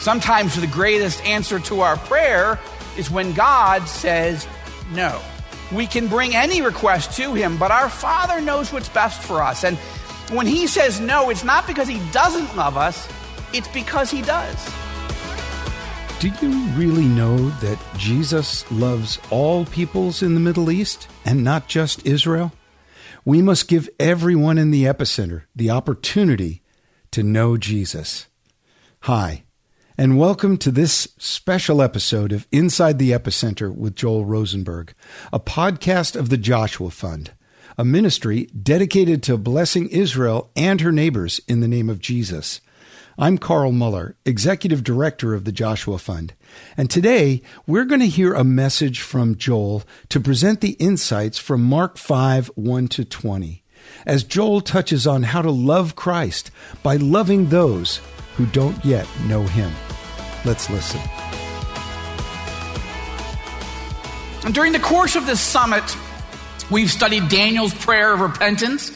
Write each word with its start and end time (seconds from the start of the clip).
Sometimes 0.00 0.58
the 0.58 0.66
greatest 0.66 1.22
answer 1.26 1.58
to 1.60 1.82
our 1.82 1.98
prayer 1.98 2.58
is 2.96 3.10
when 3.10 3.34
God 3.34 3.86
says 3.86 4.48
no. 4.92 5.20
We 5.70 5.86
can 5.86 6.08
bring 6.08 6.34
any 6.34 6.62
request 6.62 7.14
to 7.18 7.34
Him, 7.34 7.58
but 7.58 7.70
our 7.70 7.90
Father 7.90 8.40
knows 8.40 8.72
what's 8.72 8.88
best 8.88 9.20
for 9.22 9.42
us. 9.42 9.62
And 9.62 9.76
when 10.30 10.46
He 10.46 10.66
says 10.66 11.00
no, 11.00 11.28
it's 11.28 11.44
not 11.44 11.66
because 11.66 11.86
He 11.86 12.00
doesn't 12.12 12.56
love 12.56 12.78
us, 12.78 13.06
it's 13.52 13.68
because 13.68 14.10
He 14.10 14.22
does. 14.22 14.56
Do 16.18 16.28
you 16.28 16.64
really 16.68 17.04
know 17.04 17.50
that 17.60 17.78
Jesus 17.98 18.70
loves 18.72 19.18
all 19.30 19.66
peoples 19.66 20.22
in 20.22 20.32
the 20.32 20.40
Middle 20.40 20.70
East 20.70 21.08
and 21.26 21.44
not 21.44 21.68
just 21.68 22.06
Israel? 22.06 22.52
We 23.26 23.42
must 23.42 23.68
give 23.68 23.90
everyone 24.00 24.56
in 24.56 24.70
the 24.70 24.84
epicenter 24.84 25.42
the 25.54 25.68
opportunity 25.68 26.62
to 27.10 27.22
know 27.22 27.58
Jesus. 27.58 28.28
Hi 29.00 29.44
and 30.00 30.16
welcome 30.16 30.56
to 30.56 30.70
this 30.70 31.08
special 31.18 31.82
episode 31.82 32.32
of 32.32 32.46
Inside 32.50 32.98
the 32.98 33.10
Epicenter 33.10 33.70
with 33.70 33.94
Joel 33.94 34.24
Rosenberg, 34.24 34.94
a 35.30 35.38
podcast 35.38 36.16
of 36.16 36.30
the 36.30 36.38
Joshua 36.38 36.88
Fund, 36.90 37.32
a 37.76 37.84
ministry 37.84 38.46
dedicated 38.46 39.22
to 39.24 39.36
blessing 39.36 39.90
Israel 39.90 40.50
and 40.56 40.80
her 40.80 40.90
neighbors 40.90 41.38
in 41.46 41.60
the 41.60 41.68
name 41.68 41.90
of 41.90 42.00
Jesus. 42.00 42.62
I'm 43.18 43.36
Carl 43.36 43.72
Moeller, 43.72 44.16
Executive 44.24 44.82
Director 44.82 45.34
of 45.34 45.44
the 45.44 45.52
Joshua 45.52 45.98
Fund, 45.98 46.32
and 46.78 46.88
today 46.88 47.42
we're 47.66 47.84
going 47.84 48.00
to 48.00 48.06
hear 48.06 48.32
a 48.32 48.42
message 48.42 49.02
from 49.02 49.36
Joel 49.36 49.82
to 50.08 50.18
present 50.18 50.62
the 50.62 50.78
insights 50.78 51.36
from 51.36 51.62
Mark 51.62 51.98
5 51.98 52.52
1 52.54 52.88
to 52.88 53.04
20, 53.04 53.62
as 54.06 54.24
Joel 54.24 54.62
touches 54.62 55.06
on 55.06 55.24
how 55.24 55.42
to 55.42 55.50
love 55.50 55.94
Christ 55.94 56.50
by 56.82 56.96
loving 56.96 57.50
those 57.50 58.00
who 58.38 58.46
don't 58.46 58.82
yet 58.82 59.06
know 59.26 59.42
him. 59.42 59.70
Let's 60.44 60.70
listen. 60.70 61.00
And 64.44 64.54
during 64.54 64.72
the 64.72 64.78
course 64.78 65.16
of 65.16 65.26
this 65.26 65.40
summit, 65.40 65.84
we've 66.70 66.90
studied 66.90 67.28
Daniel's 67.28 67.74
prayer 67.74 68.14
of 68.14 68.20
repentance. 68.20 68.90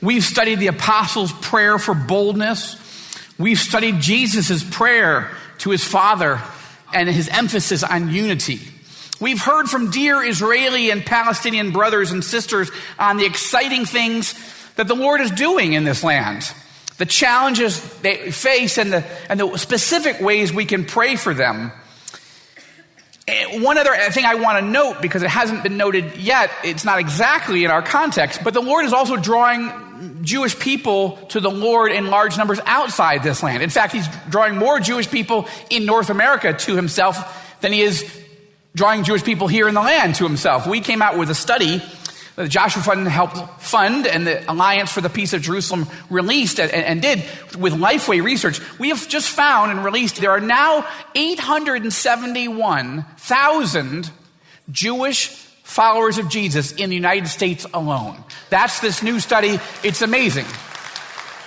We've 0.00 0.22
studied 0.22 0.60
the 0.60 0.68
apostles' 0.68 1.32
prayer 1.32 1.78
for 1.78 1.94
boldness. 1.94 2.76
We've 3.38 3.58
studied 3.58 4.00
Jesus' 4.00 4.62
prayer 4.62 5.30
to 5.58 5.70
his 5.70 5.82
Father 5.82 6.40
and 6.94 7.08
his 7.08 7.28
emphasis 7.28 7.82
on 7.82 8.10
unity. 8.10 8.60
We've 9.20 9.40
heard 9.40 9.66
from 9.66 9.90
dear 9.90 10.22
Israeli 10.22 10.90
and 10.90 11.04
Palestinian 11.04 11.72
brothers 11.72 12.12
and 12.12 12.24
sisters 12.24 12.70
on 13.00 13.16
the 13.16 13.26
exciting 13.26 13.84
things 13.84 14.34
that 14.76 14.86
the 14.86 14.94
Lord 14.94 15.20
is 15.20 15.32
doing 15.32 15.72
in 15.72 15.82
this 15.82 16.04
land 16.04 16.48
the 16.98 17.06
challenges 17.06 17.80
they 18.00 18.30
face 18.30 18.76
and 18.76 18.92
the, 18.92 19.04
and 19.28 19.40
the 19.40 19.56
specific 19.56 20.20
ways 20.20 20.52
we 20.52 20.64
can 20.64 20.84
pray 20.84 21.16
for 21.16 21.32
them. 21.32 21.72
And 23.26 23.62
one 23.62 23.78
other 23.78 23.94
thing 24.10 24.24
I 24.24 24.36
want 24.36 24.64
to 24.64 24.70
note, 24.70 25.00
because 25.00 25.22
it 25.22 25.30
hasn't 25.30 25.62
been 25.62 25.76
noted 25.76 26.16
yet, 26.16 26.50
it's 26.64 26.84
not 26.84 26.98
exactly 26.98 27.64
in 27.64 27.70
our 27.70 27.82
context, 27.82 28.42
but 28.42 28.54
the 28.54 28.62
Lord 28.62 28.84
is 28.84 28.92
also 28.92 29.16
drawing 29.16 30.22
Jewish 30.22 30.58
people 30.58 31.16
to 31.28 31.40
the 31.40 31.50
Lord 31.50 31.92
in 31.92 32.08
large 32.08 32.36
numbers 32.36 32.58
outside 32.64 33.22
this 33.22 33.42
land. 33.42 33.62
In 33.62 33.70
fact, 33.70 33.92
He's 33.92 34.08
drawing 34.28 34.56
more 34.56 34.80
Jewish 34.80 35.10
people 35.10 35.46
in 35.70 35.84
North 35.84 36.10
America 36.10 36.52
to 36.52 36.74
Himself 36.74 37.60
than 37.60 37.72
He 37.72 37.82
is 37.82 38.04
drawing 38.74 39.04
Jewish 39.04 39.24
people 39.24 39.46
here 39.46 39.68
in 39.68 39.74
the 39.74 39.82
land 39.82 40.16
to 40.16 40.24
Himself. 40.24 40.66
We 40.66 40.80
came 40.80 41.02
out 41.02 41.18
with 41.18 41.30
a 41.30 41.34
study 41.34 41.82
the 42.38 42.46
Joshua 42.46 42.82
Fund 42.84 43.08
helped 43.08 43.36
fund 43.60 44.06
and 44.06 44.24
the 44.24 44.48
Alliance 44.48 44.92
for 44.92 45.00
the 45.00 45.10
Peace 45.10 45.32
of 45.32 45.42
Jerusalem 45.42 45.88
released 46.08 46.60
and, 46.60 46.70
and, 46.70 47.02
did 47.02 47.24
with 47.56 47.72
Lifeway 47.72 48.22
Research. 48.22 48.60
We 48.78 48.90
have 48.90 49.08
just 49.08 49.28
found 49.28 49.72
and 49.72 49.84
released 49.84 50.20
there 50.20 50.30
are 50.30 50.38
now 50.38 50.86
871,000 51.16 54.10
Jewish 54.70 55.30
followers 55.64 56.18
of 56.18 56.28
Jesus 56.28 56.70
in 56.70 56.90
the 56.90 56.94
United 56.94 57.26
States 57.26 57.66
alone. 57.74 58.22
That's 58.50 58.78
this 58.78 59.02
new 59.02 59.18
study. 59.18 59.58
It's 59.82 60.00
amazing. 60.00 60.46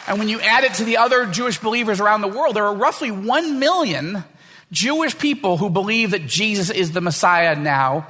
And 0.07 0.19
when 0.19 0.27
you 0.27 0.41
add 0.41 0.65
it 0.65 0.73
to 0.73 0.83
the 0.83 0.97
other 0.97 1.25
Jewish 1.25 1.57
believers 1.57 2.01
around 2.01 2.19
the 2.19 2.27
world, 2.27 2.57
there 2.57 2.65
are 2.65 2.75
roughly 2.75 3.11
1 3.11 3.59
million 3.59 4.25
Jewish 4.73 5.17
people 5.17 5.55
who 5.55 5.69
believe 5.69 6.11
that 6.11 6.27
Jesus 6.27 6.69
is 6.69 6.91
the 6.91 6.99
Messiah 6.99 7.55
now, 7.55 8.07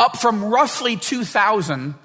up 0.00 0.16
from 0.16 0.42
roughly 0.42 0.96
2,000 0.96 1.96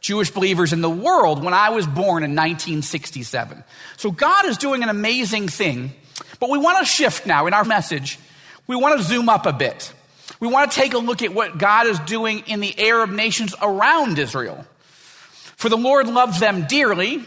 Jewish 0.00 0.30
believers 0.30 0.72
in 0.72 0.80
the 0.80 0.90
world 0.90 1.42
when 1.42 1.54
I 1.54 1.70
was 1.70 1.86
born 1.86 2.22
in 2.22 2.30
1967. 2.30 3.64
So 3.96 4.10
God 4.10 4.46
is 4.46 4.56
doing 4.56 4.82
an 4.82 4.88
amazing 4.88 5.48
thing, 5.48 5.92
but 6.40 6.50
we 6.50 6.58
want 6.58 6.78
to 6.78 6.84
shift 6.84 7.26
now 7.26 7.46
in 7.46 7.54
our 7.54 7.64
message. 7.64 8.18
We 8.66 8.76
want 8.76 8.98
to 8.98 9.04
zoom 9.04 9.28
up 9.28 9.46
a 9.46 9.52
bit. 9.52 9.92
We 10.40 10.48
want 10.48 10.70
to 10.70 10.78
take 10.78 10.94
a 10.94 10.98
look 10.98 11.22
at 11.22 11.34
what 11.34 11.58
God 11.58 11.86
is 11.86 11.98
doing 12.00 12.44
in 12.46 12.60
the 12.60 12.78
Arab 12.78 13.10
nations 13.10 13.54
around 13.60 14.18
Israel. 14.18 14.64
For 15.56 15.68
the 15.68 15.76
Lord 15.76 16.06
loves 16.06 16.38
them 16.38 16.66
dearly, 16.66 17.24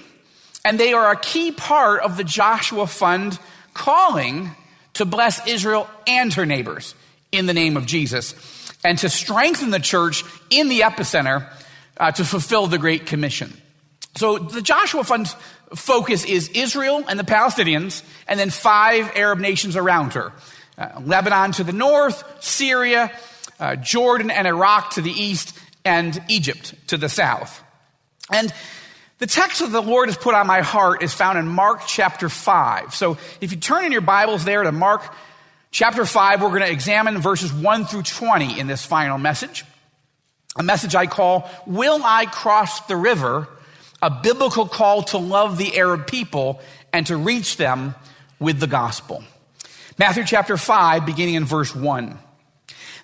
and 0.63 0.79
they 0.79 0.93
are 0.93 1.11
a 1.11 1.19
key 1.19 1.51
part 1.51 2.01
of 2.01 2.15
the 2.15 2.23
Joshua 2.23 2.87
Fund 2.87 3.37
calling 3.73 4.51
to 4.93 5.05
bless 5.05 5.45
Israel 5.47 5.89
and 6.07 6.33
her 6.33 6.45
neighbors 6.45 6.95
in 7.31 7.45
the 7.45 7.53
name 7.53 7.75
of 7.75 7.85
Jesus 7.85 8.35
and 8.83 8.97
to 8.99 9.09
strengthen 9.09 9.69
the 9.69 9.79
church 9.79 10.23
in 10.49 10.69
the 10.69 10.81
epicenter 10.81 11.47
uh, 12.01 12.11
to 12.11 12.25
fulfill 12.25 12.65
the 12.65 12.79
Great 12.79 13.05
Commission. 13.05 13.53
So 14.15 14.39
the 14.39 14.61
Joshua 14.61 15.03
Fund's 15.03 15.35
focus 15.75 16.25
is 16.25 16.49
Israel 16.49 17.05
and 17.07 17.17
the 17.17 17.23
Palestinians, 17.23 18.03
and 18.27 18.39
then 18.39 18.49
five 18.49 19.15
Arab 19.15 19.39
nations 19.39 19.77
around 19.77 20.13
her 20.13 20.33
uh, 20.77 20.99
Lebanon 21.05 21.51
to 21.53 21.63
the 21.63 21.71
north, 21.71 22.43
Syria, 22.43 23.11
uh, 23.59 23.75
Jordan 23.75 24.31
and 24.31 24.47
Iraq 24.47 24.95
to 24.95 25.01
the 25.01 25.11
east, 25.11 25.57
and 25.85 26.21
Egypt 26.27 26.73
to 26.87 26.97
the 26.97 27.07
south. 27.07 27.63
And 28.31 28.51
the 29.19 29.27
text 29.27 29.59
that 29.59 29.67
the 29.67 29.81
Lord 29.81 30.09
has 30.09 30.17
put 30.17 30.33
on 30.33 30.47
my 30.47 30.61
heart 30.61 31.03
is 31.03 31.13
found 31.13 31.37
in 31.37 31.47
Mark 31.47 31.81
chapter 31.85 32.29
5. 32.29 32.95
So 32.95 33.17
if 33.39 33.51
you 33.51 33.59
turn 33.59 33.85
in 33.85 33.91
your 33.91 34.01
Bibles 34.01 34.43
there 34.43 34.63
to 34.63 34.71
Mark 34.71 35.03
chapter 35.69 36.05
5, 36.05 36.41
we're 36.41 36.49
going 36.49 36.61
to 36.61 36.71
examine 36.71 37.19
verses 37.19 37.53
1 37.53 37.85
through 37.85 38.03
20 38.03 38.59
in 38.59 38.65
this 38.65 38.83
final 38.83 39.19
message 39.19 39.65
a 40.55 40.63
message 40.63 40.95
I 40.95 41.07
call 41.07 41.49
Will 41.65 42.01
I 42.03 42.25
Cross 42.25 42.81
the 42.87 42.95
River? 42.95 43.47
A 44.01 44.09
biblical 44.09 44.67
call 44.67 45.03
to 45.03 45.17
love 45.17 45.57
the 45.57 45.77
Arab 45.77 46.07
people 46.07 46.59
and 46.91 47.05
to 47.07 47.15
reach 47.15 47.57
them 47.57 47.95
with 48.39 48.59
the 48.59 48.67
gospel. 48.67 49.23
Matthew 49.97 50.23
chapter 50.25 50.57
5, 50.57 51.05
beginning 51.05 51.35
in 51.35 51.45
verse 51.45 51.75
1. 51.75 52.17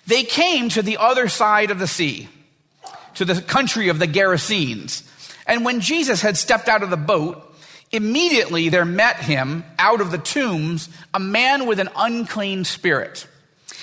They 0.06 0.24
came 0.24 0.68
to 0.70 0.82
the 0.82 0.96
other 0.96 1.28
side 1.28 1.70
of 1.70 1.78
the 1.78 1.86
sea, 1.86 2.28
to 3.14 3.24
the 3.24 3.40
country 3.40 3.88
of 3.88 3.98
the 3.98 4.08
Gerasenes. 4.08 5.04
And 5.46 5.64
when 5.64 5.80
Jesus 5.80 6.20
had 6.20 6.36
stepped 6.36 6.68
out 6.68 6.82
of 6.82 6.90
the 6.90 6.96
boat, 6.96 7.44
immediately 7.92 8.68
there 8.68 8.84
met 8.84 9.16
him 9.16 9.64
out 9.78 10.00
of 10.00 10.10
the 10.10 10.18
tombs 10.18 10.88
a 11.14 11.20
man 11.20 11.66
with 11.66 11.78
an 11.78 11.90
unclean 11.96 12.64
spirit 12.64 13.26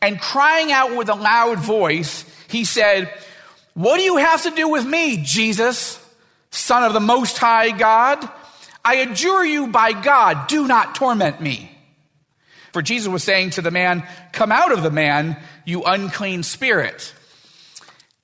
and 0.00 0.20
crying 0.20 0.72
out 0.72 0.96
with 0.96 1.08
a 1.08 1.14
loud 1.14 1.58
voice, 1.58 2.24
he 2.48 2.64
said, 2.64 3.12
What 3.74 3.96
do 3.96 4.02
you 4.02 4.18
have 4.18 4.42
to 4.42 4.50
do 4.50 4.68
with 4.68 4.86
me, 4.86 5.22
Jesus, 5.22 6.02
Son 6.50 6.84
of 6.84 6.92
the 6.92 7.00
Most 7.00 7.38
High 7.38 7.70
God? 7.70 8.28
I 8.84 8.96
adjure 8.96 9.44
you 9.44 9.66
by 9.66 9.92
God, 9.92 10.46
do 10.46 10.68
not 10.68 10.94
torment 10.94 11.40
me. 11.40 11.72
For 12.72 12.82
Jesus 12.82 13.08
was 13.08 13.24
saying 13.24 13.50
to 13.50 13.62
the 13.62 13.70
man, 13.70 14.06
Come 14.32 14.52
out 14.52 14.72
of 14.72 14.82
the 14.82 14.90
man, 14.90 15.36
you 15.64 15.82
unclean 15.82 16.42
spirit. 16.42 17.12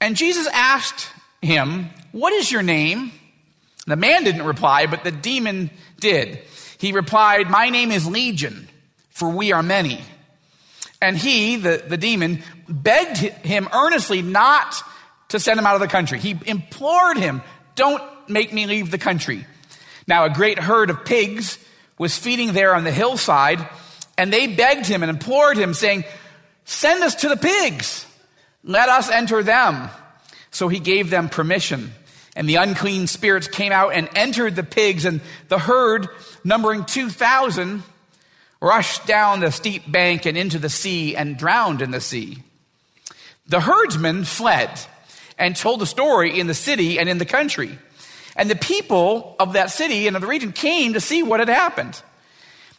And 0.00 0.14
Jesus 0.14 0.46
asked 0.52 1.08
him, 1.40 1.90
What 2.12 2.32
is 2.32 2.52
your 2.52 2.62
name? 2.62 3.12
The 3.86 3.96
man 3.96 4.24
didn't 4.24 4.44
reply, 4.44 4.86
but 4.86 5.04
the 5.04 5.10
demon 5.10 5.70
did. 5.98 6.40
He 6.78 6.92
replied, 6.92 7.50
My 7.50 7.70
name 7.70 7.90
is 7.90 8.06
Legion, 8.06 8.68
for 9.10 9.28
we 9.28 9.52
are 9.52 9.62
many. 9.62 10.00
And 11.02 11.18
he, 11.18 11.56
the, 11.56 11.82
the 11.84 11.96
demon, 11.96 12.44
begged 12.68 13.16
him 13.16 13.68
earnestly 13.72 14.22
not 14.22 14.76
to 15.30 15.40
send 15.40 15.58
him 15.58 15.66
out 15.66 15.74
of 15.74 15.80
the 15.80 15.88
country. 15.88 16.20
He 16.20 16.38
implored 16.46 17.16
him, 17.16 17.42
Don't 17.74 18.00
make 18.28 18.52
me 18.52 18.66
leave 18.66 18.92
the 18.92 18.98
country. 18.98 19.44
Now, 20.06 20.24
a 20.26 20.30
great 20.30 20.60
herd 20.60 20.90
of 20.90 21.04
pigs 21.04 21.58
was 21.98 22.16
feeding 22.16 22.52
there 22.52 22.72
on 22.72 22.84
the 22.84 22.92
hillside, 22.92 23.68
And 24.16 24.32
they 24.32 24.46
begged 24.46 24.86
him 24.86 25.02
and 25.02 25.10
implored 25.10 25.56
him, 25.56 25.74
saying, 25.74 26.04
Send 26.66 27.02
us 27.02 27.16
to 27.16 27.28
the 27.28 27.36
pigs. 27.36 28.06
Let 28.62 28.88
us 28.88 29.10
enter 29.10 29.42
them. 29.42 29.90
So 30.52 30.68
he 30.68 30.78
gave 30.78 31.10
them 31.10 31.28
permission. 31.28 31.92
And 32.36 32.48
the 32.48 32.56
unclean 32.56 33.08
spirits 33.08 33.48
came 33.48 33.72
out 33.72 33.92
and 33.92 34.08
entered 34.14 34.54
the 34.54 34.62
pigs, 34.62 35.04
and 35.04 35.20
the 35.48 35.58
herd, 35.58 36.06
numbering 36.44 36.84
2,000, 36.84 37.82
rushed 38.62 39.06
down 39.06 39.40
the 39.40 39.50
steep 39.50 39.90
bank 39.90 40.24
and 40.24 40.38
into 40.38 40.58
the 40.58 40.68
sea 40.68 41.16
and 41.16 41.36
drowned 41.36 41.82
in 41.82 41.90
the 41.90 42.00
sea. 42.00 42.38
The 43.48 43.60
herdsmen 43.60 44.24
fled 44.24 44.70
and 45.36 45.56
told 45.56 45.80
the 45.80 45.86
story 45.86 46.38
in 46.38 46.46
the 46.46 46.54
city 46.54 46.98
and 47.00 47.08
in 47.08 47.18
the 47.18 47.26
country. 47.26 47.76
And 48.36 48.48
the 48.48 48.56
people 48.56 49.34
of 49.40 49.54
that 49.54 49.72
city 49.72 50.06
and 50.06 50.14
of 50.16 50.22
the 50.22 50.28
region 50.28 50.52
came 50.52 50.92
to 50.92 51.00
see 51.00 51.24
what 51.24 51.40
had 51.40 51.48
happened. 51.48 52.00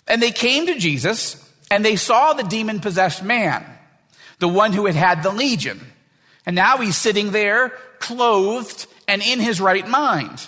And 0.08 0.22
they 0.22 0.32
came 0.32 0.68
to 0.68 0.80
Jesus 0.80 1.38
and 1.70 1.84
they 1.84 1.98
saw 1.98 2.32
the 2.32 2.44
demon 2.44 2.80
possessed 2.80 3.22
man, 3.22 3.66
the 4.40 4.48
one 4.48 4.72
who 4.72 4.86
had 4.86 4.96
had 4.96 5.22
the 5.22 5.32
legion. 5.32 5.82
And 6.46 6.56
now 6.56 6.78
he's 6.78 6.98
sitting 6.98 7.32
there, 7.32 7.70
clothed 8.00 8.88
and 9.08 9.22
in 9.22 9.42
his 9.42 9.60
right 9.60 9.88
mind. 9.88 10.48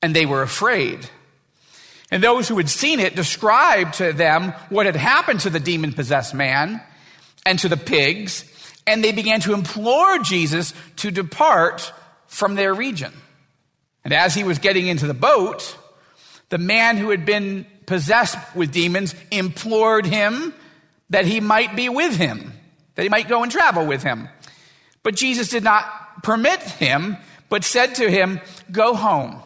And 0.00 0.16
they 0.16 0.24
were 0.24 0.42
afraid. 0.42 1.08
And 2.10 2.22
those 2.22 2.48
who 2.48 2.56
had 2.56 2.68
seen 2.68 3.00
it 3.00 3.14
described 3.14 3.94
to 3.94 4.12
them 4.12 4.52
what 4.70 4.86
had 4.86 4.96
happened 4.96 5.40
to 5.40 5.50
the 5.50 5.60
demon 5.60 5.92
possessed 5.92 6.34
man 6.34 6.80
and 7.44 7.58
to 7.58 7.68
the 7.68 7.76
pigs. 7.76 8.44
And 8.86 9.04
they 9.04 9.12
began 9.12 9.40
to 9.40 9.52
implore 9.52 10.18
Jesus 10.18 10.72
to 10.96 11.10
depart 11.10 11.92
from 12.26 12.54
their 12.54 12.72
region. 12.72 13.12
And 14.04 14.14
as 14.14 14.34
he 14.34 14.44
was 14.44 14.58
getting 14.58 14.86
into 14.86 15.06
the 15.06 15.14
boat, 15.14 15.76
the 16.48 16.58
man 16.58 16.96
who 16.96 17.10
had 17.10 17.26
been 17.26 17.66
possessed 17.84 18.38
with 18.54 18.72
demons 18.72 19.14
implored 19.30 20.06
him 20.06 20.54
that 21.10 21.26
he 21.26 21.40
might 21.40 21.76
be 21.76 21.88
with 21.88 22.16
him, 22.16 22.52
that 22.94 23.02
he 23.02 23.08
might 23.08 23.28
go 23.28 23.42
and 23.42 23.52
travel 23.52 23.86
with 23.86 24.02
him. 24.02 24.28
But 25.02 25.14
Jesus 25.14 25.48
did 25.48 25.64
not 25.64 26.22
permit 26.22 26.60
him, 26.60 27.16
but 27.48 27.64
said 27.64 27.96
to 27.96 28.10
him, 28.10 28.40
Go 28.70 28.94
home. 28.94 29.42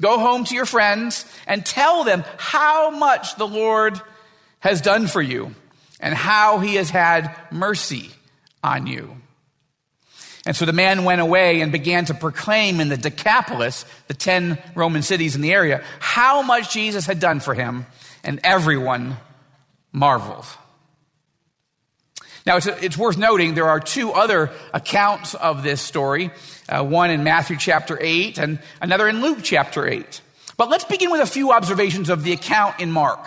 Go 0.00 0.18
home 0.18 0.44
to 0.44 0.54
your 0.54 0.66
friends 0.66 1.24
and 1.46 1.64
tell 1.64 2.04
them 2.04 2.24
how 2.36 2.90
much 2.90 3.36
the 3.36 3.46
Lord 3.46 4.00
has 4.60 4.80
done 4.80 5.06
for 5.06 5.22
you 5.22 5.54
and 6.00 6.14
how 6.14 6.58
he 6.58 6.74
has 6.74 6.90
had 6.90 7.34
mercy 7.50 8.10
on 8.62 8.86
you. 8.86 9.16
And 10.44 10.54
so 10.54 10.64
the 10.64 10.72
man 10.72 11.04
went 11.04 11.20
away 11.20 11.60
and 11.60 11.72
began 11.72 12.04
to 12.04 12.14
proclaim 12.14 12.80
in 12.80 12.88
the 12.88 12.96
Decapolis, 12.96 13.84
the 14.06 14.14
10 14.14 14.58
Roman 14.74 15.02
cities 15.02 15.34
in 15.34 15.40
the 15.40 15.52
area, 15.52 15.82
how 15.98 16.42
much 16.42 16.72
Jesus 16.72 17.06
had 17.06 17.18
done 17.18 17.40
for 17.40 17.52
him, 17.52 17.86
and 18.22 18.38
everyone 18.44 19.16
marveled. 19.92 20.46
Now, 22.46 22.58
it's, 22.58 22.66
it's 22.66 22.96
worth 22.96 23.18
noting 23.18 23.54
there 23.54 23.68
are 23.68 23.80
two 23.80 24.12
other 24.12 24.52
accounts 24.72 25.34
of 25.34 25.64
this 25.64 25.80
story 25.80 26.30
uh, 26.68 26.84
one 26.84 27.10
in 27.10 27.24
Matthew 27.24 27.56
chapter 27.56 27.98
8 28.00 28.38
and 28.38 28.58
another 28.80 29.08
in 29.08 29.22
Luke 29.22 29.38
chapter 29.42 29.86
8. 29.86 30.20
But 30.56 30.70
let's 30.70 30.84
begin 30.84 31.10
with 31.10 31.20
a 31.20 31.26
few 31.26 31.52
observations 31.52 32.08
of 32.08 32.22
the 32.22 32.32
account 32.32 32.80
in 32.80 32.90
Mark. 32.90 33.24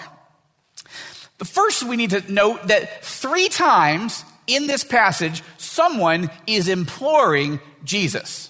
The 1.38 1.46
first, 1.46 1.84
we 1.84 1.96
need 1.96 2.10
to 2.10 2.32
note 2.32 2.68
that 2.68 3.04
three 3.04 3.48
times 3.48 4.26
in 4.48 4.68
this 4.68 4.84
passage, 4.84 5.42
someone 5.58 6.30
is 6.48 6.68
imploring 6.68 7.60
Jesus. 7.84 8.50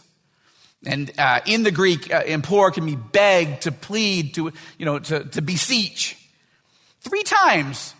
And 0.85 1.11
uh, 1.17 1.41
in 1.45 1.63
the 1.63 1.71
Greek, 1.71 2.11
uh, 2.13 2.23
implore 2.25 2.71
can 2.71 2.85
be 2.85 2.95
beg, 2.95 3.61
to 3.61 3.71
plead, 3.71 4.33
to, 4.35 4.51
you 4.77 4.85
know, 4.85 4.97
to, 4.99 5.25
to 5.25 5.41
beseech. 5.41 6.17
Three 7.01 7.23
times 7.23 7.93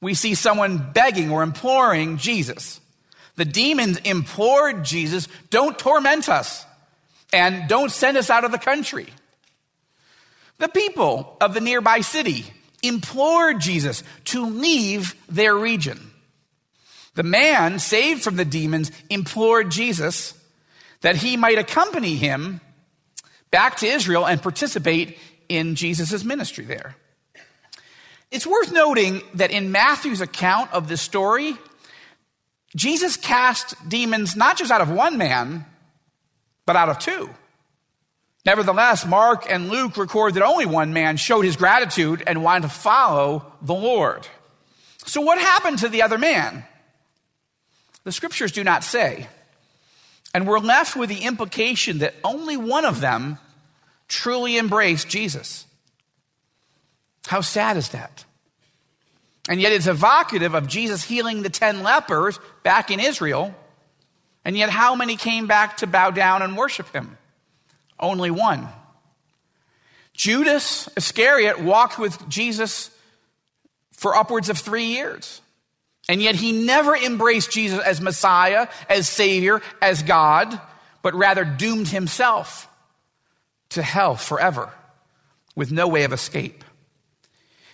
we 0.00 0.14
see 0.14 0.34
someone 0.34 0.92
begging 0.92 1.30
or 1.30 1.42
imploring 1.42 2.16
Jesus. 2.16 2.80
The 3.36 3.44
demons 3.44 3.98
implored 3.98 4.84
Jesus, 4.84 5.28
don't 5.50 5.78
torment 5.78 6.28
us 6.28 6.66
and 7.32 7.68
don't 7.68 7.90
send 7.90 8.16
us 8.16 8.30
out 8.30 8.44
of 8.44 8.52
the 8.52 8.58
country. 8.58 9.08
The 10.58 10.68
people 10.68 11.36
of 11.40 11.54
the 11.54 11.60
nearby 11.60 12.02
city 12.02 12.44
implored 12.82 13.60
Jesus 13.60 14.02
to 14.26 14.44
leave 14.44 15.14
their 15.28 15.56
region. 15.56 16.10
The 17.14 17.22
man 17.22 17.78
saved 17.78 18.22
from 18.22 18.36
the 18.36 18.44
demons 18.44 18.90
implored 19.10 19.70
Jesus 19.70 20.34
that 21.00 21.16
he 21.16 21.36
might 21.36 21.58
accompany 21.58 22.16
him 22.16 22.60
back 23.50 23.76
to 23.78 23.86
Israel 23.86 24.26
and 24.26 24.42
participate 24.42 25.18
in 25.48 25.74
Jesus' 25.74 26.24
ministry 26.24 26.64
there. 26.64 26.96
It's 28.30 28.46
worth 28.46 28.72
noting 28.72 29.20
that 29.34 29.50
in 29.50 29.72
Matthew's 29.72 30.22
account 30.22 30.72
of 30.72 30.88
this 30.88 31.02
story, 31.02 31.56
Jesus 32.74 33.16
cast 33.16 33.74
demons 33.88 34.34
not 34.34 34.56
just 34.56 34.70
out 34.70 34.80
of 34.80 34.90
one 34.90 35.18
man, 35.18 35.66
but 36.64 36.76
out 36.76 36.88
of 36.88 36.98
two. 36.98 37.28
Nevertheless, 38.44 39.06
Mark 39.06 39.46
and 39.48 39.68
Luke 39.68 39.96
record 39.96 40.34
that 40.34 40.42
only 40.42 40.66
one 40.66 40.92
man 40.92 41.16
showed 41.16 41.42
his 41.42 41.56
gratitude 41.56 42.22
and 42.26 42.42
wanted 42.42 42.62
to 42.62 42.68
follow 42.68 43.52
the 43.60 43.74
Lord. 43.74 44.26
So, 45.04 45.20
what 45.20 45.38
happened 45.38 45.78
to 45.80 45.88
the 45.88 46.02
other 46.02 46.18
man? 46.18 46.64
The 48.04 48.12
scriptures 48.12 48.52
do 48.52 48.64
not 48.64 48.82
say. 48.82 49.28
And 50.34 50.46
we're 50.46 50.58
left 50.58 50.96
with 50.96 51.08
the 51.08 51.24
implication 51.24 51.98
that 51.98 52.14
only 52.24 52.56
one 52.56 52.84
of 52.84 53.00
them 53.00 53.38
truly 54.08 54.56
embraced 54.56 55.08
Jesus. 55.08 55.66
How 57.26 57.42
sad 57.42 57.76
is 57.76 57.90
that? 57.90 58.24
And 59.48 59.60
yet 59.60 59.72
it's 59.72 59.86
evocative 59.86 60.54
of 60.54 60.68
Jesus 60.68 61.02
healing 61.02 61.42
the 61.42 61.50
10 61.50 61.82
lepers 61.82 62.38
back 62.62 62.90
in 62.90 63.00
Israel. 63.00 63.54
And 64.44 64.56
yet, 64.56 64.70
how 64.70 64.94
many 64.94 65.16
came 65.16 65.46
back 65.46 65.78
to 65.78 65.86
bow 65.86 66.10
down 66.10 66.42
and 66.42 66.56
worship 66.56 66.92
him? 66.92 67.16
Only 67.98 68.30
one. 68.30 68.68
Judas 70.14 70.88
Iscariot 70.96 71.60
walked 71.60 71.98
with 71.98 72.28
Jesus 72.28 72.90
for 73.92 74.16
upwards 74.16 74.48
of 74.48 74.58
three 74.58 74.86
years. 74.86 75.40
And 76.08 76.20
yet 76.20 76.34
he 76.34 76.52
never 76.52 76.96
embraced 76.96 77.52
Jesus 77.52 77.78
as 77.80 78.00
Messiah, 78.00 78.68
as 78.88 79.08
Savior, 79.08 79.62
as 79.80 80.02
God, 80.02 80.60
but 81.02 81.14
rather 81.14 81.44
doomed 81.44 81.88
himself 81.88 82.68
to 83.70 83.82
hell 83.82 84.16
forever 84.16 84.72
with 85.54 85.70
no 85.70 85.86
way 85.86 86.02
of 86.04 86.12
escape. 86.12 86.64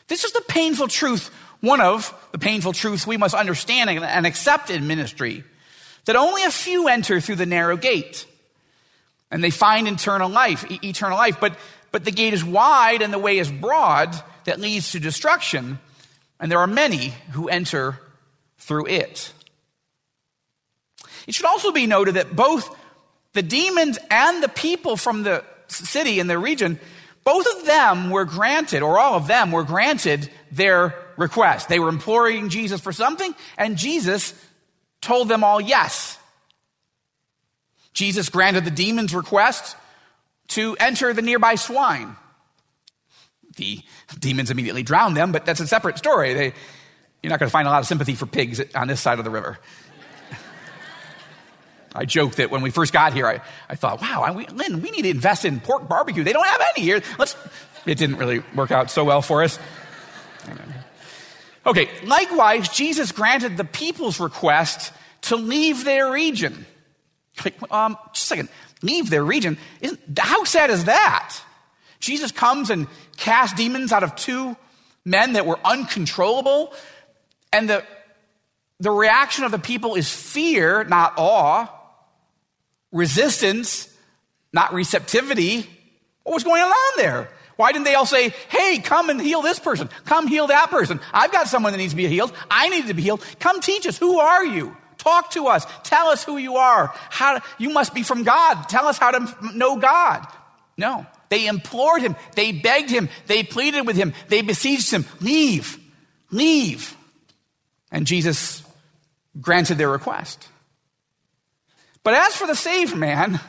This 0.09 0.25
is 0.25 0.33
the 0.33 0.43
painful 0.43 0.89
truth, 0.89 1.31
one 1.61 1.81
of 1.81 2.15
the 2.33 2.39
painful 2.39 2.73
truths 2.73 3.07
we 3.07 3.17
must 3.17 3.35
understand 3.35 3.91
and 3.91 4.27
accept 4.27 4.71
in 4.71 4.87
ministry 4.87 5.45
that 6.05 6.17
only 6.17 6.45
a 6.45 6.51
few 6.51 6.89
enter 6.89 7.21
through 7.21 7.37
the 7.37 7.47
narrow 7.47 7.77
gate 7.77 8.27
and 9.31 9.45
they 9.45 9.51
find 9.51 9.87
eternal 9.87 10.29
life, 10.29 10.65
eternal 10.83 11.19
life. 11.19 11.39
But, 11.41 11.59
but 11.93 12.05
the 12.05 12.11
gate 12.11 12.33
is 12.33 12.45
wide 12.45 13.03
and 13.03 13.13
the 13.13 13.19
way 13.19 13.39
is 13.39 13.51
broad 13.51 14.15
that 14.45 14.61
leads 14.61 14.93
to 14.93 15.01
destruction. 15.01 15.79
And 16.41 16.51
there 16.51 16.61
are 16.61 16.67
many 16.67 17.13
who 17.33 17.49
enter 17.49 17.99
through 18.59 18.87
it. 18.87 19.33
It 21.27 21.35
should 21.35 21.47
also 21.47 21.73
be 21.73 21.87
noted 21.87 22.15
that 22.15 22.35
both 22.35 22.75
the 23.35 23.43
demons 23.43 23.99
and 24.11 24.43
the 24.43 24.49
people 24.49 24.97
from 24.97 25.25
the 25.25 25.45
city 25.69 26.21
and 26.21 26.31
the 26.31 26.39
region, 26.39 26.81
both 27.25 27.47
of 27.59 27.67
them 27.67 28.09
were 28.09 28.25
granted, 28.25 28.83
or 28.83 28.99
all 28.99 29.15
of 29.15 29.27
them 29.27 29.53
were 29.53 29.65
granted 29.65 30.31
their 30.51 30.95
request. 31.19 31.69
They 31.69 31.79
were 31.79 31.91
imploring 31.91 32.49
Jesus 32.49 32.81
for 32.81 32.93
something, 32.93 33.35
and 33.59 33.77
Jesus 33.77 34.33
told 35.03 35.29
them 35.29 35.45
all 35.45 35.61
yes. 35.61 36.19
Jesus 37.93 38.31
granted 38.31 38.65
the 38.65 38.71
demons' 38.71 39.15
request 39.15 39.77
to 40.49 40.77
enter 40.81 41.13
the 41.13 41.21
nearby 41.21 41.57
swine. 41.57 42.17
The 43.57 43.81
demons 44.19 44.51
immediately 44.51 44.85
drowned 44.85 45.17
them, 45.17 45.33
but 45.33 45.45
that's 45.45 45.61
a 45.61 45.67
separate 45.67 45.99
story. 45.99 46.33
They, 46.33 46.55
you're 47.23 47.31
not 47.31 47.41
going 47.41 47.49
to 47.49 47.53
find 47.53 47.67
a 47.67 47.71
lot 47.71 47.81
of 47.81 47.87
sympathy 47.87 48.15
for 48.15 48.25
pigs 48.25 48.63
on 48.75 48.89
this 48.89 49.01
side 49.01 49.19
of 49.19 49.25
the 49.25 49.31
river. 49.31 49.59
I 51.95 52.05
joked 52.05 52.37
that 52.37 52.51
when 52.51 52.63
we 52.63 52.71
first 52.71 52.93
got 52.93 53.13
here, 53.13 53.27
I, 53.27 53.41
I 53.69 53.75
thought, 53.75 54.01
wow, 54.01 54.23
I, 54.23 54.31
Lynn, 54.31 54.83
we 54.83 54.91
need 54.91 55.03
to 55.03 55.11
invest 55.11 55.45
in 55.45 55.59
pork 55.59 55.89
barbecue. 55.89 56.23
They 56.23 56.33
don't 56.33 56.47
have 56.47 56.63
any 56.77 56.85
here. 56.85 57.03
Let's. 57.19 57.37
It 57.87 57.97
didn't 57.97 58.17
really 58.17 58.43
work 58.55 58.71
out 58.71 58.91
so 58.91 59.05
well 59.05 59.23
for 59.23 59.43
us. 59.43 59.59
Okay, 61.67 61.89
likewise, 62.05 62.69
Jesus 62.69 63.13
granted 63.13 63.57
the 63.57 63.65
people's 63.65 64.21
request 64.21 64.93
to 65.23 65.37
leave 65.37 65.85
their 65.85 66.11
region. 66.11 66.67
Like, 67.45 67.55
um, 67.73 67.97
just 68.13 68.27
a 68.27 68.29
second, 68.29 68.49
leave 68.83 69.11
their 69.11 69.25
region? 69.25 69.59
Isn't, 69.81 70.01
how 70.19 70.45
sad 70.45 70.71
is 70.71 70.85
that? 70.85 71.41
Jesus 72.01 72.33
comes 72.33 72.71
and 72.71 72.87
casts 73.17 73.57
demons 73.57 73.93
out 73.93 74.03
of 74.03 74.15
two 74.17 74.57
men 75.05 75.35
that 75.35 75.47
were 75.47 75.59
uncontrollable. 75.65 76.73
And 77.53 77.69
the, 77.69 77.85
the 78.81 78.91
reaction 78.91 79.45
of 79.45 79.51
the 79.51 79.59
people 79.59 79.95
is 79.95 80.13
fear, 80.13 80.85
not 80.85 81.15
awe, 81.17 81.69
resistance, 82.93 83.93
not 84.53 84.73
receptivity. 84.73 85.69
What 86.23 86.35
was 86.35 86.45
going 86.45 86.63
on 86.63 86.93
there? 86.97 87.31
Why 87.59 87.73
didn't 87.73 87.87
they 87.87 87.97
all 87.97 88.07
say, 88.07 88.29
hey, 88.51 88.79
come 88.79 89.11
and 89.11 89.21
heal 89.21 89.43
this 89.43 89.59
person? 89.59 89.91
Come 90.05 90.29
heal 90.29 90.47
that 90.47 90.71
person. 90.71 91.01
I've 91.13 91.33
got 91.33 91.49
someone 91.49 91.73
that 91.73 91.79
needs 91.79 91.93
to 91.93 91.97
be 91.97 92.07
healed. 92.07 92.33
I 92.49 92.69
need 92.69 92.87
to 92.87 92.95
be 92.95 93.03
healed. 93.03 93.21
Come 93.41 93.61
teach 93.61 93.85
us. 93.85 93.99
Who 93.99 94.21
are 94.21 94.45
you? 94.45 94.77
Talk 94.97 95.33
to 95.33 95.49
us. 95.49 95.67
Tell 95.83 96.07
us 96.07 96.23
who 96.23 96.37
you 96.37 96.55
are. 96.55 96.95
How, 97.11 97.41
you 97.59 97.71
must 97.71 97.95
be 97.95 98.05
from 98.05 98.23
God. 98.23 98.69
Tell 98.69 98.87
us 98.87 98.97
how 98.97 99.11
to 99.11 99.57
know 99.57 99.77
God. 99.77 100.25
No. 100.77 101.05
They 101.31 101.49
implored 101.49 102.01
him. 102.01 102.15
They 102.37 102.53
begged 102.53 102.91
him. 102.91 103.09
They 103.27 103.43
pleaded 103.43 103.89
with 103.89 103.97
him. 103.97 104.15
They 104.29 104.43
besieged 104.43 104.93
him. 104.93 105.05
Leave. 105.21 105.81
Leave. 106.31 106.97
And 107.91 108.07
Jesus 108.07 108.63
granted 109.41 109.79
their 109.79 109.91
request. 109.91 110.47
But 112.05 112.15
as 112.15 112.37
for 112.37 112.47
the 112.47 112.55
saved 112.55 112.97
man, 112.97 113.41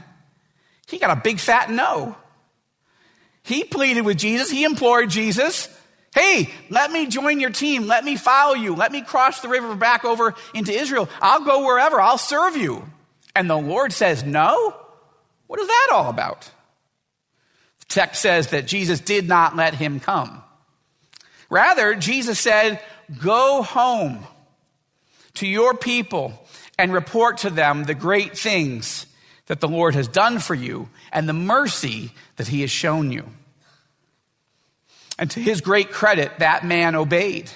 he 0.87 0.97
got 0.97 1.15
a 1.15 1.21
big 1.21 1.39
fat 1.39 1.69
no. 1.69 2.15
He 3.49 3.63
pleaded 3.63 4.05
with 4.05 4.19
Jesus. 4.19 4.51
He 4.51 4.63
implored 4.63 5.09
Jesus. 5.09 5.67
Hey, 6.13 6.51
let 6.69 6.91
me 6.91 7.07
join 7.07 7.39
your 7.39 7.49
team. 7.49 7.87
Let 7.87 8.05
me 8.05 8.15
follow 8.15 8.53
you. 8.53 8.75
Let 8.75 8.91
me 8.91 9.01
cross 9.01 9.41
the 9.41 9.49
river 9.49 9.73
back 9.75 10.05
over 10.05 10.35
into 10.53 10.71
Israel. 10.71 11.09
I'll 11.19 11.43
go 11.43 11.65
wherever. 11.65 11.99
I'll 11.99 12.19
serve 12.19 12.55
you. 12.55 12.87
And 13.35 13.49
the 13.49 13.57
Lord 13.57 13.91
says, 13.91 14.23
No? 14.23 14.75
What 15.47 15.59
is 15.59 15.65
that 15.65 15.87
all 15.91 16.11
about? 16.11 16.43
The 17.79 17.85
text 17.87 18.21
says 18.21 18.49
that 18.49 18.67
Jesus 18.67 18.99
did 18.99 19.27
not 19.27 19.55
let 19.55 19.73
him 19.73 19.99
come. 19.99 20.43
Rather, 21.49 21.95
Jesus 21.95 22.39
said, 22.39 22.79
Go 23.19 23.63
home 23.63 24.27
to 25.35 25.47
your 25.47 25.73
people 25.73 26.39
and 26.77 26.93
report 26.93 27.39
to 27.39 27.49
them 27.49 27.85
the 27.85 27.95
great 27.95 28.37
things 28.37 29.07
that 29.47 29.59
the 29.59 29.67
Lord 29.67 29.95
has 29.95 30.07
done 30.07 30.37
for 30.37 30.53
you 30.53 30.87
and 31.11 31.27
the 31.27 31.33
mercy 31.33 32.11
that 32.35 32.47
he 32.47 32.61
has 32.61 32.71
shown 32.71 33.11
you. 33.11 33.25
And 35.17 35.29
to 35.31 35.39
his 35.39 35.61
great 35.61 35.91
credit, 35.91 36.39
that 36.39 36.65
man 36.65 36.95
obeyed. 36.95 37.49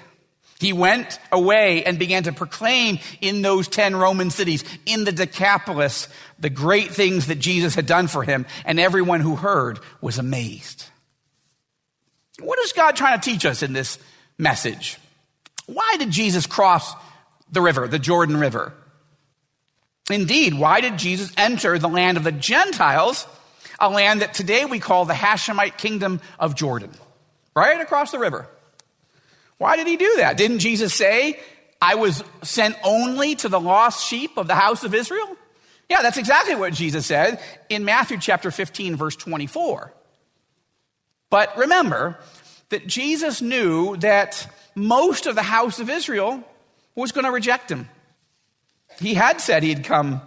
He 0.60 0.74
went 0.74 1.20
away 1.32 1.84
and 1.84 2.00
began 2.00 2.24
to 2.24 2.32
proclaim 2.32 3.00
in 3.20 3.42
those 3.42 3.68
10 3.68 3.96
Roman 3.96 4.30
cities, 4.30 4.64
in 4.86 5.04
the 5.04 5.12
Decapolis, 5.12 6.08
the 6.40 6.50
great 6.50 6.92
things 6.92 7.28
that 7.28 7.40
Jesus 7.40 7.76
had 7.76 7.86
done 7.86 8.08
for 8.08 8.24
him, 8.24 8.46
and 8.66 8.80
everyone 8.80 9.22
who 9.22 9.36
heard 9.36 9.80
was 10.00 10.20
amazed. 10.20 10.86
What 12.40 12.60
is 12.60 12.72
God 12.72 12.96
trying 12.96 13.20
to 13.20 13.30
teach 13.30 13.46
us 13.46 13.62
in 13.62 13.74
this 13.74 14.00
message? 14.38 14.98
Why 15.66 15.96
did 16.00 16.12
Jesus 16.12 16.46
cross 16.46 16.94
the 17.52 17.62
river, 17.62 17.88
the 17.88 18.00
Jordan 18.00 18.38
River? 18.38 18.74
Indeed, 20.10 20.54
why 20.54 20.82
did 20.82 20.98
Jesus 20.98 21.32
enter 21.38 21.78
the 21.78 21.88
land 21.88 22.18
of 22.18 22.24
the 22.24 22.32
Gentiles, 22.32 23.26
a 23.84 23.90
land 23.90 24.22
that 24.22 24.34
today 24.34 24.66
we 24.66 24.80
call 24.80 25.06
the 25.06 25.14
Hashemite 25.14 25.78
kingdom 25.78 26.22
of 26.40 26.56
Jordan? 26.56 26.92
right 27.56 27.82
across 27.82 28.12
the 28.12 28.20
river. 28.20 28.48
Why 29.58 29.76
did 29.76 29.88
he 29.88 29.98
do 29.98 30.16
that? 30.18 30.38
Didn't 30.38 30.60
Jesus 30.60 30.94
say, 30.94 31.40
I 31.82 31.96
was 31.96 32.24
sent 32.42 32.76
only 32.84 33.36
to 33.36 33.50
the 33.50 33.60
lost 33.60 34.08
sheep 34.08 34.38
of 34.38 34.48
the 34.48 34.56
house 34.56 34.84
of 34.84 34.94
Israel? 34.94 35.38
Yeah, 35.90 36.02
that's 36.02 36.18
exactly 36.18 36.56
what 36.56 36.74
Jesus 36.74 37.06
said 37.06 37.42
in 37.70 37.86
Matthew 37.86 38.18
chapter 38.18 38.52
15, 38.52 38.96
verse 38.96 39.16
24. 39.16 39.94
But 41.30 41.58
remember 41.58 42.18
that 42.70 42.88
Jesus 42.88 43.42
knew 43.42 43.98
that 43.98 44.48
most 44.76 45.26
of 45.26 45.36
the 45.36 45.44
house 45.44 45.80
of 45.80 45.90
Israel 45.90 46.44
was 46.96 47.12
going 47.12 47.26
to 47.26 47.32
reject 47.32 47.72
him. 47.72 47.90
He 49.00 49.14
had 49.14 49.42
said 49.42 49.64
he'd 49.64 49.84
come 49.84 50.22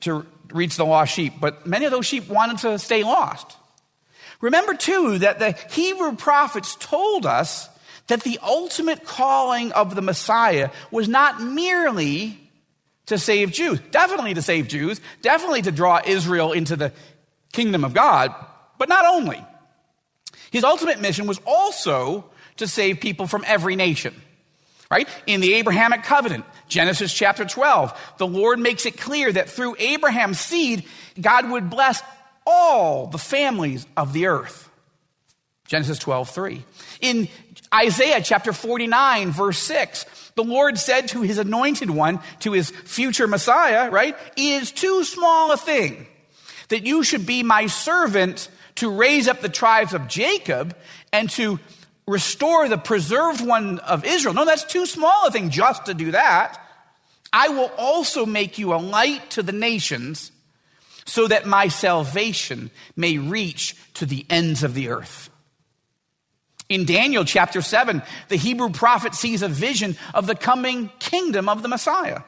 to 0.00 0.26
reach 0.54 0.76
the 0.76 0.84
lost 0.84 1.12
sheep, 1.12 1.34
but 1.40 1.66
many 1.66 1.84
of 1.84 1.90
those 1.90 2.06
sheep 2.06 2.28
wanted 2.28 2.58
to 2.58 2.78
stay 2.78 3.02
lost. 3.02 3.56
Remember, 4.40 4.74
too, 4.74 5.18
that 5.18 5.38
the 5.38 5.52
Hebrew 5.70 6.16
prophets 6.16 6.76
told 6.80 7.26
us 7.26 7.68
that 8.08 8.22
the 8.22 8.38
ultimate 8.42 9.04
calling 9.04 9.72
of 9.72 9.94
the 9.94 10.02
Messiah 10.02 10.70
was 10.90 11.08
not 11.08 11.40
merely 11.40 12.38
to 13.06 13.18
save 13.18 13.52
Jews, 13.52 13.80
definitely 13.90 14.34
to 14.34 14.42
save 14.42 14.68
Jews, 14.68 15.00
definitely 15.22 15.62
to 15.62 15.72
draw 15.72 16.00
Israel 16.04 16.52
into 16.52 16.76
the 16.76 16.92
kingdom 17.52 17.84
of 17.84 17.94
God, 17.94 18.34
but 18.78 18.88
not 18.88 19.04
only. 19.06 19.44
His 20.50 20.64
ultimate 20.64 21.00
mission 21.00 21.26
was 21.26 21.40
also 21.46 22.24
to 22.56 22.66
save 22.66 23.00
people 23.00 23.26
from 23.26 23.44
every 23.46 23.76
nation. 23.76 24.14
Right? 24.90 25.08
In 25.26 25.40
the 25.40 25.54
Abrahamic 25.54 26.02
covenant, 26.02 26.44
Genesis 26.72 27.12
chapter 27.12 27.44
12, 27.44 28.14
the 28.16 28.26
Lord 28.26 28.58
makes 28.58 28.86
it 28.86 28.98
clear 28.98 29.30
that 29.30 29.50
through 29.50 29.76
Abraham's 29.78 30.40
seed, 30.40 30.84
God 31.20 31.50
would 31.50 31.68
bless 31.68 32.02
all 32.46 33.08
the 33.08 33.18
families 33.18 33.86
of 33.94 34.14
the 34.14 34.26
earth. 34.26 34.70
Genesis 35.66 35.98
12, 35.98 36.30
3. 36.30 36.64
In 37.02 37.28
Isaiah 37.74 38.22
chapter 38.22 38.54
49, 38.54 39.32
verse 39.32 39.58
6, 39.58 40.32
the 40.34 40.44
Lord 40.44 40.78
said 40.78 41.08
to 41.08 41.20
his 41.20 41.36
anointed 41.36 41.90
one, 41.90 42.20
to 42.40 42.52
his 42.52 42.70
future 42.70 43.26
Messiah, 43.26 43.90
right? 43.90 44.16
Is 44.38 44.72
too 44.72 45.04
small 45.04 45.52
a 45.52 45.58
thing 45.58 46.06
that 46.68 46.86
you 46.86 47.02
should 47.04 47.26
be 47.26 47.42
my 47.42 47.66
servant 47.66 48.48
to 48.76 48.88
raise 48.90 49.28
up 49.28 49.42
the 49.42 49.50
tribes 49.50 49.92
of 49.92 50.08
Jacob 50.08 50.74
and 51.12 51.28
to 51.32 51.60
restore 52.12 52.68
the 52.68 52.78
preserved 52.78 53.44
one 53.44 53.78
of 53.80 54.04
Israel. 54.04 54.34
No, 54.34 54.44
that's 54.44 54.64
too 54.64 54.86
small 54.86 55.26
a 55.26 55.30
thing 55.30 55.50
just 55.50 55.86
to 55.86 55.94
do 55.94 56.12
that. 56.12 56.58
I 57.32 57.48
will 57.48 57.72
also 57.78 58.26
make 58.26 58.58
you 58.58 58.74
a 58.74 58.76
light 58.76 59.30
to 59.30 59.42
the 59.42 59.52
nations 59.52 60.30
so 61.06 61.26
that 61.26 61.46
my 61.46 61.68
salvation 61.68 62.70
may 62.94 63.18
reach 63.18 63.74
to 63.94 64.06
the 64.06 64.24
ends 64.30 64.62
of 64.62 64.74
the 64.74 64.90
earth. 64.90 65.30
In 66.68 66.84
Daniel 66.84 67.24
chapter 67.24 67.60
7, 67.60 68.02
the 68.28 68.36
Hebrew 68.36 68.70
prophet 68.70 69.14
sees 69.14 69.42
a 69.42 69.48
vision 69.48 69.96
of 70.14 70.26
the 70.26 70.34
coming 70.34 70.90
kingdom 70.98 71.48
of 71.48 71.62
the 71.62 71.68
Messiah. 71.68 72.20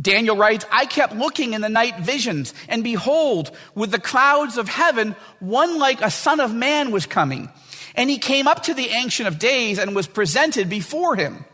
Daniel 0.00 0.36
writes, 0.36 0.64
I 0.70 0.86
kept 0.86 1.14
looking 1.14 1.54
in 1.54 1.60
the 1.60 1.68
night 1.68 1.98
visions, 1.98 2.54
and 2.68 2.84
behold, 2.84 3.50
with 3.74 3.90
the 3.90 3.98
clouds 3.98 4.56
of 4.56 4.68
heaven, 4.68 5.16
one 5.40 5.78
like 5.78 6.00
a 6.00 6.10
son 6.10 6.40
of 6.40 6.54
man 6.54 6.92
was 6.92 7.06
coming. 7.06 7.48
And 7.98 8.08
he 8.08 8.18
came 8.18 8.46
up 8.46 8.62
to 8.62 8.74
the 8.74 8.88
Ancient 8.90 9.26
of 9.26 9.38
Days 9.38 9.78
and 9.78 9.94
was 9.94 10.06
presented 10.06 10.70
before 10.70 11.16
him. 11.16 11.44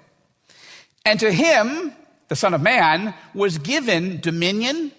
And 1.06 1.18
to 1.20 1.32
him, 1.32 1.92
the 2.28 2.36
Son 2.36 2.52
of 2.52 2.60
Man, 2.60 3.14
was 3.32 3.58
given 3.58 4.20
dominion 4.20 4.92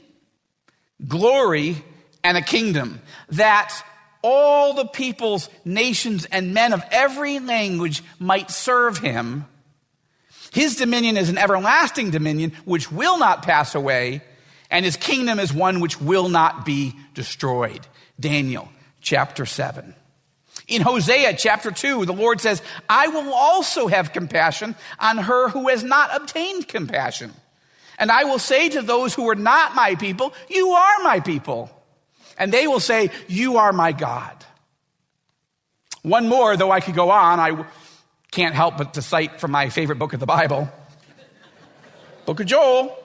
glory, 1.08 1.76
and 2.24 2.38
a 2.38 2.42
kingdom 2.42 3.02
that 3.30 3.74
all 4.24 4.74
the 4.74 4.86
peoples, 4.86 5.50
nations, 5.64 6.26
and 6.26 6.54
men 6.54 6.74
of 6.74 6.84
every 6.90 7.40
language 7.40 8.04
might 8.18 8.50
serve 8.50 8.98
him. 8.98 9.46
His 10.52 10.78
dominion 10.78 11.18
is 11.18 11.30
an 11.30 11.38
everlasting 11.38 12.12
dominion 12.12 12.54
which 12.64 12.92
will 12.92 13.20
not 13.20 13.44
pass 13.44 13.76
away, 13.76 14.24
and 14.72 14.84
his 14.84 14.96
kingdom 14.96 15.38
is 15.38 15.54
one 15.54 15.80
which 15.80 16.02
will 16.02 16.30
not 16.30 16.66
be 16.66 16.96
destroyed. 17.14 17.86
Daniel 18.20 18.70
chapter 19.02 19.46
7. 19.46 19.94
In 20.68 20.82
Hosea 20.82 21.36
chapter 21.36 21.70
2, 21.70 22.06
the 22.06 22.14
Lord 22.14 22.42
says, 22.42 22.62
I 22.90 23.08
will 23.08 23.34
also 23.34 23.88
have 23.88 24.14
compassion 24.14 24.76
on 25.00 25.18
her 25.20 25.50
who 25.50 25.70
has 25.70 25.84
not 25.84 26.16
obtained 26.16 26.68
compassion. 26.68 27.34
And 28.00 28.12
I 28.12 28.24
will 28.24 28.40
say 28.40 28.70
to 28.70 28.82
those 28.82 29.14
who 29.14 29.30
are 29.30 29.36
not 29.36 29.76
my 29.76 29.96
people, 29.96 30.34
You 30.50 30.70
are 30.72 31.04
my 31.04 31.20
people. 31.20 31.70
And 32.38 32.52
they 32.52 32.68
will 32.68 32.80
say, 32.80 33.12
You 33.28 33.58
are 33.58 33.72
my 33.72 33.92
God. 33.92 34.44
One 36.02 36.28
more, 36.28 36.58
though 36.58 36.72
I 36.72 36.82
could 36.82 36.96
go 36.96 37.10
on, 37.10 37.40
I 37.40 37.66
can't 38.32 38.56
help 38.56 38.78
but 38.78 38.96
to 38.96 39.02
cite 39.02 39.40
from 39.40 39.52
my 39.52 39.70
favorite 39.70 39.98
book 39.98 40.14
of 40.14 40.20
the 40.20 40.26
Bible, 40.26 40.70
Book 42.26 42.40
of 42.40 42.46
Joel. 42.48 42.98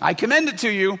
I 0.00 0.14
commend 0.14 0.48
it 0.48 0.58
to 0.58 0.70
you. 0.70 0.98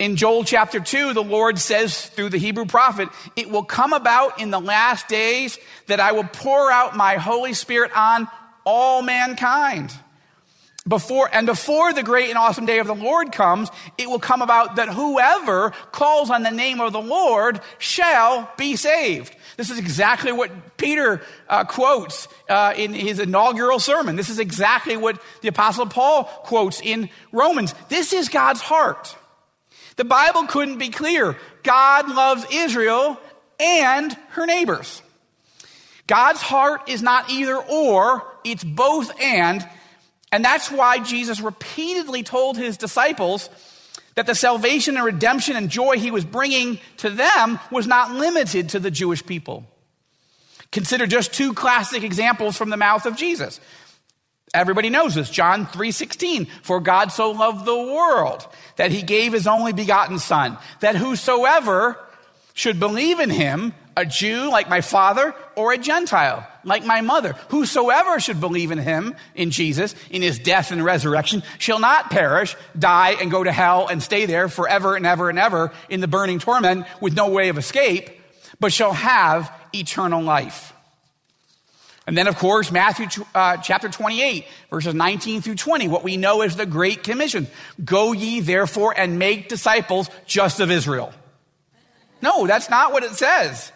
In 0.00 0.16
Joel 0.16 0.44
chapter 0.44 0.80
2, 0.80 1.12
the 1.12 1.22
Lord 1.22 1.60
says 1.60 2.06
through 2.06 2.30
the 2.30 2.38
Hebrew 2.38 2.64
prophet, 2.64 3.08
It 3.36 3.50
will 3.50 3.62
come 3.62 3.92
about 3.92 4.40
in 4.40 4.50
the 4.50 4.60
last 4.60 5.06
days 5.06 5.58
that 5.86 6.00
I 6.00 6.12
will 6.12 6.24
pour 6.24 6.72
out 6.72 6.96
my 6.96 7.16
Holy 7.16 7.52
Spirit 7.52 7.92
on 7.94 8.26
all 8.64 9.02
mankind 9.02 9.92
before 10.88 11.28
and 11.32 11.46
before 11.46 11.92
the 11.92 12.02
great 12.02 12.30
and 12.30 12.38
awesome 12.38 12.64
day 12.64 12.78
of 12.78 12.86
the 12.86 12.94
Lord 12.94 13.32
comes, 13.32 13.70
it 13.98 14.08
will 14.08 14.18
come 14.18 14.40
about 14.40 14.76
that 14.76 14.88
whoever 14.88 15.70
calls 15.92 16.30
on 16.30 16.42
the 16.42 16.50
name 16.50 16.80
of 16.80 16.92
the 16.92 17.00
Lord 17.00 17.60
shall 17.78 18.50
be 18.56 18.76
saved. 18.76 19.34
This 19.56 19.70
is 19.70 19.78
exactly 19.78 20.32
what 20.32 20.78
Peter 20.78 21.20
uh, 21.48 21.64
quotes 21.64 22.28
uh, 22.48 22.72
in 22.76 22.94
his 22.94 23.18
inaugural 23.18 23.78
sermon. 23.78 24.16
This 24.16 24.30
is 24.30 24.38
exactly 24.38 24.96
what 24.96 25.20
the 25.42 25.48
Apostle 25.48 25.86
Paul 25.86 26.24
quotes 26.24 26.80
in 26.80 27.10
Romans. 27.30 27.74
This 27.88 28.14
is 28.14 28.30
God's 28.30 28.60
heart. 28.60 29.16
The 30.00 30.04
Bible 30.06 30.44
couldn't 30.44 30.78
be 30.78 30.88
clear. 30.88 31.36
God 31.62 32.08
loves 32.08 32.46
Israel 32.50 33.20
and 33.58 34.10
her 34.30 34.46
neighbors. 34.46 35.02
God's 36.06 36.40
heart 36.40 36.88
is 36.88 37.02
not 37.02 37.28
either 37.28 37.58
or, 37.58 38.24
it's 38.42 38.64
both 38.64 39.12
and. 39.20 39.62
And 40.32 40.42
that's 40.42 40.70
why 40.70 41.00
Jesus 41.00 41.42
repeatedly 41.42 42.22
told 42.22 42.56
his 42.56 42.78
disciples 42.78 43.50
that 44.14 44.24
the 44.24 44.34
salvation 44.34 44.96
and 44.96 45.04
redemption 45.04 45.54
and 45.54 45.68
joy 45.68 45.98
he 45.98 46.10
was 46.10 46.24
bringing 46.24 46.80
to 46.96 47.10
them 47.10 47.60
was 47.70 47.86
not 47.86 48.10
limited 48.10 48.70
to 48.70 48.78
the 48.78 48.90
Jewish 48.90 49.26
people. 49.26 49.66
Consider 50.72 51.06
just 51.06 51.34
two 51.34 51.52
classic 51.52 52.04
examples 52.04 52.56
from 52.56 52.70
the 52.70 52.78
mouth 52.78 53.04
of 53.04 53.16
Jesus. 53.16 53.60
Everybody 54.52 54.90
knows 54.90 55.14
this. 55.14 55.30
John 55.30 55.66
3:16, 55.66 56.46
for 56.62 56.80
God 56.80 57.12
so 57.12 57.30
loved 57.30 57.64
the 57.64 57.76
world 57.76 58.46
that 58.76 58.90
he 58.90 59.02
gave 59.02 59.32
his 59.32 59.46
only 59.46 59.72
begotten 59.72 60.18
son, 60.18 60.58
that 60.80 60.96
whosoever 60.96 61.96
should 62.54 62.80
believe 62.80 63.20
in 63.20 63.30
him, 63.30 63.72
a 63.96 64.04
Jew 64.04 64.50
like 64.50 64.68
my 64.68 64.80
father 64.80 65.34
or 65.54 65.72
a 65.72 65.78
Gentile 65.78 66.46
like 66.64 66.84
my 66.84 67.00
mother, 67.00 67.34
whosoever 67.48 68.18
should 68.20 68.40
believe 68.40 68.70
in 68.70 68.78
him, 68.78 69.14
in 69.34 69.50
Jesus, 69.50 69.94
in 70.10 70.20
his 70.20 70.38
death 70.38 70.72
and 70.72 70.84
resurrection, 70.84 71.42
shall 71.58 71.78
not 71.78 72.10
perish, 72.10 72.56
die 72.78 73.16
and 73.20 73.30
go 73.30 73.44
to 73.44 73.52
hell 73.52 73.88
and 73.88 74.02
stay 74.02 74.26
there 74.26 74.48
forever 74.48 74.96
and 74.96 75.06
ever 75.06 75.30
and 75.30 75.38
ever 75.38 75.72
in 75.88 76.00
the 76.00 76.08
burning 76.08 76.38
torment 76.38 76.86
with 77.00 77.14
no 77.14 77.28
way 77.28 77.48
of 77.48 77.58
escape, 77.58 78.10
but 78.58 78.72
shall 78.72 78.92
have 78.92 79.52
eternal 79.72 80.22
life. 80.22 80.72
And 82.06 82.16
then, 82.16 82.26
of 82.26 82.36
course, 82.36 82.70
Matthew 82.72 83.24
uh, 83.34 83.58
chapter 83.58 83.88
28, 83.88 84.46
verses 84.70 84.94
19 84.94 85.42
through 85.42 85.54
20, 85.56 85.88
what 85.88 86.02
we 86.02 86.16
know 86.16 86.42
is 86.42 86.56
the 86.56 86.66
Great 86.66 87.02
Commission. 87.02 87.46
Go 87.84 88.12
ye 88.12 88.40
therefore 88.40 88.94
and 88.96 89.18
make 89.18 89.48
disciples 89.48 90.08
just 90.26 90.60
of 90.60 90.70
Israel. 90.70 91.12
No, 92.22 92.46
that's 92.46 92.70
not 92.70 92.92
what 92.92 93.04
it 93.04 93.12
says. 93.12 93.72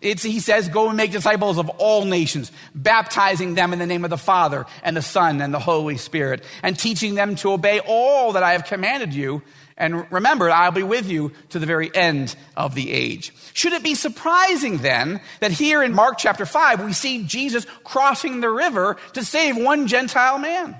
It's, 0.00 0.22
he 0.22 0.40
says, 0.40 0.68
go 0.68 0.88
and 0.88 0.96
make 0.96 1.12
disciples 1.12 1.58
of 1.58 1.68
all 1.68 2.06
nations, 2.06 2.50
baptizing 2.74 3.54
them 3.54 3.72
in 3.72 3.78
the 3.78 3.86
name 3.86 4.04
of 4.04 4.10
the 4.10 4.16
Father 4.16 4.64
and 4.82 4.96
the 4.96 5.02
Son 5.02 5.42
and 5.42 5.52
the 5.52 5.58
Holy 5.58 5.98
Spirit, 5.98 6.42
and 6.62 6.78
teaching 6.78 7.14
them 7.14 7.34
to 7.36 7.52
obey 7.52 7.80
all 7.80 8.32
that 8.32 8.42
I 8.42 8.52
have 8.52 8.64
commanded 8.64 9.12
you. 9.12 9.42
And 9.80 10.12
remember, 10.12 10.50
I'll 10.50 10.70
be 10.70 10.82
with 10.82 11.08
you 11.08 11.32
to 11.48 11.58
the 11.58 11.64
very 11.64 11.90
end 11.92 12.36
of 12.54 12.74
the 12.74 12.92
age. 12.92 13.32
Should 13.54 13.72
it 13.72 13.82
be 13.82 13.94
surprising 13.94 14.78
then 14.78 15.22
that 15.40 15.52
here 15.52 15.82
in 15.82 15.94
Mark 15.94 16.18
chapter 16.18 16.44
5, 16.44 16.84
we 16.84 16.92
see 16.92 17.24
Jesus 17.24 17.66
crossing 17.82 18.40
the 18.40 18.50
river 18.50 18.98
to 19.14 19.24
save 19.24 19.56
one 19.56 19.86
Gentile 19.86 20.38
man? 20.38 20.76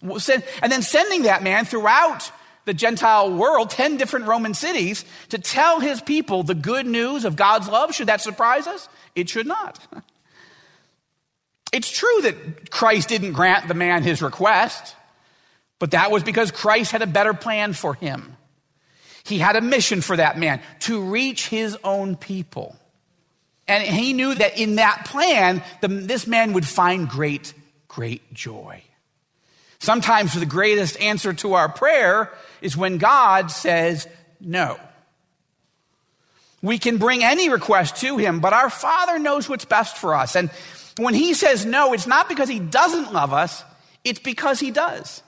And 0.00 0.72
then 0.72 0.82
sending 0.82 1.22
that 1.22 1.42
man 1.42 1.64
throughout 1.64 2.30
the 2.66 2.72
Gentile 2.72 3.32
world, 3.32 3.68
10 3.70 3.96
different 3.96 4.26
Roman 4.26 4.54
cities, 4.54 5.04
to 5.30 5.38
tell 5.38 5.80
his 5.80 6.00
people 6.00 6.44
the 6.44 6.54
good 6.54 6.86
news 6.86 7.24
of 7.24 7.34
God's 7.34 7.68
love. 7.68 7.92
Should 7.92 8.06
that 8.06 8.20
surprise 8.20 8.68
us? 8.68 8.88
It 9.14 9.28
should 9.28 9.46
not. 9.46 9.78
It's 11.72 11.88
true 11.88 12.22
that 12.22 12.70
Christ 12.72 13.08
didn't 13.08 13.30
grant 13.30 13.68
the 13.68 13.74
man 13.74 14.02
his 14.02 14.22
request. 14.22 14.96
But 15.80 15.90
that 15.92 16.12
was 16.12 16.22
because 16.22 16.52
Christ 16.52 16.92
had 16.92 17.02
a 17.02 17.06
better 17.08 17.34
plan 17.34 17.72
for 17.72 17.94
him. 17.94 18.36
He 19.24 19.38
had 19.38 19.56
a 19.56 19.60
mission 19.60 20.02
for 20.02 20.16
that 20.16 20.38
man 20.38 20.60
to 20.80 21.02
reach 21.02 21.48
his 21.48 21.76
own 21.82 22.14
people. 22.14 22.76
And 23.66 23.82
he 23.82 24.12
knew 24.12 24.34
that 24.34 24.58
in 24.58 24.76
that 24.76 25.06
plan, 25.06 25.62
the, 25.80 25.88
this 25.88 26.26
man 26.26 26.52
would 26.52 26.66
find 26.66 27.08
great, 27.08 27.54
great 27.88 28.32
joy. 28.32 28.82
Sometimes 29.78 30.34
the 30.34 30.46
greatest 30.46 31.00
answer 31.00 31.32
to 31.34 31.54
our 31.54 31.68
prayer 31.68 32.30
is 32.60 32.76
when 32.76 32.98
God 32.98 33.50
says 33.50 34.06
no. 34.40 34.78
We 36.62 36.78
can 36.78 36.98
bring 36.98 37.24
any 37.24 37.48
request 37.48 37.96
to 37.98 38.18
him, 38.18 38.40
but 38.40 38.52
our 38.52 38.68
Father 38.68 39.18
knows 39.18 39.48
what's 39.48 39.64
best 39.64 39.96
for 39.96 40.14
us. 40.14 40.36
And 40.36 40.50
when 40.98 41.14
he 41.14 41.32
says 41.32 41.64
no, 41.64 41.94
it's 41.94 42.06
not 42.06 42.28
because 42.28 42.50
he 42.50 42.58
doesn't 42.58 43.14
love 43.14 43.32
us, 43.32 43.64
it's 44.04 44.18
because 44.18 44.60
he 44.60 44.70
does. 44.70 45.22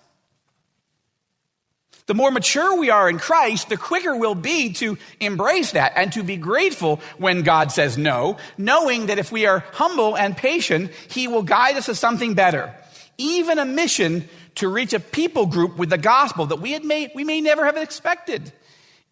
The 2.06 2.14
more 2.14 2.30
mature 2.30 2.76
we 2.76 2.90
are 2.90 3.08
in 3.08 3.18
Christ, 3.18 3.68
the 3.68 3.76
quicker 3.76 4.16
we'll 4.16 4.34
be 4.34 4.72
to 4.74 4.98
embrace 5.20 5.72
that 5.72 5.92
and 5.94 6.12
to 6.12 6.24
be 6.24 6.36
grateful 6.36 7.00
when 7.18 7.42
God 7.42 7.70
says 7.70 7.96
no, 7.96 8.38
knowing 8.58 9.06
that 9.06 9.18
if 9.18 9.30
we 9.30 9.46
are 9.46 9.64
humble 9.72 10.16
and 10.16 10.36
patient, 10.36 10.90
He 11.08 11.28
will 11.28 11.42
guide 11.42 11.76
us 11.76 11.86
to 11.86 11.94
something 11.94 12.34
better. 12.34 12.74
Even 13.18 13.58
a 13.58 13.64
mission 13.64 14.28
to 14.56 14.68
reach 14.68 14.92
a 14.92 15.00
people 15.00 15.46
group 15.46 15.76
with 15.76 15.90
the 15.90 15.98
gospel 15.98 16.46
that 16.46 16.60
we 16.60 16.72
had 16.72 16.84
made, 16.84 17.12
we 17.14 17.24
may 17.24 17.40
never 17.40 17.64
have 17.64 17.76
expected. 17.76 18.52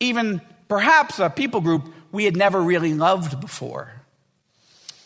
Even 0.01 0.41
perhaps 0.69 1.19
a 1.19 1.31
people 1.31 1.61
group 1.61 1.93
we 2.11 2.25
had 2.25 2.37
never 2.37 2.61
really 2.61 2.95
loved 2.95 3.41
before. 3.41 3.93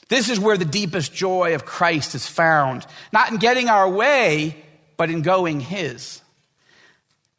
This 0.09 0.29
is 0.29 0.41
where 0.41 0.57
the 0.57 0.65
deepest 0.65 1.15
joy 1.15 1.55
of 1.55 1.65
Christ 1.65 2.15
is 2.15 2.27
found, 2.27 2.87
not 3.13 3.31
in 3.31 3.37
getting 3.39 3.69
our 3.69 3.89
way, 3.89 4.57
but 4.97 5.11
in 5.11 5.23
going 5.23 5.61
His. 5.61 6.23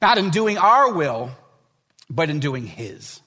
Not 0.05 0.19
in 0.19 0.29
doing 0.29 0.59
our 0.59 0.93
will, 0.93 1.31
but 2.11 2.29
in 2.29 2.39
doing 2.39 2.67
His. 2.67 3.21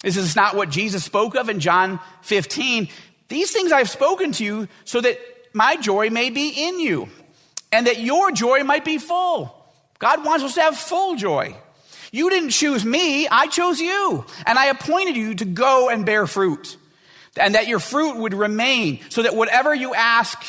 This 0.00 0.16
is 0.16 0.34
not 0.34 0.56
what 0.56 0.70
Jesus 0.70 1.04
spoke 1.04 1.36
of 1.36 1.50
in 1.50 1.60
John 1.60 2.00
15. 2.22 2.88
These 3.28 3.50
things 3.50 3.70
I've 3.70 3.90
spoken 3.90 4.32
to 4.32 4.42
you 4.42 4.66
so 4.86 5.02
that 5.02 5.18
my 5.52 5.76
joy 5.76 6.08
may 6.08 6.30
be 6.30 6.48
in 6.68 6.80
you 6.80 7.10
and 7.70 7.86
that 7.86 8.00
your 8.00 8.32
joy 8.32 8.64
might 8.64 8.82
be 8.82 8.96
full. 8.96 9.62
God 9.98 10.24
wants 10.24 10.42
us 10.42 10.54
to 10.54 10.62
have 10.62 10.78
full 10.78 11.16
joy. 11.16 11.54
You 12.12 12.30
didn't 12.30 12.48
choose 12.48 12.82
me, 12.82 13.28
I 13.28 13.48
chose 13.48 13.78
you. 13.78 14.24
And 14.46 14.58
I 14.58 14.68
appointed 14.68 15.16
you 15.16 15.34
to 15.34 15.44
go 15.44 15.90
and 15.90 16.06
bear 16.06 16.26
fruit. 16.26 16.78
And 17.36 17.56
that 17.56 17.68
your 17.68 17.78
fruit 17.78 18.16
would 18.16 18.32
remain, 18.32 19.00
so 19.10 19.20
that 19.20 19.36
whatever 19.36 19.74
you 19.74 19.94
ask 19.94 20.42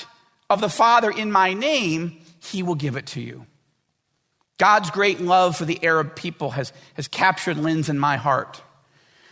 of 0.49 0.61
the 0.61 0.69
Father 0.69 1.11
in 1.11 1.29
my 1.29 1.53
name, 1.53 2.21
he 2.39 2.63
will 2.63 2.75
give 2.75 2.95
it 2.95 3.07
to 3.07 3.19
you. 3.19 3.45
God's 4.57 4.89
great 4.89 5.21
love 5.21 5.55
for 5.55 5.65
the 5.65 5.83
Arab 5.83 6.15
people 6.15 6.51
has, 6.51 6.73
has 6.95 7.07
captured 7.07 7.57
Lynn's 7.57 7.89
in 7.89 7.99
my 7.99 8.17
heart. 8.17 8.61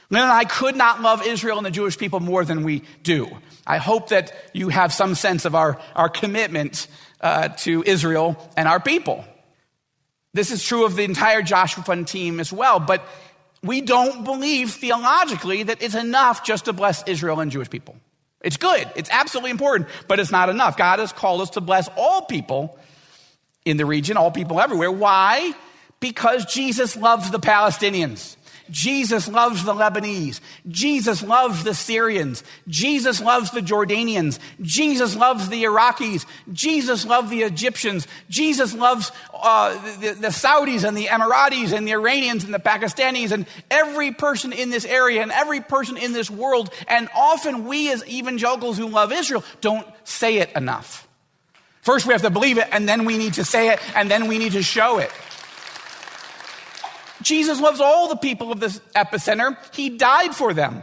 Lynn 0.10 0.22
and 0.22 0.32
I 0.32 0.46
could 0.46 0.76
not 0.76 1.02
love 1.02 1.26
Israel 1.26 1.58
and 1.58 1.66
the 1.66 1.72
Jewish 1.72 1.98
people 1.98 2.20
more 2.20 2.46
than 2.46 2.64
we 2.64 2.84
do. 3.02 3.28
I 3.66 3.78
hope 3.78 4.10
that 4.10 4.34
you 4.54 4.70
have 4.70 4.94
some 4.94 5.16
sense 5.16 5.46
of 5.46 5.56
our, 5.56 5.80
our 5.96 6.10
commitment 6.10 6.88
uh, 7.22 7.50
to 7.50 7.84
Israel 7.84 8.38
and 8.56 8.68
our 8.68 8.80
people. 8.80 9.26
This 10.34 10.52
is 10.52 10.64
true 10.64 10.86
of 10.86 10.96
the 10.96 11.04
entire 11.04 11.42
Joshua 11.42 11.84
Fund 11.84 12.08
team 12.08 12.40
as 12.40 12.54
well, 12.54 12.80
but 12.80 13.04
we 13.64 13.82
don't 13.82 14.24
believe 14.24 14.74
theologically 14.74 15.64
that 15.64 15.82
it's 15.82 15.96
enough 15.96 16.44
just 16.44 16.66
to 16.66 16.74
bless 16.74 17.08
Israel 17.08 17.40
and 17.40 17.52
Jewish 17.52 17.70
people. 17.70 17.96
It's 18.42 18.58
good, 18.58 18.88
it's 18.96 19.10
absolutely 19.12 19.50
important, 19.50 19.90
but 20.08 20.20
it's 20.20 20.32
not 20.32 20.50
enough. 20.50 20.78
God 20.78 21.00
has 21.00 21.12
called 21.12 21.42
us 21.42 21.52
to 21.52 21.62
bless 21.62 21.90
all 21.98 22.22
people 22.22 22.78
in 23.66 23.78
the 23.78 23.86
region, 23.86 24.16
all 24.16 24.32
people 24.32 24.62
everywhere. 24.62 24.92
Why? 24.92 25.54
Because 26.00 26.46
Jesus 26.46 26.96
loves 26.96 27.32
the 27.32 27.40
Palestinians. 27.40 28.38
Jesus 28.70 29.28
loves 29.28 29.64
the 29.64 29.74
Lebanese. 29.74 30.40
Jesus 30.68 31.22
loves 31.22 31.64
the 31.64 31.74
Syrians. 31.74 32.44
Jesus 32.68 33.22
loves 33.22 33.52
the 33.52 33.62
Jordanians. 33.62 34.40
Jesus 34.62 35.16
loves 35.16 35.50
the 35.50 35.64
Iraqis. 35.64 36.26
Jesus 36.52 37.06
loves 37.06 37.30
the 37.30 37.44
Egyptians. 37.44 38.08
Jesus 38.30 38.74
loves 38.74 39.12
uh, 39.34 39.74
the, 40.00 40.14
the 40.14 40.28
Saudis 40.30 40.84
and 40.84 40.98
the 40.98 41.06
Emiratis 41.06 41.74
and 41.74 41.88
the 41.88 41.94
Iranians 41.94 42.44
and 42.44 42.54
the 42.54 42.60
Pakistanis 42.60 43.32
and 43.32 43.46
every 43.70 44.12
person 44.12 44.52
in 44.52 44.72
this 44.72 44.86
area 44.86 45.22
and 45.22 45.32
every 45.32 45.62
person 45.62 45.98
in 45.98 46.14
this 46.14 46.32
world. 46.32 46.72
And 46.88 47.08
often 47.16 47.66
we 47.66 47.92
as 47.92 48.08
evangelicals 48.08 48.78
who 48.78 48.88
love 48.88 49.12
Israel 49.12 49.44
don't 49.62 49.88
say 50.06 50.38
it 50.38 50.52
enough. 50.56 51.05
First, 51.86 52.08
we 52.08 52.14
have 52.14 52.24
to 52.24 52.32
believe 52.32 52.58
it, 52.58 52.68
and 52.72 52.90
then 52.90 53.06
we 53.06 53.16
need 53.16 53.36
to 53.36 53.46
say 53.46 53.70
it, 53.70 53.80
and 53.96 54.10
then 54.10 54.28
we 54.28 54.40
need 54.40 54.54
to 54.54 54.64
show 54.64 54.98
it. 54.98 55.12
Jesus 57.22 57.62
loves 57.62 57.80
all 57.80 58.10
the 58.10 58.16
people 58.16 58.52
of 58.52 58.60
this 58.60 58.80
epicenter. 58.96 59.56
He 59.76 59.90
died 59.90 60.36
for 60.36 60.52
them. 60.52 60.82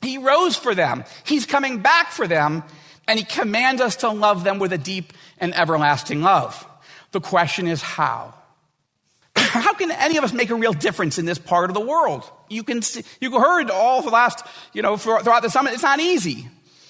He 0.00 0.16
rose 0.16 0.54
for 0.54 0.76
them. 0.76 1.02
He's 1.24 1.44
coming 1.44 1.80
back 1.80 2.12
for 2.12 2.28
them, 2.28 2.62
and 3.08 3.18
he 3.18 3.24
commands 3.24 3.82
us 3.82 3.96
to 3.96 4.10
love 4.10 4.44
them 4.44 4.60
with 4.60 4.72
a 4.72 4.78
deep 4.78 5.12
and 5.38 5.52
everlasting 5.56 6.22
love. 6.22 6.64
The 7.10 7.20
question 7.20 7.66
is 7.66 7.82
how? 7.82 8.32
How 9.36 9.72
can 9.72 9.90
any 9.90 10.18
of 10.18 10.24
us 10.24 10.32
make 10.32 10.50
a 10.50 10.54
real 10.54 10.72
difference 10.72 11.18
in 11.18 11.24
this 11.24 11.38
part 11.38 11.68
of 11.68 11.74
the 11.74 11.80
world? 11.80 12.30
You 12.48 12.62
can 12.62 12.82
see, 12.82 13.02
you 13.20 13.32
heard 13.40 13.70
all 13.70 14.02
the 14.02 14.10
last, 14.10 14.46
you 14.72 14.82
know, 14.82 14.96
throughout 14.96 15.42
the 15.42 15.50
summit, 15.50 15.74
it's 15.74 15.82
not 15.82 15.98
easy. 15.98 16.48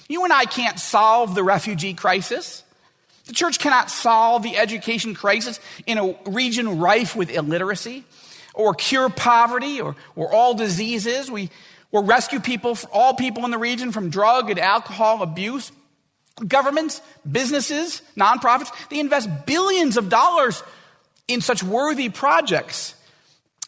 You 0.09 0.25
and 0.25 0.33
I 0.35 0.45
can't 0.45 0.79
solve 0.79 1.35
the 1.35 1.43
refugee 1.43 1.95
crisis. 1.95 2.63
The 3.29 3.35
church 3.35 3.59
cannot 3.61 3.91
solve 3.91 4.43
the 4.43 4.57
education 4.57 5.14
crisis 5.14 5.61
in 5.87 5.99
a 5.99 6.14
region 6.27 6.79
rife 6.81 7.14
with 7.14 7.31
illiteracy 7.31 8.05
or 8.55 8.75
cure 8.75 9.09
poverty 9.09 9.81
or, 9.81 9.95
or 10.17 10.33
all 10.33 10.55
diseases. 10.55 11.31
We, 11.31 11.51
or 11.91 12.05
rescue 12.05 12.41
people, 12.41 12.77
all 12.93 13.14
people 13.14 13.45
in 13.45 13.51
the 13.51 13.59
region 13.59 13.93
from 13.93 14.11
drug 14.11 14.51
and 14.51 14.59
alcohol 14.59 15.23
abuse. 15.23 15.73
Governments, 16.47 17.01
businesses, 17.31 18.03
nonprofits, 18.17 18.71
they 18.91 19.01
invest 19.01 19.29
billions 19.47 19.97
of 19.97 20.09
dollars 20.09 20.62
in 21.27 21.41
such 21.41 21.62
worthy 21.62 22.09
projects. 22.09 22.95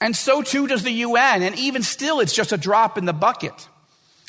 And 0.01 0.15
so 0.15 0.43
too 0.43 0.67
does 0.67 0.83
the 0.83 0.93
UN. 0.93 1.43
And 1.43 1.59
even 1.59 1.83
still, 1.83 2.21
it's 2.21 2.35
just 2.35 2.53
a 2.53 2.57
drop 2.57 2.97
in 2.97 3.07
the 3.07 3.13
bucket. 3.13 3.69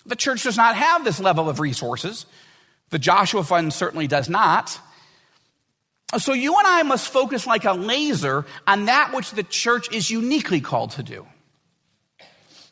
The 0.06 0.16
church 0.16 0.44
does 0.44 0.58
not 0.58 0.76
have 0.76 1.04
this 1.04 1.20
level 1.20 1.50
of 1.50 1.60
resources. 1.60 2.26
The 2.90 3.00
Joshua 3.00 3.44
Fund 3.44 3.74
certainly 3.74 4.08
does 4.08 4.28
not. 4.28 4.80
So 6.18 6.34
you 6.34 6.58
and 6.58 6.68
I 6.68 6.84
must 6.84 7.10
focus 7.10 7.48
like 7.48 7.66
a 7.66 7.74
laser 7.74 8.46
on 8.68 8.86
that 8.86 9.14
which 9.14 9.32
the 9.32 9.44
church 9.44 9.92
is 9.94 10.10
uniquely 10.12 10.60
called 10.60 10.92
to 10.92 11.04
do. 11.04 11.26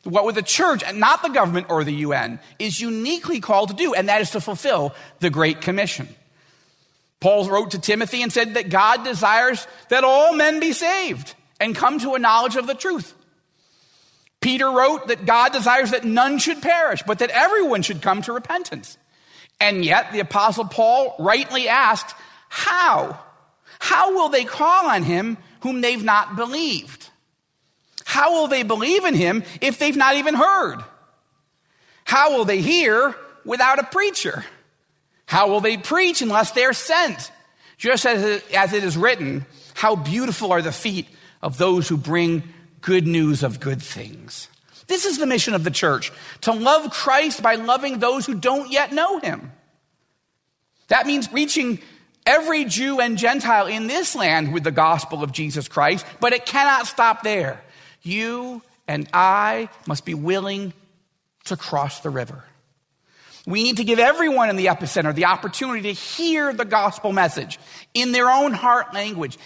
what 0.04 0.24
would 0.24 0.34
the 0.34 0.42
church, 0.42 0.82
and 0.82 0.98
not 0.98 1.22
the 1.22 1.28
government 1.28 1.66
or 1.68 1.84
the 1.84 1.92
UN, 1.92 2.40
is 2.58 2.80
uniquely 2.80 3.40
called 3.40 3.68
to 3.68 3.74
do, 3.74 3.92
and 3.94 4.08
that 4.08 4.20
is 4.20 4.30
to 4.30 4.40
fulfill 4.40 4.94
the 5.18 5.30
Great 5.30 5.60
Commission. 5.60 6.08
Paul 7.20 7.48
wrote 7.50 7.72
to 7.72 7.78
Timothy 7.78 8.22
and 8.22 8.32
said 8.32 8.54
that 8.54 8.70
God 8.70 9.04
desires 9.04 9.66
that 9.90 10.04
all 10.04 10.34
men 10.34 10.58
be 10.58 10.72
saved 10.72 11.34
and 11.60 11.76
come 11.76 11.98
to 11.98 12.14
a 12.14 12.18
knowledge 12.18 12.56
of 12.56 12.66
the 12.66 12.74
truth. 12.74 13.14
Peter 14.40 14.70
wrote 14.70 15.08
that 15.08 15.26
God 15.26 15.52
desires 15.52 15.90
that 15.90 16.04
none 16.04 16.38
should 16.38 16.62
perish, 16.62 17.02
but 17.06 17.18
that 17.18 17.30
everyone 17.30 17.82
should 17.82 18.00
come 18.00 18.22
to 18.22 18.32
repentance. 18.32 18.96
And 19.60 19.84
yet, 19.84 20.12
the 20.12 20.20
Apostle 20.20 20.64
Paul 20.64 21.14
rightly 21.18 21.68
asked, 21.68 22.14
How? 22.48 23.20
How 23.80 24.14
will 24.14 24.28
they 24.28 24.44
call 24.44 24.88
on 24.88 25.02
him 25.02 25.38
whom 25.60 25.80
they've 25.80 26.04
not 26.04 26.36
believed? 26.36 27.08
How 28.04 28.32
will 28.32 28.46
they 28.46 28.62
believe 28.62 29.04
in 29.04 29.14
him 29.14 29.42
if 29.60 29.78
they've 29.78 29.96
not 29.96 30.16
even 30.16 30.34
heard? 30.34 30.84
How 32.04 32.36
will 32.36 32.44
they 32.44 32.60
hear 32.60 33.16
without 33.44 33.78
a 33.78 33.84
preacher? 33.84 34.44
How 35.26 35.48
will 35.48 35.60
they 35.60 35.76
preach 35.76 36.22
unless 36.22 36.52
they're 36.52 36.72
sent? 36.72 37.32
Just 37.78 38.04
as 38.04 38.22
it, 38.22 38.54
as 38.54 38.72
it 38.74 38.84
is 38.84 38.96
written, 38.96 39.46
how 39.74 39.96
beautiful 39.96 40.52
are 40.52 40.62
the 40.62 40.72
feet 40.72 41.08
of 41.40 41.56
those 41.56 41.88
who 41.88 41.96
bring 41.96 42.42
good 42.82 43.06
news 43.06 43.42
of 43.42 43.60
good 43.60 43.82
things. 43.82 44.48
This 44.88 45.04
is 45.06 45.18
the 45.18 45.26
mission 45.26 45.54
of 45.54 45.64
the 45.64 45.70
church 45.70 46.12
to 46.42 46.52
love 46.52 46.90
Christ 46.90 47.42
by 47.42 47.54
loving 47.54 47.98
those 47.98 48.26
who 48.26 48.34
don't 48.34 48.70
yet 48.70 48.92
know 48.92 49.20
him. 49.20 49.52
That 50.88 51.06
means 51.06 51.32
reaching 51.32 51.80
every 52.30 52.64
Jew 52.64 53.00
and 53.00 53.18
Gentile 53.18 53.66
in 53.66 53.88
this 53.88 54.14
land 54.14 54.52
with 54.52 54.62
the 54.62 54.70
gospel 54.70 55.24
of 55.24 55.32
Jesus 55.32 55.66
Christ, 55.66 56.06
but 56.20 56.32
it 56.32 56.46
cannot 56.46 56.86
stop 56.86 57.22
there. 57.24 57.60
You 58.02 58.62
and 58.86 59.08
I 59.12 59.68
must 59.86 60.04
be 60.04 60.14
willing 60.14 60.72
to 61.44 61.56
cross 61.56 62.00
the 62.00 62.10
river. 62.10 62.44
We 63.46 63.64
need 63.64 63.78
to 63.78 63.84
give 63.84 63.98
everyone 63.98 64.48
in 64.48 64.56
the 64.56 64.66
epicenter 64.66 65.12
the 65.12 65.24
opportunity 65.24 65.82
to 65.82 65.92
hear 65.92 66.52
the 66.52 66.64
gospel 66.64 67.12
message 67.12 67.58
in 67.94 68.12
their 68.12 68.30
own 68.30 68.52
heart 68.52 68.94
language 68.94 69.36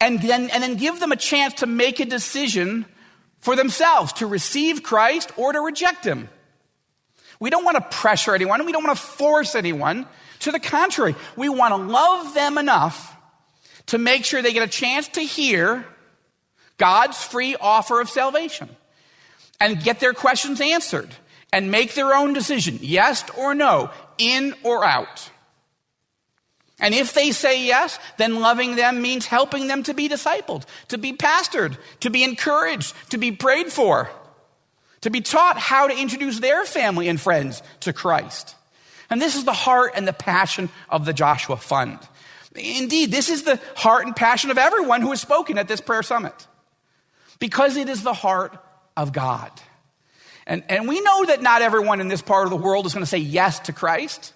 and 0.00 0.20
then, 0.20 0.50
and 0.50 0.62
then 0.62 0.76
give 0.76 0.98
them 0.98 1.12
a 1.12 1.16
chance 1.16 1.54
to 1.54 1.66
make 1.66 2.00
a 2.00 2.06
decision 2.06 2.86
for 3.38 3.54
themselves 3.54 4.12
to 4.14 4.26
receive 4.26 4.82
Christ 4.82 5.30
or 5.36 5.52
to 5.52 5.60
reject 5.60 6.04
him. 6.04 6.28
We 7.38 7.50
don't 7.50 7.64
want 7.64 7.76
to 7.76 7.96
pressure 7.96 8.34
anyone. 8.34 8.64
We 8.66 8.72
don't 8.72 8.82
want 8.82 8.98
to 8.98 9.04
force 9.04 9.54
anyone. 9.54 10.06
To 10.40 10.52
the 10.52 10.60
contrary, 10.60 11.14
we 11.36 11.48
want 11.48 11.72
to 11.72 11.92
love 11.92 12.34
them 12.34 12.58
enough 12.58 13.16
to 13.86 13.98
make 13.98 14.24
sure 14.24 14.42
they 14.42 14.52
get 14.52 14.62
a 14.62 14.70
chance 14.70 15.08
to 15.08 15.20
hear 15.20 15.86
God's 16.78 17.22
free 17.22 17.56
offer 17.60 18.00
of 18.00 18.10
salvation 18.10 18.68
and 19.60 19.82
get 19.82 20.00
their 20.00 20.12
questions 20.12 20.60
answered 20.60 21.08
and 21.52 21.70
make 21.70 21.94
their 21.94 22.12
own 22.14 22.32
decision, 22.32 22.78
yes 22.82 23.24
or 23.36 23.54
no, 23.54 23.90
in 24.18 24.54
or 24.62 24.84
out. 24.84 25.30
And 26.78 26.92
if 26.92 27.14
they 27.14 27.32
say 27.32 27.64
yes, 27.64 27.98
then 28.18 28.40
loving 28.40 28.76
them 28.76 29.00
means 29.00 29.26
helping 29.26 29.66
them 29.66 29.82
to 29.84 29.94
be 29.94 30.08
discipled, 30.08 30.64
to 30.88 30.98
be 30.98 31.14
pastored, 31.14 31.78
to 32.00 32.10
be 32.10 32.22
encouraged, 32.22 32.94
to 33.10 33.18
be 33.18 33.32
prayed 33.32 33.72
for, 33.72 34.10
to 35.00 35.08
be 35.08 35.22
taught 35.22 35.56
how 35.56 35.86
to 35.86 35.98
introduce 35.98 36.40
their 36.40 36.66
family 36.66 37.08
and 37.08 37.18
friends 37.18 37.62
to 37.80 37.94
Christ. 37.94 38.55
And 39.10 39.20
this 39.20 39.36
is 39.36 39.44
the 39.44 39.52
heart 39.52 39.92
and 39.94 40.06
the 40.06 40.12
passion 40.12 40.68
of 40.88 41.04
the 41.04 41.12
Joshua 41.12 41.56
Fund. 41.56 41.98
Indeed, 42.54 43.10
this 43.10 43.28
is 43.28 43.42
the 43.42 43.60
heart 43.74 44.06
and 44.06 44.16
passion 44.16 44.50
of 44.50 44.58
everyone 44.58 45.02
who 45.02 45.10
has 45.10 45.20
spoken 45.20 45.58
at 45.58 45.68
this 45.68 45.80
prayer 45.80 46.02
summit 46.02 46.46
because 47.38 47.76
it 47.76 47.88
is 47.88 48.02
the 48.02 48.14
heart 48.14 48.56
of 48.96 49.12
God. 49.12 49.50
And, 50.46 50.62
and 50.68 50.88
we 50.88 51.00
know 51.00 51.26
that 51.26 51.42
not 51.42 51.62
everyone 51.62 52.00
in 52.00 52.08
this 52.08 52.22
part 52.22 52.44
of 52.44 52.50
the 52.50 52.56
world 52.56 52.86
is 52.86 52.94
going 52.94 53.02
to 53.02 53.10
say 53.10 53.18
yes 53.18 53.58
to 53.60 53.72
Christ, 53.72 54.32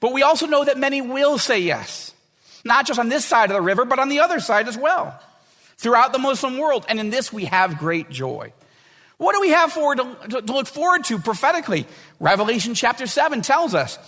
but 0.00 0.12
we 0.12 0.22
also 0.22 0.46
know 0.46 0.64
that 0.64 0.78
many 0.78 1.00
will 1.00 1.38
say 1.38 1.60
yes, 1.60 2.12
not 2.64 2.86
just 2.86 2.98
on 2.98 3.08
this 3.08 3.24
side 3.24 3.50
of 3.50 3.54
the 3.54 3.62
river, 3.62 3.84
but 3.84 3.98
on 3.98 4.08
the 4.08 4.20
other 4.20 4.40
side 4.40 4.68
as 4.68 4.76
well, 4.76 5.18
throughout 5.76 6.12
the 6.12 6.18
Muslim 6.18 6.58
world. 6.58 6.84
And 6.88 6.98
in 6.98 7.10
this, 7.10 7.32
we 7.32 7.44
have 7.46 7.78
great 7.78 8.10
joy. 8.10 8.52
What 9.16 9.34
do 9.34 9.40
we 9.40 9.50
have 9.50 9.72
forward 9.72 9.98
to, 9.98 10.42
to 10.42 10.52
look 10.52 10.66
forward 10.66 11.04
to 11.04 11.18
prophetically? 11.18 11.86
Revelation 12.20 12.74
chapter 12.74 13.06
7 13.06 13.42
tells 13.42 13.74
us. 13.74 13.98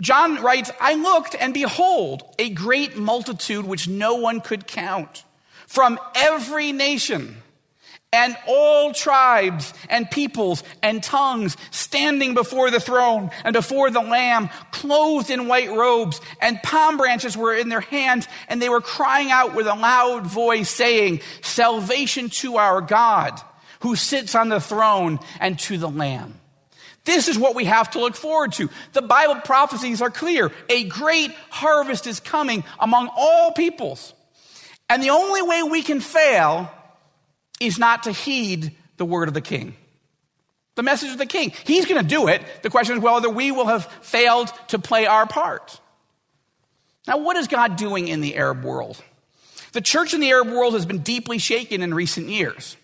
John 0.00 0.42
writes, 0.42 0.70
I 0.80 0.94
looked 0.94 1.36
and 1.38 1.52
behold, 1.52 2.22
a 2.38 2.50
great 2.50 2.96
multitude 2.96 3.66
which 3.66 3.86
no 3.86 4.14
one 4.14 4.40
could 4.40 4.66
count 4.66 5.24
from 5.66 5.98
every 6.14 6.72
nation 6.72 7.36
and 8.12 8.36
all 8.48 8.92
tribes 8.92 9.72
and 9.88 10.10
peoples 10.10 10.64
and 10.82 11.02
tongues 11.02 11.56
standing 11.70 12.34
before 12.34 12.70
the 12.70 12.80
throne 12.80 13.30
and 13.44 13.52
before 13.52 13.90
the 13.90 14.00
Lamb, 14.00 14.50
clothed 14.72 15.30
in 15.30 15.46
white 15.46 15.70
robes, 15.70 16.20
and 16.40 16.60
palm 16.62 16.96
branches 16.96 17.36
were 17.36 17.54
in 17.54 17.68
their 17.68 17.80
hands, 17.80 18.26
and 18.48 18.60
they 18.60 18.68
were 18.68 18.80
crying 18.80 19.30
out 19.30 19.54
with 19.54 19.66
a 19.66 19.74
loud 19.74 20.26
voice, 20.26 20.68
saying, 20.68 21.20
Salvation 21.42 22.30
to 22.30 22.56
our 22.56 22.80
God, 22.80 23.40
who 23.80 23.96
sits 23.96 24.34
on 24.34 24.48
the 24.48 24.60
throne, 24.60 25.18
and 25.40 25.58
to 25.58 25.78
the 25.78 25.88
Lamb. 25.88 26.34
This 27.04 27.28
is 27.28 27.38
what 27.38 27.54
we 27.54 27.64
have 27.64 27.90
to 27.92 28.00
look 28.00 28.14
forward 28.14 28.52
to. 28.52 28.68
The 28.92 29.02
Bible 29.02 29.36
prophecies 29.36 30.02
are 30.02 30.10
clear. 30.10 30.52
A 30.68 30.84
great 30.84 31.32
harvest 31.48 32.06
is 32.06 32.20
coming 32.20 32.62
among 32.78 33.10
all 33.16 33.52
peoples. 33.52 34.14
And 34.88 35.02
the 35.02 35.10
only 35.10 35.42
way 35.42 35.62
we 35.62 35.82
can 35.82 36.00
fail 36.00 36.70
is 37.58 37.78
not 37.78 38.02
to 38.04 38.12
heed 38.12 38.76
the 38.96 39.04
word 39.04 39.28
of 39.28 39.34
the 39.34 39.40
king. 39.40 39.74
The 40.74 40.82
message 40.82 41.10
of 41.10 41.18
the 41.18 41.26
king. 41.26 41.52
He's 41.64 41.86
going 41.86 42.02
to 42.02 42.06
do 42.06 42.28
it. 42.28 42.42
The 42.62 42.70
question 42.70 42.96
is 42.96 43.02
whether 43.02 43.30
we 43.30 43.50
will 43.50 43.66
have 43.66 43.86
failed 44.02 44.52
to 44.68 44.78
play 44.78 45.06
our 45.06 45.26
part. 45.26 45.80
Now, 47.06 47.18
what 47.18 47.36
is 47.36 47.48
God 47.48 47.76
doing 47.76 48.08
in 48.08 48.20
the 48.20 48.36
Arab 48.36 48.62
world? 48.62 49.02
The 49.72 49.80
church 49.80 50.14
in 50.14 50.20
the 50.20 50.30
Arab 50.30 50.48
world 50.48 50.74
has 50.74 50.86
been 50.86 50.98
deeply 50.98 51.38
shaken 51.38 51.82
in 51.82 51.94
recent 51.94 52.28
years. 52.28 52.76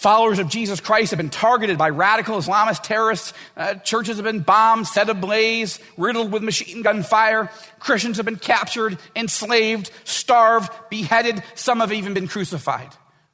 Followers 0.00 0.38
of 0.38 0.48
Jesus 0.48 0.80
Christ 0.80 1.10
have 1.10 1.18
been 1.18 1.28
targeted 1.28 1.76
by 1.76 1.90
radical 1.90 2.38
Islamist 2.38 2.84
terrorists. 2.84 3.34
Uh, 3.54 3.74
churches 3.74 4.16
have 4.16 4.24
been 4.24 4.40
bombed, 4.40 4.86
set 4.86 5.10
ablaze, 5.10 5.78
riddled 5.98 6.32
with 6.32 6.42
machine 6.42 6.80
gun 6.80 7.02
fire. 7.02 7.50
Christians 7.80 8.16
have 8.16 8.24
been 8.24 8.36
captured, 8.36 8.96
enslaved, 9.14 9.90
starved, 10.04 10.72
beheaded. 10.88 11.42
Some 11.54 11.80
have 11.80 11.92
even 11.92 12.14
been 12.14 12.28
crucified 12.28 12.88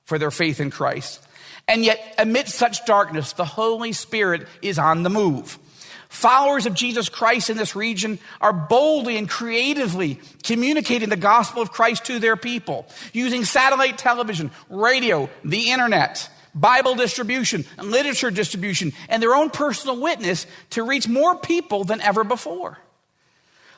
for 0.07 0.19
their 0.19 0.33
faith 0.33 0.59
in 0.59 0.73
Christ. 0.73 1.25
And 1.69 1.85
yet, 1.85 2.01
amidst 2.19 2.57
such 2.57 2.85
darkness, 2.85 3.35
the 3.35 3.45
Holy 3.45 3.93
Spirit 3.93 4.49
is 4.61 4.77
on 4.77 5.05
the 5.05 5.11
move. 5.11 5.61
Followers 6.09 6.67
of 6.67 6.75
Jesus 6.75 7.09
Christ 7.09 7.49
in 7.49 7.57
this 7.57 7.77
region 7.77 8.19
are 8.41 8.53
boldly 8.53 9.19
and 9.19 9.31
creatively 9.31 10.19
communicating 10.43 11.11
the 11.11 11.17
gospel 11.17 11.63
of 11.63 11.71
Christ 11.71 12.07
to 12.07 12.19
their 12.19 12.37
people 12.37 12.89
using 13.13 13.45
satellite 13.45 13.99
television, 13.99 14.51
radio, 14.69 15.31
the 15.45 15.71
internet, 15.71 16.29
Bible 16.57 16.97
distribution, 16.97 17.65
and 17.79 17.91
literature 17.91 18.33
distribution, 18.33 18.93
and 19.09 19.23
their 19.23 19.35
own 19.35 19.51
personal 19.51 20.01
witness 20.01 20.47
to 20.71 20.83
reach 20.83 21.07
more 21.07 21.37
people 21.37 21.85
than 21.85 22.01
ever 22.01 22.25
before. 22.25 22.79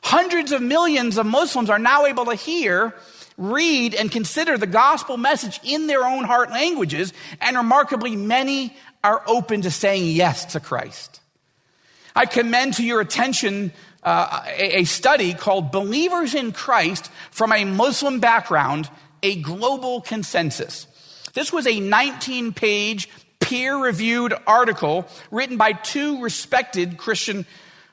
Hundreds 0.02 0.52
of 0.52 0.62
millions 0.62 1.18
of 1.18 1.26
Muslims 1.26 1.68
are 1.68 1.78
now 1.78 2.06
able 2.06 2.24
to 2.26 2.34
hear 2.34 2.94
read 3.36 3.94
and 3.94 4.10
consider 4.10 4.58
the 4.58 4.66
gospel 4.66 5.16
message 5.16 5.60
in 5.62 5.86
their 5.86 6.04
own 6.04 6.24
heart 6.24 6.50
languages, 6.50 7.12
and 7.40 7.56
remarkably, 7.56 8.16
many 8.16 8.76
are 9.04 9.22
open 9.26 9.62
to 9.62 9.70
saying 9.70 10.06
yes 10.06 10.44
to 10.46 10.60
Christ. 10.60 11.20
I 12.16 12.26
commend 12.26 12.74
to 12.74 12.84
your 12.84 13.00
attention 13.00 13.72
uh, 14.02 14.42
a, 14.46 14.80
a 14.80 14.84
study 14.84 15.34
called 15.34 15.70
Believers 15.70 16.34
in 16.34 16.52
Christ 16.52 17.10
from 17.30 17.52
a 17.52 17.64
Muslim 17.64 18.18
Background, 18.18 18.90
a 19.22 19.36
Global 19.36 20.00
Consensus. 20.00 20.86
This 21.34 21.52
was 21.52 21.66
a 21.66 21.80
19 21.80 22.52
page 22.52 23.08
peer 23.40 23.76
reviewed 23.76 24.34
article 24.46 25.08
written 25.30 25.56
by 25.56 25.72
two 25.72 26.22
respected 26.22 26.98
Christian 26.98 27.46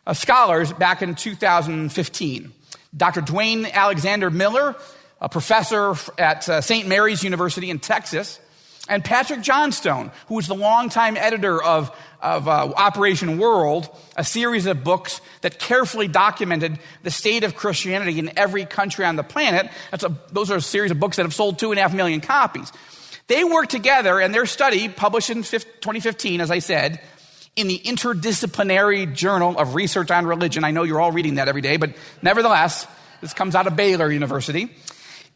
uh, 0.06 0.14
scholars 0.14 0.74
back 0.74 1.02
in 1.02 1.16
2015. 1.16 2.54
Dr. 2.96 3.22
Duane 3.22 3.66
Alexander 3.66 4.30
Miller 4.30 4.76
a 5.22 5.30
professor 5.30 5.96
at 6.18 6.48
uh, 6.50 6.62
St. 6.62 6.88
Mary's 6.88 7.24
University 7.24 7.70
in 7.70 7.80
Texas, 7.80 8.40
and 8.88 9.04
Patrick 9.04 9.42
Johnstone, 9.42 10.12
who 10.28 10.36
was 10.36 10.46
the 10.46 10.54
longtime 10.54 11.18
editor 11.18 11.62
of, 11.64 11.96
of 12.22 12.48
uh, 12.48 12.72
Operation 12.78 13.40
World, 13.40 13.90
a 14.16 14.24
series 14.24 14.68
of 14.68 14.84
books 14.84 15.22
that 15.42 15.58
carefully 15.58 16.08
documented 16.08 16.78
the 17.02 17.10
state 17.10 17.44
of 17.44 17.56
Christianity 17.56 18.20
in 18.20 18.38
every 18.38 18.66
country 18.66 19.04
on 19.04 19.16
the 19.16 19.24
planet. 19.24 19.72
A, 19.92 20.12
those 20.32 20.52
are 20.52 20.58
a 20.58 20.62
series 20.62 20.92
of 20.92 21.00
books 21.00 21.18
that 21.18 21.24
have 21.24 21.34
sold 21.34 21.58
two 21.58 21.72
and 21.72 21.80
a 21.80 21.82
half 21.82 21.96
million 21.96 22.22
copies. 22.22 22.72
They 23.28 23.44
worked 23.44 23.72
together, 23.72 24.20
and 24.20 24.34
their 24.34 24.46
study, 24.46 24.88
published 24.88 25.30
in 25.30 25.38
2015, 25.42 26.42
as 26.42 26.52
I 26.52 26.60
said, 26.60 27.02
in 27.56 27.68
the 27.68 27.80
Interdisciplinary 27.80 29.14
Journal 29.14 29.58
of 29.58 29.74
Research 29.74 30.12
on 30.12 30.26
Religion. 30.26 30.64
I 30.64 30.72
know 30.72 30.84
you're 30.84 31.02
all 31.02 31.12
reading 31.12 31.36
that 31.36 31.48
every 31.48 31.62
day, 31.62 31.78
but 31.78 31.96
nevertheless, 32.22 32.86
this 33.22 33.34
comes 33.34 33.56
out 33.56 33.66
of 33.66 33.76
Baylor 33.76 34.12
University. 34.12 34.70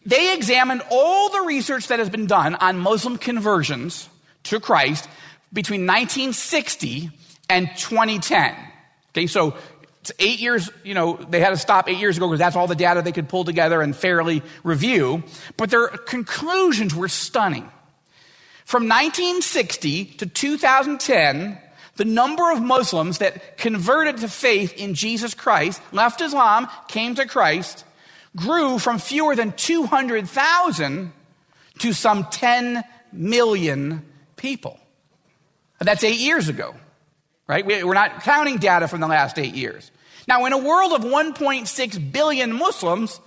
They 0.05 0.33
examined 0.33 0.83
all 0.91 1.29
the 1.29 1.41
research 1.41 1.87
that 1.87 1.99
has 1.99 2.09
been 2.09 2.27
done 2.27 2.55
on 2.55 2.77
Muslim 2.77 3.17
conversions 3.17 4.09
to 4.43 4.59
Christ 4.59 5.09
between 5.51 5.81
1960 5.87 7.09
and 7.49 7.69
2010. 7.75 8.55
Okay, 9.11 9.27
so 9.27 9.55
it's 10.01 10.11
eight 10.19 10.39
years, 10.39 10.69
you 10.83 10.93
know, 10.93 11.17
they 11.17 11.39
had 11.39 11.49
to 11.49 11.57
stop 11.57 11.89
eight 11.89 11.97
years 11.97 12.17
ago 12.17 12.27
because 12.27 12.39
that's 12.39 12.55
all 12.55 12.67
the 12.67 12.75
data 12.75 13.01
they 13.01 13.11
could 13.11 13.27
pull 13.27 13.43
together 13.43 13.81
and 13.81 13.95
fairly 13.95 14.43
review. 14.63 15.23
But 15.57 15.71
their 15.71 15.87
conclusions 15.87 16.93
were 16.93 17.07
stunning. 17.07 17.69
From 18.69 18.83
1960 18.83 20.05
to 20.05 20.27
2010, 20.27 21.57
the 21.95 22.05
number 22.05 22.51
of 22.51 22.61
Muslims 22.61 23.17
that 23.17 23.57
converted 23.57 24.17
to 24.17 24.27
faith 24.27 24.77
in 24.77 24.93
Jesus 24.93 25.33
Christ, 25.33 25.81
left 25.91 26.21
Islam, 26.21 26.67
came 26.87 27.15
to 27.15 27.25
Christ, 27.25 27.83
grew 28.35 28.77
from 28.77 28.99
fewer 28.99 29.35
than 29.35 29.53
200,000 29.53 31.11
to 31.79 31.93
some 31.93 32.25
10 32.25 32.83
million 33.11 34.05
people. 34.35 34.79
That's 35.79 36.03
eight 36.03 36.19
years 36.19 36.47
ago, 36.47 36.75
right? 37.47 37.65
We're 37.65 37.95
not 37.95 38.21
counting 38.21 38.57
data 38.57 38.87
from 38.87 39.01
the 39.01 39.07
last 39.07 39.39
eight 39.39 39.55
years. 39.55 39.89
Now, 40.27 40.45
in 40.45 40.53
a 40.53 40.59
world 40.59 40.93
of 40.93 41.01
1.6 41.01 42.11
billion 42.11 42.53
Muslims, 42.53 43.19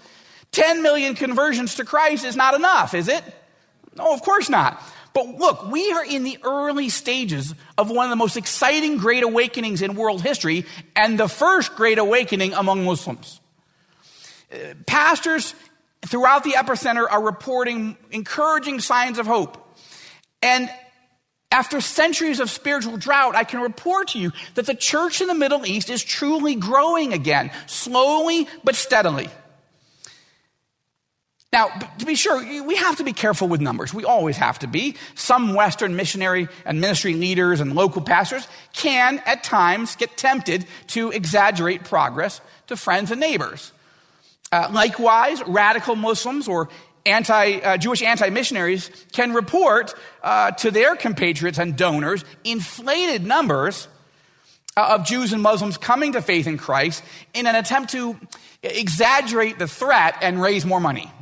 10 0.52 0.84
million 0.84 1.16
conversions 1.16 1.74
to 1.74 1.84
Christ 1.84 2.24
is 2.24 2.36
not 2.36 2.54
enough, 2.54 2.94
is 2.94 3.08
it? 3.08 3.24
No, 3.96 4.14
of 4.14 4.22
course 4.22 4.48
not. 4.48 4.80
But 5.14 5.38
look, 5.38 5.70
we 5.70 5.92
are 5.92 6.04
in 6.04 6.24
the 6.24 6.38
early 6.42 6.88
stages 6.88 7.54
of 7.76 7.90
one 7.90 8.06
of 8.06 8.10
the 8.10 8.16
most 8.16 8.36
exciting 8.36 8.96
great 8.96 9.22
awakenings 9.22 9.82
in 9.82 9.94
world 9.94 10.22
history 10.22 10.64
and 10.96 11.18
the 11.18 11.28
first 11.28 11.76
great 11.76 11.98
awakening 11.98 12.54
among 12.54 12.84
Muslims. 12.84 13.40
Uh, 14.52 14.74
pastors 14.86 15.54
throughout 16.06 16.44
the 16.44 16.52
epicenter 16.52 17.06
are 17.10 17.22
reporting 17.22 17.96
encouraging 18.10 18.80
signs 18.80 19.18
of 19.18 19.26
hope. 19.26 19.58
And 20.40 20.70
after 21.50 21.82
centuries 21.82 22.40
of 22.40 22.50
spiritual 22.50 22.96
drought, 22.96 23.36
I 23.36 23.44
can 23.44 23.60
report 23.60 24.08
to 24.08 24.18
you 24.18 24.32
that 24.54 24.66
the 24.66 24.74
church 24.74 25.20
in 25.20 25.28
the 25.28 25.34
Middle 25.34 25.66
East 25.66 25.90
is 25.90 26.02
truly 26.02 26.54
growing 26.54 27.12
again, 27.12 27.50
slowly 27.66 28.48
but 28.64 28.74
steadily. 28.74 29.28
Now, 31.52 31.68
to 31.98 32.06
be 32.06 32.14
sure, 32.14 32.38
we 32.64 32.76
have 32.76 32.96
to 32.96 33.04
be 33.04 33.12
careful 33.12 33.46
with 33.46 33.60
numbers. 33.60 33.92
We 33.92 34.06
always 34.06 34.38
have 34.38 34.60
to 34.60 34.66
be. 34.66 34.96
Some 35.14 35.52
Western 35.52 35.96
missionary 35.96 36.48
and 36.64 36.80
ministry 36.80 37.12
leaders 37.12 37.60
and 37.60 37.74
local 37.74 38.00
pastors 38.00 38.48
can, 38.72 39.22
at 39.26 39.44
times, 39.44 39.94
get 39.94 40.16
tempted 40.16 40.64
to 40.88 41.10
exaggerate 41.10 41.84
progress 41.84 42.40
to 42.68 42.76
friends 42.76 43.10
and 43.10 43.20
neighbors. 43.20 43.70
Uh, 44.50 44.70
likewise, 44.72 45.42
radical 45.46 45.94
Muslims 45.94 46.48
or 46.48 46.70
anti, 47.04 47.60
uh, 47.60 47.76
Jewish 47.76 48.00
anti-missionaries 48.00 48.90
can 49.12 49.34
report 49.34 49.94
uh, 50.22 50.52
to 50.52 50.70
their 50.70 50.96
compatriots 50.96 51.58
and 51.58 51.76
donors 51.76 52.24
inflated 52.44 53.26
numbers 53.26 53.88
uh, 54.74 54.94
of 54.94 55.04
Jews 55.04 55.34
and 55.34 55.42
Muslims 55.42 55.76
coming 55.76 56.12
to 56.14 56.22
faith 56.22 56.46
in 56.46 56.56
Christ 56.56 57.04
in 57.34 57.46
an 57.46 57.56
attempt 57.56 57.90
to 57.92 58.18
exaggerate 58.62 59.58
the 59.58 59.68
threat 59.68 60.16
and 60.22 60.40
raise 60.40 60.64
more 60.64 60.80
money. 60.80 61.12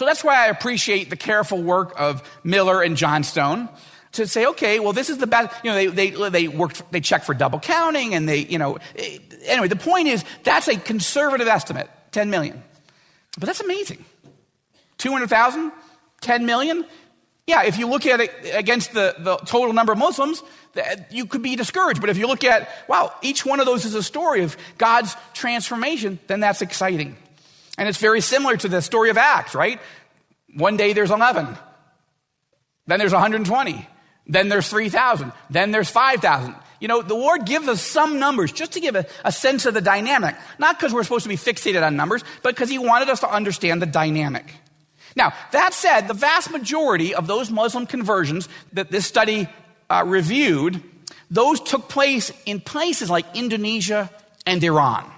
So 0.00 0.06
that's 0.06 0.24
why 0.24 0.46
I 0.46 0.46
appreciate 0.46 1.10
the 1.10 1.16
careful 1.16 1.62
work 1.62 1.92
of 2.00 2.22
Miller 2.42 2.80
and 2.80 2.96
Johnstone 2.96 3.68
to 4.12 4.26
say, 4.26 4.46
okay, 4.46 4.80
well, 4.80 4.94
this 4.94 5.10
is 5.10 5.18
the 5.18 5.26
best. 5.26 5.54
You 5.62 5.70
know, 5.70 5.76
they, 5.76 6.08
they, 6.08 6.30
they 6.30 6.48
worked, 6.48 6.90
they 6.90 7.02
checked 7.02 7.26
for 7.26 7.34
double 7.34 7.60
counting 7.60 8.14
and 8.14 8.26
they, 8.26 8.38
you 8.38 8.56
know, 8.56 8.78
eh, 8.96 9.18
anyway, 9.44 9.68
the 9.68 9.76
point 9.76 10.08
is 10.08 10.24
that's 10.42 10.68
a 10.68 10.76
conservative 10.76 11.48
estimate, 11.48 11.90
10 12.12 12.30
million. 12.30 12.62
But 13.38 13.44
that's 13.48 13.60
amazing. 13.60 14.02
200,000? 14.96 15.70
10 16.22 16.46
million? 16.46 16.86
Yeah, 17.46 17.64
if 17.64 17.76
you 17.76 17.86
look 17.86 18.06
at 18.06 18.20
it 18.20 18.32
against 18.54 18.94
the, 18.94 19.14
the 19.18 19.36
total 19.36 19.74
number 19.74 19.92
of 19.92 19.98
Muslims, 19.98 20.42
you 21.10 21.26
could 21.26 21.42
be 21.42 21.56
discouraged. 21.56 22.00
But 22.00 22.08
if 22.08 22.16
you 22.16 22.26
look 22.26 22.42
at, 22.42 22.70
wow, 22.88 23.12
each 23.20 23.44
one 23.44 23.60
of 23.60 23.66
those 23.66 23.84
is 23.84 23.94
a 23.94 24.02
story 24.02 24.44
of 24.44 24.56
God's 24.78 25.14
transformation, 25.34 26.20
then 26.26 26.40
that's 26.40 26.62
exciting. 26.62 27.18
And 27.80 27.88
it's 27.88 27.98
very 27.98 28.20
similar 28.20 28.58
to 28.58 28.68
the 28.68 28.82
story 28.82 29.08
of 29.08 29.16
Acts, 29.16 29.54
right? 29.54 29.80
One 30.54 30.76
day 30.76 30.92
there's 30.92 31.10
11. 31.10 31.56
Then 32.86 32.98
there's 32.98 33.14
120. 33.14 33.88
Then 34.26 34.50
there's 34.50 34.68
3,000. 34.68 35.32
Then 35.48 35.70
there's 35.70 35.88
5,000. 35.88 36.54
You 36.78 36.88
know, 36.88 37.00
the 37.00 37.14
Lord 37.14 37.46
gives 37.46 37.68
us 37.68 37.80
some 37.80 38.18
numbers 38.18 38.52
just 38.52 38.72
to 38.72 38.80
give 38.80 38.96
a, 38.96 39.06
a 39.24 39.32
sense 39.32 39.64
of 39.64 39.72
the 39.72 39.80
dynamic. 39.80 40.36
Not 40.58 40.78
because 40.78 40.92
we're 40.92 41.04
supposed 41.04 41.22
to 41.22 41.30
be 41.30 41.38
fixated 41.38 41.82
on 41.82 41.96
numbers, 41.96 42.22
but 42.42 42.54
because 42.54 42.68
He 42.68 42.78
wanted 42.78 43.08
us 43.08 43.20
to 43.20 43.30
understand 43.30 43.80
the 43.80 43.86
dynamic. 43.86 44.52
Now, 45.16 45.32
that 45.52 45.72
said, 45.72 46.02
the 46.06 46.14
vast 46.14 46.50
majority 46.50 47.14
of 47.14 47.26
those 47.26 47.50
Muslim 47.50 47.86
conversions 47.86 48.46
that 48.74 48.90
this 48.90 49.06
study 49.06 49.48
uh, 49.88 50.04
reviewed, 50.06 50.82
those 51.30 51.60
took 51.60 51.88
place 51.88 52.30
in 52.44 52.60
places 52.60 53.08
like 53.08 53.24
Indonesia 53.34 54.10
and 54.44 54.62
Iran. 54.62 55.10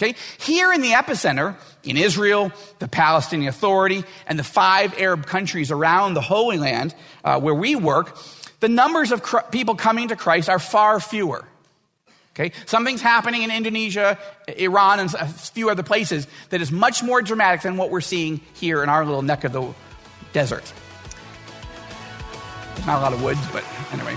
Okay? 0.00 0.14
Here 0.38 0.72
in 0.72 0.80
the 0.80 0.92
epicenter, 0.92 1.56
in 1.82 1.96
Israel, 1.96 2.52
the 2.78 2.86
Palestinian 2.86 3.48
Authority, 3.48 4.04
and 4.26 4.38
the 4.38 4.44
five 4.44 4.98
Arab 4.98 5.26
countries 5.26 5.70
around 5.70 6.14
the 6.14 6.20
Holy 6.20 6.56
Land 6.56 6.94
uh, 7.24 7.40
where 7.40 7.54
we 7.54 7.74
work, 7.74 8.16
the 8.60 8.68
numbers 8.68 9.10
of 9.10 9.22
cr- 9.22 9.40
people 9.50 9.74
coming 9.74 10.08
to 10.08 10.16
Christ 10.16 10.48
are 10.48 10.60
far 10.60 11.00
fewer. 11.00 11.44
Okay? 12.34 12.52
Something's 12.66 13.02
happening 13.02 13.42
in 13.42 13.50
Indonesia, 13.50 14.18
Iran, 14.46 15.00
and 15.00 15.12
a 15.14 15.26
few 15.26 15.70
other 15.70 15.82
places 15.82 16.28
that 16.50 16.60
is 16.60 16.70
much 16.70 17.02
more 17.02 17.20
dramatic 17.20 17.62
than 17.62 17.76
what 17.76 17.90
we're 17.90 18.00
seeing 18.00 18.40
here 18.54 18.84
in 18.84 18.88
our 18.88 19.04
little 19.04 19.22
neck 19.22 19.42
of 19.42 19.52
the 19.52 19.74
desert. 20.32 20.72
There's 22.74 22.86
not 22.86 23.00
a 23.00 23.02
lot 23.02 23.12
of 23.12 23.22
woods, 23.22 23.40
but 23.52 23.64
anyway. 23.92 24.16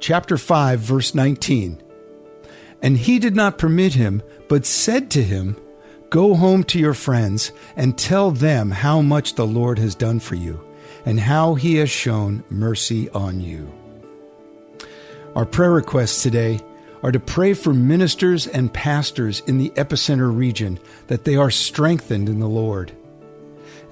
chapter 0.00 0.36
5, 0.36 0.80
verse 0.80 1.14
19. 1.14 1.82
And 2.82 2.96
he 2.96 3.18
did 3.18 3.34
not 3.34 3.58
permit 3.58 3.94
him, 3.94 4.22
but 4.48 4.64
said 4.64 5.10
to 5.12 5.22
him, 5.22 5.56
Go 6.10 6.34
home 6.34 6.64
to 6.64 6.78
your 6.78 6.94
friends 6.94 7.52
and 7.76 7.98
tell 7.98 8.30
them 8.30 8.70
how 8.70 9.02
much 9.02 9.34
the 9.34 9.46
Lord 9.46 9.78
has 9.78 9.94
done 9.94 10.20
for 10.20 10.36
you 10.36 10.64
and 11.04 11.20
how 11.20 11.54
he 11.54 11.76
has 11.76 11.90
shown 11.90 12.44
mercy 12.48 13.10
on 13.10 13.40
you. 13.40 13.72
Our 15.34 15.44
prayer 15.44 15.70
requests 15.70 16.22
today 16.22 16.60
are 17.02 17.12
to 17.12 17.20
pray 17.20 17.54
for 17.54 17.72
ministers 17.72 18.46
and 18.46 18.72
pastors 18.72 19.40
in 19.40 19.58
the 19.58 19.70
epicenter 19.70 20.34
region 20.34 20.80
that 21.08 21.24
they 21.24 21.36
are 21.36 21.50
strengthened 21.50 22.28
in 22.28 22.40
the 22.40 22.48
Lord. 22.48 22.92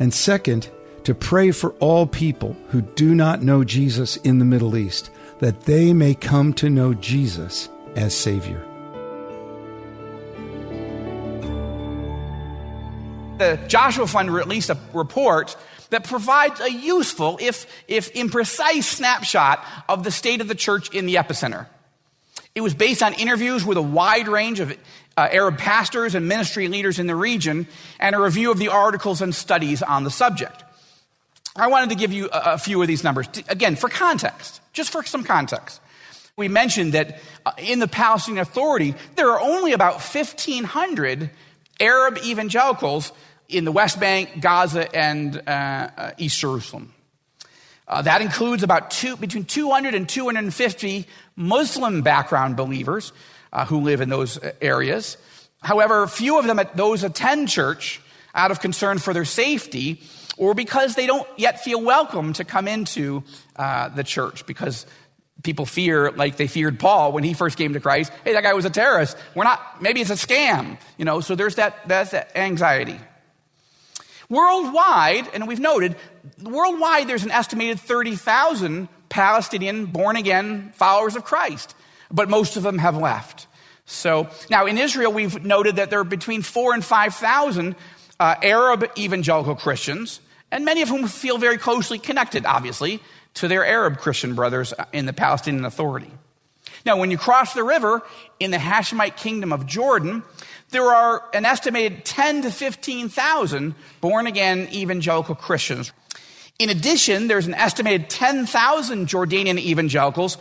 And 0.01 0.13
second, 0.13 0.69
to 1.05 1.15
pray 1.15 1.53
for 1.53 1.71
all 1.75 2.07
people 2.07 2.57
who 2.71 2.83
do 2.83 3.15
not 3.15 3.43
know 3.43 3.63
Jesus 3.63 4.17
in 4.19 4.39
the 4.39 4.45
Middle 4.45 4.77
East 4.77 5.11
that 5.41 5.63
they 5.63 5.93
may 5.93 6.15
come 6.15 6.53
to 6.55 6.71
know 6.71 6.95
Jesus 6.95 7.69
as 7.95 8.17
Savior. 8.17 8.63
The 13.39 13.61
Joshua 13.69 14.07
Fund 14.07 14.33
released 14.33 14.71
a 14.71 14.79
report 14.95 15.57
that 15.91 16.05
provides 16.05 16.61
a 16.61 16.71
useful, 16.71 17.39
if, 17.41 17.67
if 17.87 18.13
imprecise, 18.15 18.85
snapshot 18.85 19.65
of 19.89 20.05
the 20.05 20.11
state 20.11 20.41
of 20.41 20.49
the 20.49 20.55
church 20.55 20.95
in 20.95 21.07
the 21.07 21.17
epicenter. 21.17 21.67
It 22.55 22.63
was 22.63 22.75
based 22.75 23.03
on 23.03 23.13
interviews 23.13 23.65
with 23.65 23.77
a 23.77 23.83
wide 23.83 24.29
range 24.29 24.61
of 24.61 24.73
uh, 25.17 25.29
Arab 25.31 25.59
pastors 25.59 26.15
and 26.15 26.27
ministry 26.27 26.69
leaders 26.69 26.99
in 26.99 27.07
the 27.07 27.15
region 27.15 27.69
and 28.01 28.17
a 28.17 28.21
review 28.21 28.51
of 28.51 28.59
the 28.59 28.69
articles 28.69 29.21
and 29.21 29.35
studies 29.35 29.83
on 29.83 30.05
the 30.05 30.11
subject. 30.11 30.65
I 31.55 31.69
wanted 31.69 31.91
to 31.91 31.97
give 31.97 32.13
you 32.13 32.31
a, 32.33 32.55
a 32.55 32.59
few 32.59 32.81
of 32.81 32.89
these 32.89 33.05
numbers. 33.05 33.27
Again, 33.49 33.77
for 33.77 33.89
context, 33.89 34.61
just 34.77 34.91
for 34.91 35.03
some 35.03 35.25
context. 35.25 35.81
We 36.37 36.49
mentioned 36.49 36.93
that 36.93 37.19
uh, 37.47 37.53
in 37.57 37.79
the 37.79 37.89
Palestinian 37.89 38.43
Authority, 38.43 38.95
there 39.17 39.31
are 39.31 39.41
only 39.41 39.73
about 39.73 39.95
1,500 39.95 41.31
Arab 41.81 42.19
evangelicals 42.19 43.11
in 43.49 43.65
the 43.65 43.73
West 43.73 43.99
Bank, 43.99 44.41
Gaza, 44.41 44.95
and 44.95 45.37
uh, 45.49 45.51
uh, 45.51 46.11
East 46.19 46.39
Jerusalem. 46.39 46.93
Uh, 47.89 48.03
that 48.03 48.21
includes 48.21 48.63
about 48.63 48.91
two, 48.91 49.17
between 49.17 49.45
200 49.45 49.95
and 49.95 50.07
250 50.07 51.07
Muslim 51.37 52.03
background 52.03 52.57
believers 52.57 53.13
uh, 53.53 53.65
who 53.65 53.81
live 53.81 54.03
in 54.03 54.11
those 54.11 54.37
uh, 54.37 54.53
areas. 54.61 55.17
However, 55.63 56.07
few 56.07 56.39
of 56.39 56.47
them 56.47 56.61
those 56.75 57.03
attend 57.03 57.49
church 57.49 58.01
out 58.35 58.51
of 58.51 58.61
concern 58.61 58.99
for 58.99 59.15
their 59.15 59.25
safety 59.25 60.03
or 60.37 60.55
because 60.55 60.95
they 60.95 61.07
don't 61.07 61.27
yet 61.39 61.63
feel 61.63 61.81
welcome 61.81 62.33
to 62.35 62.45
come 62.45 62.69
into 62.69 63.25
uh, 63.57 63.89
the 63.89 64.05
church 64.05 64.47
because 64.47 64.87
people 65.43 65.67
fear 65.67 66.11
like 66.13 66.37
they 66.37 66.47
feared 66.47 66.79
Paul 66.79 67.13
when 67.13 67.25
he 67.25 67.35
first 67.35 67.59
came 67.59 67.73
to 67.75 67.81
Christ. 67.81 68.13
Hey, 68.25 68.33
that 68.33 68.43
guy 68.43 68.55
was 68.55 68.65
a 68.65 68.71
terrorist. 68.71 69.17
We're 69.35 69.45
not, 69.45 69.83
maybe 69.83 70.01
it's 70.01 70.11
a 70.11 70.15
scam, 70.15 70.79
you 70.97 71.05
know, 71.05 71.21
so 71.21 71.35
there's 71.35 71.57
that, 71.57 71.87
that's 71.89 72.11
that 72.11 72.37
anxiety. 72.37 72.99
Worldwide, 74.29 75.29
and 75.35 75.47
we've 75.47 75.61
noted, 75.61 75.95
worldwide 76.43 77.07
there's 77.07 77.25
an 77.25 77.31
estimated 77.31 77.79
30,000 77.79 78.89
Palestinian 79.09 79.87
born 79.87 80.17
again 80.17 80.73
followers 80.75 81.15
of 81.15 81.25
Christ, 81.25 81.75
but 82.11 82.29
most 82.29 82.57
of 82.57 82.63
them 82.63 82.79
have 82.79 82.97
left. 82.97 83.47
So 83.85 84.29
now 84.51 84.67
in 84.67 84.79
Israel, 84.79 85.13
we've 85.13 85.45
noted 85.45 85.77
that 85.77 85.91
there 85.91 86.01
are 86.01 86.05
between 86.05 86.43
four 86.43 86.75
and 86.75 86.85
5,000 86.85 87.77
uh, 88.19 88.35
Arab 88.43 88.91
evangelical 88.99 89.55
Christians, 89.55 90.21
and 90.51 90.65
many 90.65 90.83
of 90.83 90.89
whom 90.89 91.07
feel 91.07 91.39
very 91.39 91.59
closely 91.59 91.99
connected, 91.99 92.47
obviously, 92.47 93.01
to 93.37 93.49
their 93.49 93.65
Arab 93.65 93.99
Christian 93.99 94.35
brothers 94.35 94.75
in 94.93 95.07
the 95.07 95.13
Palestinian 95.13 95.65
Authority. 95.65 96.11
Now, 96.85 96.99
when 96.99 97.11
you 97.11 97.19
cross 97.19 97.55
the 97.55 97.65
river 97.65 98.03
in 98.39 98.51
the 98.51 98.59
Hashemite 98.59 99.17
kingdom 99.17 99.53
of 99.53 99.67
Jordan, 99.67 100.23
there 100.71 100.85
are 100.85 101.25
an 101.33 101.45
estimated 101.45 102.05
10 102.05 102.43
to 102.43 102.51
15,000 102.51 103.75
born 104.01 104.27
again 104.27 104.69
evangelical 104.73 105.35
Christians. 105.35 105.93
In 106.59 106.71
addition, 106.71 107.29
there's 107.29 107.47
an 107.47 107.55
estimated 107.55 108.09
10,000 108.09 109.07
Jordanian 109.07 109.59
evangelicals 109.59 110.39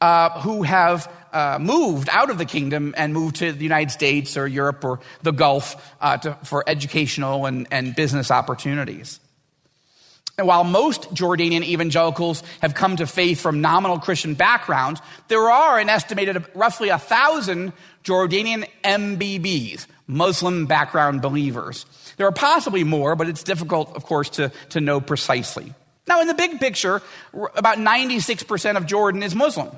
uh, 0.00 0.40
who 0.40 0.62
have 0.62 1.10
uh, 1.32 1.58
moved 1.60 2.08
out 2.10 2.30
of 2.30 2.38
the 2.38 2.44
kingdom 2.44 2.94
and 2.96 3.12
moved 3.12 3.36
to 3.36 3.52
the 3.52 3.62
United 3.62 3.90
States 3.90 4.36
or 4.36 4.46
Europe 4.46 4.84
or 4.84 5.00
the 5.22 5.32
Gulf 5.32 5.94
uh, 6.00 6.16
to, 6.18 6.38
for 6.44 6.62
educational 6.66 7.46
and, 7.46 7.66
and 7.70 7.94
business 7.96 8.30
opportunities. 8.30 9.18
And 10.38 10.46
while 10.46 10.64
most 10.64 11.14
Jordanian 11.14 11.64
evangelicals 11.64 12.42
have 12.60 12.74
come 12.74 12.96
to 12.96 13.06
faith 13.06 13.40
from 13.40 13.62
nominal 13.62 13.98
Christian 13.98 14.34
backgrounds, 14.34 15.00
there 15.28 15.48
are 15.48 15.78
an 15.78 15.88
estimated 15.88 16.44
roughly 16.54 16.90
a 16.90 16.98
thousand 16.98 17.72
Jordanian 18.04 18.68
MBBs, 18.84 19.86
Muslim 20.06 20.66
background 20.66 21.22
believers. 21.22 21.86
There 22.18 22.26
are 22.26 22.32
possibly 22.32 22.84
more, 22.84 23.16
but 23.16 23.28
it's 23.28 23.42
difficult, 23.42 23.96
of 23.96 24.04
course, 24.04 24.28
to, 24.30 24.52
to 24.70 24.80
know 24.82 25.00
precisely. 25.00 25.72
Now, 26.06 26.20
in 26.20 26.28
the 26.28 26.34
big 26.34 26.60
picture, 26.60 27.00
about 27.32 27.78
96% 27.78 28.76
of 28.76 28.84
Jordan 28.86 29.22
is 29.22 29.34
Muslim. 29.34 29.70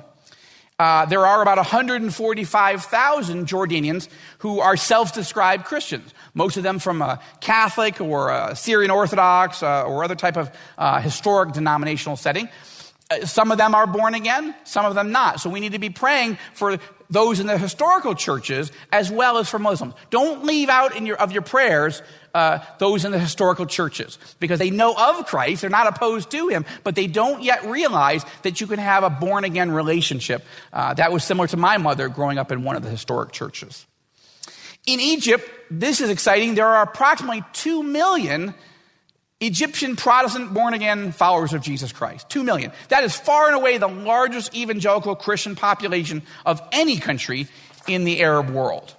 Uh, 0.77 1.05
there 1.05 1.25
are 1.25 1.41
about 1.41 1.57
145,000 1.57 3.47
Jordanians 3.47 4.07
who 4.39 4.61
are 4.61 4.77
self 4.77 5.13
described 5.13 5.65
Christians, 5.65 6.13
most 6.33 6.57
of 6.57 6.63
them 6.63 6.79
from 6.79 7.01
a 7.01 7.19
Catholic 7.41 8.01
or 8.01 8.29
a 8.29 8.55
Syrian 8.55 8.91
Orthodox 8.91 9.63
uh, 9.63 9.83
or 9.83 10.03
other 10.03 10.15
type 10.15 10.37
of 10.37 10.51
uh, 10.77 11.01
historic 11.01 11.53
denominational 11.53 12.17
setting. 12.17 12.49
Uh, 13.11 13.25
some 13.25 13.51
of 13.51 13.57
them 13.57 13.73
are 13.73 13.87
born 13.87 14.13
again, 14.13 14.53
some 14.63 14.85
of 14.85 14.95
them 14.95 15.11
not. 15.11 15.39
So 15.39 15.49
we 15.49 15.59
need 15.59 15.71
to 15.71 15.79
be 15.79 15.89
praying 15.89 16.37
for 16.53 16.77
those 17.09 17.39
in 17.39 17.47
the 17.47 17.57
historical 17.57 18.13
churches 18.13 18.71
as 18.91 19.09
well 19.09 19.37
as 19.37 19.49
for 19.49 19.57
Muslims. 19.57 19.95
Don't 20.09 20.45
leave 20.45 20.69
out 20.69 20.95
in 20.95 21.05
your, 21.05 21.17
of 21.17 21.31
your 21.31 21.41
prayers 21.41 22.01
uh, 22.33 22.59
those 22.77 23.05
in 23.05 23.11
the 23.11 23.19
historical 23.19 23.65
churches 23.65 24.19
because 24.39 24.59
they 24.59 24.69
know 24.69 24.93
of 24.95 25.25
Christ, 25.25 25.61
they're 25.61 25.69
not 25.69 25.87
opposed 25.87 26.29
to 26.31 26.49
him, 26.49 26.65
but 26.83 26.95
they 26.95 27.07
don't 27.07 27.41
yet 27.41 27.65
realize 27.65 28.23
that 28.43 28.61
you 28.61 28.67
can 28.67 28.77
have 28.79 29.03
a 29.03 29.09
born 29.09 29.43
again 29.43 29.71
relationship. 29.71 30.45
Uh, 30.71 30.93
that 30.93 31.11
was 31.11 31.23
similar 31.23 31.47
to 31.47 31.57
my 31.57 31.77
mother 31.77 32.09
growing 32.09 32.37
up 32.37 32.51
in 32.51 32.63
one 32.63 32.75
of 32.75 32.83
the 32.83 32.89
historic 32.89 33.31
churches. 33.31 33.87
In 34.85 34.99
Egypt, 34.99 35.49
this 35.69 36.01
is 36.01 36.09
exciting. 36.09 36.55
There 36.55 36.67
are 36.67 36.83
approximately 36.83 37.43
2 37.53 37.83
million 37.83 38.53
Egyptian 39.41 39.95
Protestant 39.95 40.53
born 40.53 40.73
again 40.73 41.11
followers 41.11 41.53
of 41.53 41.61
Jesus 41.61 41.93
Christ. 41.93 42.29
Two 42.29 42.43
million. 42.43 42.71
That 42.89 43.03
is 43.03 43.15
far 43.15 43.47
and 43.47 43.55
away 43.55 43.77
the 43.77 43.87
largest 43.87 44.53
evangelical 44.53 45.15
Christian 45.15 45.55
population 45.55 46.23
of 46.45 46.61
any 46.71 46.97
country 46.97 47.47
in 47.87 48.03
the 48.03 48.21
Arab 48.21 48.49
world. 48.49 48.95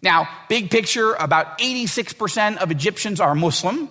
Now, 0.00 0.28
big 0.48 0.70
picture, 0.70 1.14
about 1.14 1.58
86% 1.58 2.56
of 2.56 2.70
Egyptians 2.70 3.20
are 3.20 3.34
Muslim, 3.34 3.88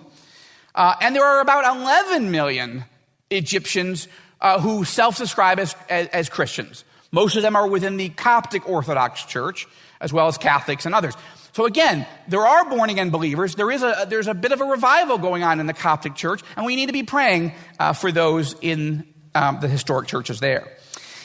uh, 0.74 0.96
and 1.02 1.16
there 1.16 1.24
are 1.24 1.40
about 1.40 1.78
11 1.78 2.32
million 2.32 2.84
Egyptians 3.30 4.08
uh, 4.42 4.60
who 4.60 4.84
self 4.84 5.18
describe 5.18 5.60
as, 5.60 5.76
as, 5.88 6.08
as 6.08 6.30
Christians. 6.30 6.84
Most 7.12 7.36
of 7.36 7.44
them 7.44 7.56
are 7.56 7.68
within 7.68 7.98
the 7.98 8.10
Coptic 8.10 8.68
Orthodox 8.68 9.24
Church, 9.26 9.68
as 10.00 10.12
well 10.12 10.28
as 10.28 10.38
Catholics 10.38 10.86
and 10.86 10.96
others. 10.96 11.14
So 11.54 11.66
again, 11.66 12.08
there 12.28 12.42
are 12.42 12.70
born 12.70 12.90
again 12.90 13.10
believers. 13.10 13.56
There 13.56 13.70
is 13.72 13.84
a, 13.84 14.06
there's 14.08 14.28
a 14.28 14.34
bit 14.34 14.52
of 14.52 14.62
a 14.62 14.66
revival 14.66 15.18
going 15.18 15.44
on 15.44 15.60
in 15.60 15.66
the 15.66 15.74
Coptic 15.74 16.16
church, 16.16 16.42
and 16.56 16.66
we 16.66 16.76
need 16.76 16.88
to 16.88 16.94
be 16.94 17.04
praying 17.04 17.54
uh, 17.80 17.94
for 17.94 18.12
those 18.12 18.56
in 18.62 19.06
um, 19.36 19.60
the 19.60 19.68
historic 19.68 20.08
churches 20.08 20.40
there. 20.40 20.72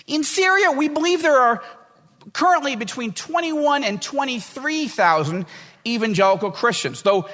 In 0.07 0.25
Syria, 0.25 0.73
we 0.73 0.89
believe 0.89 1.23
there 1.23 1.41
are 1.41 1.63
currently 2.33 2.77
between 2.77 3.13
21 3.13 3.85
and 3.85 4.03
23,000 4.03 5.47
evangelical 5.87 6.51
Christians, 6.51 7.03
though 7.03 7.29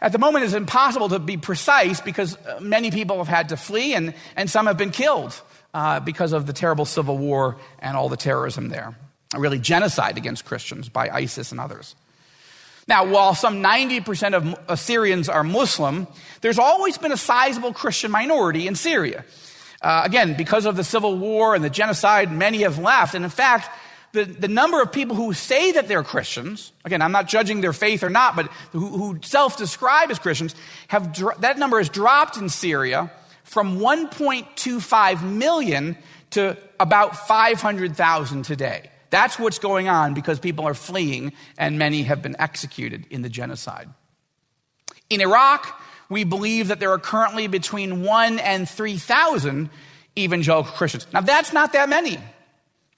at 0.00 0.12
the 0.12 0.18
moment 0.18 0.44
it's 0.44 0.54
impossible 0.54 1.10
to 1.10 1.18
be 1.18 1.36
precise 1.36 2.00
because 2.00 2.36
uh, 2.36 2.58
many 2.60 2.90
people 2.90 3.18
have 3.18 3.28
had 3.28 3.50
to 3.50 3.56
flee 3.56 3.94
and, 3.94 4.14
and 4.36 4.50
some 4.50 4.66
have 4.66 4.78
been 4.78 4.90
killed 4.90 5.38
uh, 5.74 6.00
because 6.00 6.32
of 6.32 6.46
the 6.46 6.52
terrible 6.52 6.84
civil 6.84 7.18
war 7.18 7.56
and 7.78 7.96
all 7.96 8.08
the 8.08 8.16
terrorism 8.16 8.68
there. 8.68 8.96
Really, 9.36 9.58
genocide 9.58 10.18
against 10.18 10.44
Christians 10.44 10.88
by 10.88 11.08
ISIS 11.08 11.52
and 11.52 11.60
others. 11.60 11.94
Now, 12.88 13.06
while 13.06 13.34
some 13.34 13.62
90% 13.62 14.34
of 14.34 14.58
Assyrians 14.68 15.28
are 15.28 15.44
Muslim, 15.44 16.06
there's 16.40 16.58
always 16.58 16.98
been 16.98 17.12
a 17.12 17.16
sizable 17.16 17.72
Christian 17.72 18.10
minority 18.10 18.66
in 18.66 18.74
Syria. 18.74 19.24
Uh, 19.80 20.02
again, 20.04 20.34
because 20.36 20.66
of 20.66 20.76
the 20.76 20.84
civil 20.84 21.16
war 21.16 21.54
and 21.54 21.64
the 21.64 21.70
genocide, 21.70 22.32
many 22.32 22.62
have 22.62 22.78
left. 22.78 23.14
And 23.14 23.24
in 23.24 23.30
fact, 23.30 23.68
the, 24.12 24.24
the 24.24 24.48
number 24.48 24.80
of 24.80 24.92
people 24.92 25.16
who 25.16 25.32
say 25.32 25.72
that 25.72 25.88
they're 25.88 26.04
Christians, 26.04 26.72
again, 26.84 27.02
I'm 27.02 27.12
not 27.12 27.28
judging 27.28 27.60
their 27.62 27.72
faith 27.72 28.02
or 28.02 28.10
not, 28.10 28.36
but 28.36 28.46
who, 28.72 28.86
who 28.86 29.18
self 29.22 29.56
describe 29.56 30.10
as 30.10 30.18
Christians, 30.18 30.54
have 30.88 31.40
that 31.40 31.58
number 31.58 31.78
has 31.78 31.88
dropped 31.88 32.36
in 32.36 32.48
Syria 32.48 33.10
from 33.42 33.78
1.25 33.78 35.22
million 35.22 35.96
to 36.30 36.56
about 36.78 37.26
500,000 37.26 38.42
today. 38.44 38.91
That's 39.12 39.38
what's 39.38 39.58
going 39.58 39.90
on 39.90 40.14
because 40.14 40.40
people 40.40 40.66
are 40.66 40.72
fleeing 40.72 41.34
and 41.58 41.78
many 41.78 42.04
have 42.04 42.22
been 42.22 42.34
executed 42.38 43.04
in 43.10 43.20
the 43.20 43.28
genocide. 43.28 43.90
In 45.10 45.20
Iraq, 45.20 45.78
we 46.08 46.24
believe 46.24 46.68
that 46.68 46.80
there 46.80 46.92
are 46.92 46.98
currently 46.98 47.46
between 47.46 48.04
1 48.04 48.38
and 48.38 48.66
3,000 48.66 49.68
evangelical 50.18 50.72
Christians. 50.72 51.06
Now, 51.12 51.20
that's 51.20 51.52
not 51.52 51.74
that 51.74 51.90
many. 51.90 52.16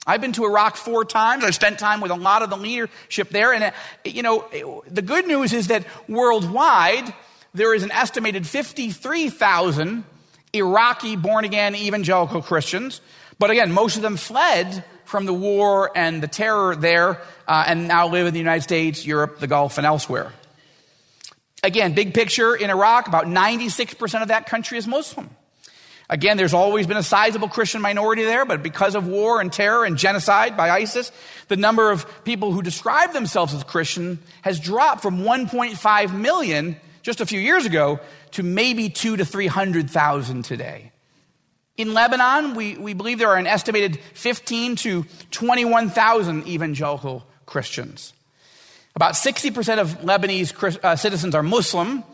I've 0.06 0.20
been 0.20 0.30
to 0.34 0.44
Iraq 0.44 0.76
four 0.76 1.04
times. 1.04 1.42
I've 1.42 1.54
spent 1.56 1.80
time 1.80 2.00
with 2.00 2.12
a 2.12 2.16
lot 2.16 2.42
of 2.42 2.50
the 2.50 2.56
leadership 2.56 3.30
there. 3.30 3.52
And, 3.52 3.64
uh, 3.64 3.70
you 4.04 4.22
know, 4.22 4.84
the 4.88 5.02
good 5.02 5.26
news 5.26 5.52
is 5.52 5.66
that 5.66 5.84
worldwide, 6.08 7.12
there 7.54 7.74
is 7.74 7.82
an 7.82 7.90
estimated 7.90 8.46
53,000 8.46 10.04
Iraqi 10.52 11.16
born 11.16 11.44
again 11.44 11.74
evangelical 11.74 12.40
Christians. 12.40 13.00
But 13.40 13.50
again, 13.50 13.72
most 13.72 13.96
of 13.96 14.02
them 14.02 14.16
fled 14.16 14.84
from 15.14 15.26
the 15.26 15.32
war 15.32 15.92
and 15.94 16.20
the 16.20 16.26
terror 16.26 16.74
there 16.74 17.22
uh, 17.46 17.64
and 17.68 17.86
now 17.86 18.08
live 18.08 18.26
in 18.26 18.34
the 18.34 18.40
United 18.40 18.62
States, 18.62 19.06
Europe, 19.06 19.38
the 19.38 19.46
Gulf, 19.46 19.78
and 19.78 19.86
elsewhere. 19.86 20.32
Again, 21.62 21.94
big 21.94 22.14
picture 22.14 22.52
in 22.56 22.68
Iraq, 22.68 23.06
about 23.06 23.26
96% 23.26 24.22
of 24.22 24.28
that 24.28 24.46
country 24.46 24.76
is 24.76 24.88
Muslim. 24.88 25.30
Again, 26.10 26.36
there's 26.36 26.52
always 26.52 26.88
been 26.88 26.96
a 26.96 27.02
sizable 27.04 27.46
Christian 27.46 27.80
minority 27.80 28.24
there, 28.24 28.44
but 28.44 28.64
because 28.64 28.96
of 28.96 29.06
war 29.06 29.40
and 29.40 29.52
terror 29.52 29.84
and 29.84 29.96
genocide 29.96 30.56
by 30.56 30.68
ISIS, 30.68 31.12
the 31.46 31.56
number 31.56 31.92
of 31.92 32.24
people 32.24 32.50
who 32.50 32.60
describe 32.60 33.12
themselves 33.12 33.54
as 33.54 33.62
Christian 33.62 34.18
has 34.42 34.58
dropped 34.58 35.00
from 35.00 35.20
1.5 35.20 36.12
million 36.12 36.74
just 37.02 37.20
a 37.20 37.26
few 37.26 37.38
years 37.38 37.66
ago 37.66 38.00
to 38.32 38.42
maybe 38.42 38.88
two 38.88 39.16
to 39.16 39.24
300,000 39.24 40.44
today. 40.44 40.90
In 41.76 41.92
Lebanon, 41.92 42.54
we, 42.54 42.76
we 42.76 42.94
believe 42.94 43.18
there 43.18 43.30
are 43.30 43.36
an 43.36 43.46
estimated 43.46 43.98
15 44.14 44.76
to 44.76 45.06
21,000 45.30 46.46
evangelical 46.46 47.24
Christians. 47.46 48.12
About 48.94 49.14
60% 49.14 49.78
of 49.78 50.00
Lebanese 50.02 50.84
uh, 50.84 50.94
citizens 50.94 51.34
are 51.34 51.42
Muslim, 51.42 52.04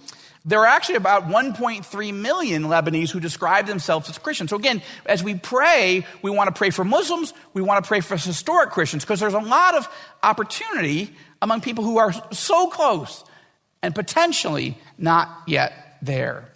There 0.45 0.61
are 0.61 0.67
actually 0.67 0.95
about 0.95 1.29
1.3 1.29 2.15
million 2.15 2.63
Lebanese 2.65 3.11
who 3.11 3.21
describe 3.21 3.67
themselves 3.67 4.09
as 4.09 4.17
Christians. 4.17 4.51
So 4.51 4.57
again, 4.57 4.81
as 5.05 5.23
we 5.23 5.35
pray, 5.35 6.07
we 6.23 6.31
want 6.31 6.49
to 6.49 6.59
pray 6.59 6.71
for 6.71 6.83
Muslims, 6.83 7.35
we 7.53 7.61
want 7.61 7.85
to 7.85 7.87
pray 7.87 8.01
for 8.01 8.17
historic 8.17 8.71
Christians, 8.71 9.05
because 9.05 9.21
there's 9.21 9.35
a 9.35 9.39
lot 9.39 9.75
of 9.75 9.87
opportunity 10.23 11.15
among 11.43 11.61
people 11.61 11.85
who 11.85 11.99
are 11.99 12.15
so 12.33 12.69
close 12.69 13.23
and 13.83 13.95
potentially 13.95 14.79
not 14.97 15.29
yet 15.47 15.99
there. 16.01 16.50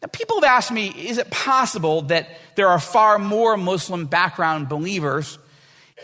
Now, 0.00 0.08
people 0.12 0.36
have 0.36 0.44
asked 0.44 0.70
me, 0.70 0.88
is 0.88 1.18
it 1.18 1.30
possible 1.30 2.02
that 2.02 2.28
there 2.54 2.68
are 2.68 2.78
far 2.78 3.18
more 3.18 3.56
Muslim 3.56 4.06
background 4.06 4.68
believers 4.68 5.38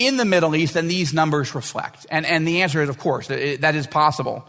in 0.01 0.17
the 0.17 0.25
Middle 0.25 0.57
East 0.57 0.75
than 0.75 0.89
these 0.89 1.15
numbers 1.15 1.55
reflect? 1.55 2.07
And, 2.11 2.27
and 2.27 2.47
the 2.47 2.63
answer 2.63 2.83
is, 2.83 2.89
of 2.89 2.99
course, 2.99 3.29
that 3.29 3.75
is 3.75 3.87
possible. 3.87 4.45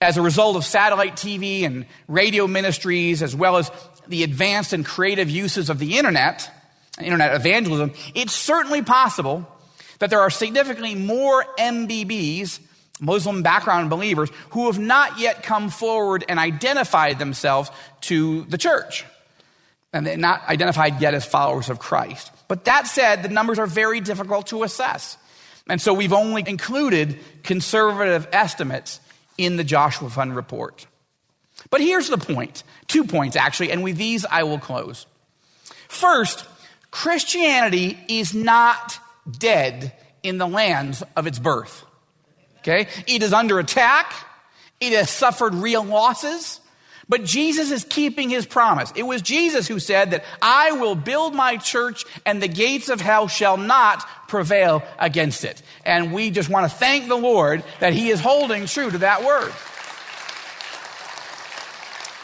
As 0.00 0.16
a 0.16 0.22
result 0.22 0.56
of 0.56 0.64
satellite 0.64 1.16
TV 1.16 1.64
and 1.64 1.86
radio 2.06 2.46
ministries, 2.46 3.20
as 3.20 3.34
well 3.34 3.56
as 3.56 3.70
the 4.06 4.22
advanced 4.22 4.72
and 4.72 4.86
creative 4.86 5.28
uses 5.28 5.70
of 5.70 5.80
the 5.80 5.98
internet, 5.98 6.48
internet 7.00 7.34
evangelism, 7.34 7.92
it's 8.14 8.32
certainly 8.32 8.82
possible 8.82 9.44
that 9.98 10.10
there 10.10 10.20
are 10.20 10.30
significantly 10.30 10.94
more 10.94 11.44
MBBs 11.58 12.60
Muslim 13.00 13.42
background 13.42 13.90
believers 13.90 14.30
who 14.50 14.66
have 14.66 14.78
not 14.78 15.18
yet 15.18 15.42
come 15.42 15.70
forward 15.70 16.24
and 16.28 16.38
identified 16.38 17.18
themselves 17.18 17.70
to 18.02 18.44
the 18.44 18.58
church. 18.58 19.04
And 19.92 20.06
they're 20.06 20.16
not 20.16 20.46
identified 20.48 21.00
yet 21.00 21.14
as 21.14 21.24
followers 21.24 21.70
of 21.70 21.78
Christ. 21.78 22.30
But 22.46 22.64
that 22.64 22.86
said, 22.86 23.22
the 23.22 23.28
numbers 23.28 23.58
are 23.58 23.66
very 23.66 24.00
difficult 24.00 24.48
to 24.48 24.62
assess. 24.62 25.16
And 25.68 25.80
so 25.80 25.92
we've 25.94 26.12
only 26.12 26.44
included 26.46 27.18
conservative 27.42 28.26
estimates 28.32 29.00
in 29.36 29.56
the 29.56 29.64
Joshua 29.64 30.10
Fund 30.10 30.34
report. 30.34 30.86
But 31.70 31.80
here's 31.80 32.08
the 32.08 32.18
point 32.18 32.62
two 32.86 33.04
points, 33.04 33.36
actually, 33.36 33.70
and 33.70 33.82
with 33.82 33.96
these 33.96 34.24
I 34.24 34.42
will 34.42 34.58
close. 34.58 35.06
First, 35.88 36.44
Christianity 36.90 37.98
is 38.08 38.34
not 38.34 38.98
dead 39.30 39.92
in 40.22 40.38
the 40.38 40.48
lands 40.48 41.02
of 41.16 41.26
its 41.26 41.38
birth. 41.38 41.84
Okay? 42.60 42.88
It 43.06 43.22
is 43.22 43.32
under 43.32 43.58
attack. 43.58 44.12
It 44.80 44.92
has 44.92 45.10
suffered 45.10 45.54
real 45.54 45.84
losses. 45.84 46.60
But 47.08 47.24
Jesus 47.24 47.70
is 47.70 47.84
keeping 47.84 48.28
his 48.28 48.44
promise. 48.44 48.92
It 48.94 49.04
was 49.04 49.22
Jesus 49.22 49.66
who 49.66 49.78
said 49.78 50.10
that 50.10 50.24
I 50.42 50.72
will 50.72 50.94
build 50.94 51.34
my 51.34 51.56
church 51.56 52.04
and 52.26 52.42
the 52.42 52.48
gates 52.48 52.90
of 52.90 53.00
hell 53.00 53.28
shall 53.28 53.56
not 53.56 54.06
prevail 54.28 54.82
against 54.98 55.44
it. 55.44 55.62
And 55.86 56.12
we 56.12 56.30
just 56.30 56.50
want 56.50 56.70
to 56.70 56.76
thank 56.76 57.08
the 57.08 57.16
Lord 57.16 57.64
that 57.80 57.94
he 57.94 58.10
is 58.10 58.20
holding 58.20 58.66
true 58.66 58.90
to 58.90 58.98
that 58.98 59.24
word. 59.24 59.52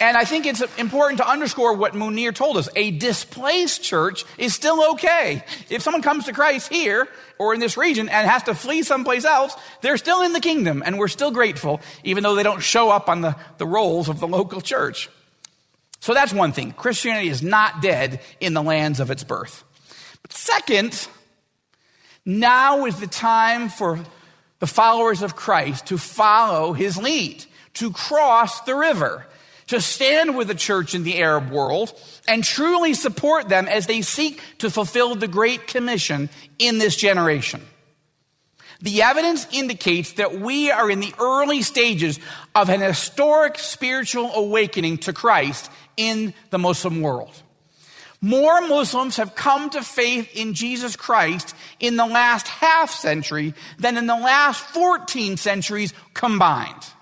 And 0.01 0.18
I 0.18 0.24
think 0.24 0.45
it's 0.45 0.61
important 0.76 1.18
to 1.18 1.26
underscore 1.26 1.72
what 1.74 1.95
Munir 1.95 2.35
told 2.35 2.59
us. 2.59 2.68
A 2.76 2.91
displaced 2.91 3.82
church 3.82 4.26
is 4.37 4.55
still 4.55 4.93
okay. 4.93 5.43
If 5.70 5.80
someone 5.80 6.03
comes 6.03 6.26
to 6.26 6.35
Christ 6.35 6.70
here 6.70 7.09
or 7.45 7.55
in 7.55 7.61
this 7.61 7.76
region 7.76 8.09
and 8.09 8.28
has 8.28 8.42
to 8.45 8.55
flee 8.55 8.82
someplace 8.82 9.24
else, 9.24 9.55
they're 9.82 9.99
still 9.99 10.22
in 10.22 10.32
the 10.32 10.40
kingdom 10.40 10.82
and 10.84 10.99
we're 10.99 11.09
still 11.09 11.30
grateful, 11.30 11.80
even 12.03 12.22
though 12.22 12.34
they 12.34 12.42
don't 12.42 12.62
show 12.62 12.90
up 12.90 13.09
on 13.09 13.20
the, 13.20 13.36
the 13.59 13.66
rolls 13.66 14.09
of 14.09 14.18
the 14.18 14.26
local 14.26 14.61
church. 14.61 15.11
So 16.01 16.14
that's 16.14 16.32
one 16.32 16.53
thing. 16.53 16.72
Christianity 16.72 17.28
is 17.28 17.42
not 17.42 17.82
dead 17.82 18.20
in 18.40 18.55
the 18.55 18.62
lands 18.62 19.01
of 19.01 19.11
its 19.11 19.24
birth. 19.24 19.64
But 20.22 20.32
second, 20.32 21.07
now 22.24 22.86
is 22.86 22.99
the 22.99 23.07
time 23.07 23.68
for 23.68 24.01
the 24.59 24.66
followers 24.66 25.22
of 25.22 25.36
Christ 25.36 25.86
to 25.86 25.99
follow 25.99 26.72
his 26.72 26.97
lead, 26.97 27.45
to 27.74 27.90
cross 27.90 28.61
the 28.62 28.74
river 28.74 29.26
to 29.75 29.81
stand 29.81 30.37
with 30.37 30.47
the 30.47 30.55
church 30.55 30.95
in 30.95 31.03
the 31.03 31.18
Arab 31.18 31.51
world 31.51 31.93
and 32.29 32.45
truly 32.45 32.95
support 32.95 33.49
them 33.49 33.66
as 33.66 33.87
they 33.87 34.03
seek 34.03 34.41
to 34.59 34.70
fulfill 34.70 35.16
the 35.16 35.27
Great 35.27 35.66
Commission 35.66 36.31
in 36.61 36.79
this 36.79 36.95
generation. 36.95 37.61
The 38.81 39.03
evidence 39.03 39.47
indicates 39.53 40.12
that 40.12 40.39
we 40.39 40.70
are 40.70 40.89
in 40.89 41.01
the 41.01 41.12
early 41.18 41.62
stages 41.62 42.20
of 42.55 42.68
an 42.68 42.83
historic 42.83 43.59
spiritual 43.59 44.31
awakening 44.35 44.99
to 44.99 45.12
Christ 45.12 45.70
in 45.97 46.35
the 46.51 46.59
Muslim 46.59 47.01
world. 47.01 47.33
More 48.20 48.61
Muslims 48.61 49.16
have 49.16 49.35
come 49.35 49.70
to 49.70 49.83
faith 49.83 50.37
in 50.37 50.55
Jesus 50.55 50.95
Christ 50.95 51.55
in 51.81 51.97
the 51.97 52.07
last 52.07 52.47
half 52.47 52.91
century 52.91 53.55
than 53.79 53.97
in 53.97 54.07
the 54.07 54.14
last 54.14 54.61
14 54.66 55.37
centuries 55.37 55.93
combined. 56.14 56.93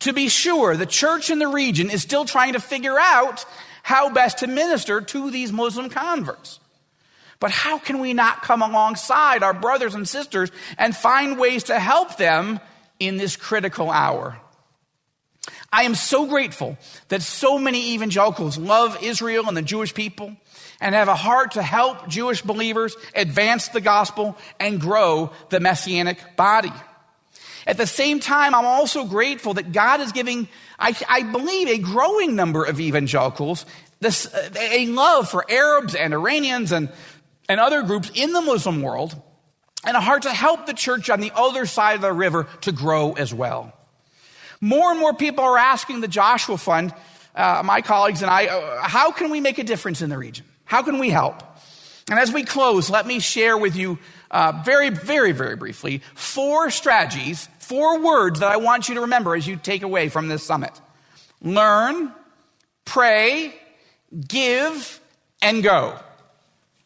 To 0.00 0.12
be 0.12 0.28
sure, 0.28 0.76
the 0.76 0.86
church 0.86 1.30
in 1.30 1.38
the 1.38 1.48
region 1.48 1.90
is 1.90 2.02
still 2.02 2.24
trying 2.24 2.52
to 2.52 2.60
figure 2.60 2.98
out 2.98 3.44
how 3.82 4.10
best 4.10 4.38
to 4.38 4.46
minister 4.46 5.00
to 5.00 5.30
these 5.30 5.52
Muslim 5.52 5.88
converts. 5.90 6.60
But 7.40 7.50
how 7.50 7.78
can 7.78 8.00
we 8.00 8.14
not 8.14 8.42
come 8.42 8.62
alongside 8.62 9.42
our 9.42 9.54
brothers 9.54 9.94
and 9.94 10.08
sisters 10.08 10.50
and 10.76 10.96
find 10.96 11.38
ways 11.38 11.64
to 11.64 11.78
help 11.78 12.16
them 12.16 12.60
in 12.98 13.16
this 13.16 13.36
critical 13.36 13.90
hour? 13.90 14.38
I 15.72 15.82
am 15.84 15.94
so 15.94 16.26
grateful 16.26 16.78
that 17.08 17.22
so 17.22 17.58
many 17.58 17.94
evangelicals 17.94 18.58
love 18.58 19.02
Israel 19.02 19.48
and 19.48 19.56
the 19.56 19.62
Jewish 19.62 19.94
people 19.94 20.36
and 20.80 20.94
have 20.94 21.08
a 21.08 21.14
heart 21.14 21.52
to 21.52 21.62
help 21.62 22.08
Jewish 22.08 22.42
believers 22.42 22.96
advance 23.14 23.68
the 23.68 23.80
gospel 23.80 24.36
and 24.58 24.80
grow 24.80 25.30
the 25.50 25.60
messianic 25.60 26.36
body. 26.36 26.72
At 27.68 27.76
the 27.76 27.86
same 27.86 28.18
time, 28.18 28.54
I'm 28.54 28.64
also 28.64 29.04
grateful 29.04 29.54
that 29.54 29.72
God 29.72 30.00
is 30.00 30.10
giving, 30.12 30.48
I, 30.78 30.96
I 31.06 31.22
believe, 31.22 31.68
a 31.68 31.78
growing 31.78 32.34
number 32.34 32.64
of 32.64 32.80
evangelicals 32.80 33.66
this, 34.00 34.32
a 34.56 34.86
love 34.86 35.28
for 35.28 35.44
Arabs 35.50 35.94
and 35.94 36.14
Iranians 36.14 36.72
and, 36.72 36.88
and 37.48 37.60
other 37.60 37.82
groups 37.82 38.10
in 38.14 38.32
the 38.32 38.40
Muslim 38.40 38.80
world 38.80 39.20
and 39.84 39.96
a 39.96 40.00
heart 40.00 40.22
to 40.22 40.30
help 40.30 40.66
the 40.66 40.72
church 40.72 41.10
on 41.10 41.20
the 41.20 41.32
other 41.34 41.66
side 41.66 41.96
of 41.96 42.00
the 42.00 42.12
river 42.12 42.46
to 42.62 42.72
grow 42.72 43.12
as 43.12 43.34
well. 43.34 43.72
More 44.60 44.90
and 44.90 45.00
more 45.00 45.14
people 45.14 45.44
are 45.44 45.58
asking 45.58 46.00
the 46.00 46.08
Joshua 46.08 46.58
Fund, 46.58 46.94
uh, 47.34 47.62
my 47.64 47.80
colleagues 47.82 48.22
and 48.22 48.30
I, 48.30 48.46
uh, 48.46 48.82
how 48.82 49.12
can 49.12 49.30
we 49.30 49.40
make 49.40 49.58
a 49.58 49.64
difference 49.64 50.00
in 50.00 50.10
the 50.10 50.18
region? 50.18 50.46
How 50.64 50.82
can 50.82 50.98
we 50.98 51.10
help? 51.10 51.42
And 52.10 52.18
as 52.18 52.32
we 52.32 52.44
close, 52.44 52.88
let 52.88 53.06
me 53.06 53.18
share 53.18 53.58
with 53.58 53.76
you 53.76 53.98
uh, 54.30 54.62
very, 54.64 54.90
very, 54.90 55.32
very 55.32 55.56
briefly 55.56 56.02
four 56.14 56.70
strategies 56.70 57.48
four 57.68 58.00
words 58.00 58.40
that 58.40 58.50
I 58.50 58.56
want 58.56 58.88
you 58.88 58.94
to 58.96 59.02
remember 59.02 59.36
as 59.36 59.46
you 59.46 59.56
take 59.56 59.82
away 59.82 60.08
from 60.08 60.28
this 60.28 60.42
summit 60.42 60.72
learn, 61.42 62.12
pray, 62.84 63.54
give, 64.26 65.00
and 65.40 65.62
go. 65.62 65.96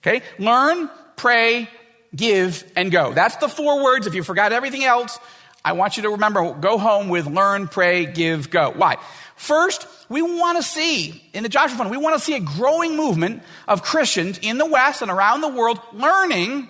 Okay? 0.01 0.22
Learn, 0.39 0.91
pray, 1.16 1.68
give, 2.14 2.70
and 2.76 2.91
go. 2.91 3.12
That's 3.12 3.37
the 3.37 3.49
four 3.49 3.83
words. 3.83 4.07
If 4.07 4.14
you 4.14 4.22
forgot 4.22 4.53
everything 4.53 4.85
else, 4.85 5.18
I 5.64 5.72
want 5.72 5.97
you 5.97 6.03
to 6.03 6.11
remember 6.11 6.53
go 6.55 6.76
home 6.76 7.09
with 7.09 7.26
learn, 7.26 7.68
pray, 7.68 8.05
give, 8.05 8.51
go. 8.51 8.70
Why? 8.70 8.99
First, 9.37 9.87
we 10.09 10.20
want 10.20 10.59
to 10.59 10.62
see, 10.62 11.22
in 11.33 11.43
the 11.43 11.49
Joshua 11.49 11.78
Fund, 11.78 11.91
we 11.91 11.97
want 11.97 12.16
to 12.16 12.20
see 12.20 12.37
a 12.37 12.41
growing 12.41 12.97
movement 12.97 13.43
of 13.66 13.83
Christians 13.83 14.39
in 14.43 14.59
the 14.59 14.66
West 14.66 15.03
and 15.03 15.11
around 15.11 15.41
the 15.41 15.49
world 15.49 15.80
learning 15.93 16.68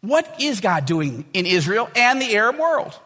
what 0.00 0.40
is 0.40 0.60
God 0.60 0.84
doing 0.84 1.24
in 1.32 1.46
Israel 1.46 1.88
and 1.96 2.20
the 2.20 2.36
Arab 2.36 2.58
world. 2.58 2.98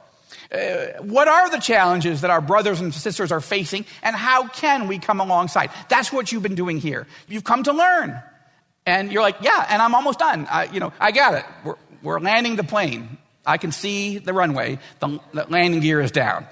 Uh, 0.53 1.03
what 1.03 1.29
are 1.29 1.51
the 1.51 1.59
challenges 1.59 2.21
that 2.21 2.31
our 2.31 2.43
brothers 2.43 2.81
and 2.81 2.93
sisters 2.93 3.33
are 3.33 3.41
facing, 3.41 3.87
and 4.03 4.15
how 4.15 4.47
can 4.49 4.87
we 4.87 4.99
come 4.99 5.19
alongside? 5.19 5.71
That's 5.89 6.13
what 6.13 6.31
you've 6.31 6.43
been 6.43 6.55
doing 6.55 6.79
here. 6.79 7.07
You've 7.27 7.45
come 7.45 7.63
to 7.63 7.73
learn. 7.73 8.21
And 8.85 9.13
you're 9.13 9.23
like, 9.23 9.37
yeah, 9.41 9.67
and 9.69 9.81
I'm 9.81 9.95
almost 9.95 10.19
done. 10.19 10.47
I, 10.51 10.65
you 10.65 10.81
know, 10.81 10.93
I 11.01 11.13
got 11.13 11.35
it. 11.35 11.45
We're, 11.65 11.77
we're 12.03 12.21
landing 12.21 12.57
the 12.57 12.65
plane. 12.65 13.17
I 13.47 13.57
can 13.57 13.73
see 13.73 14.19
the 14.19 14.33
runway. 14.33 14.79
The, 15.01 15.21
the 15.33 15.47
landing 15.49 15.81
gear 15.81 16.01
is 16.01 16.11
down. 16.11 16.47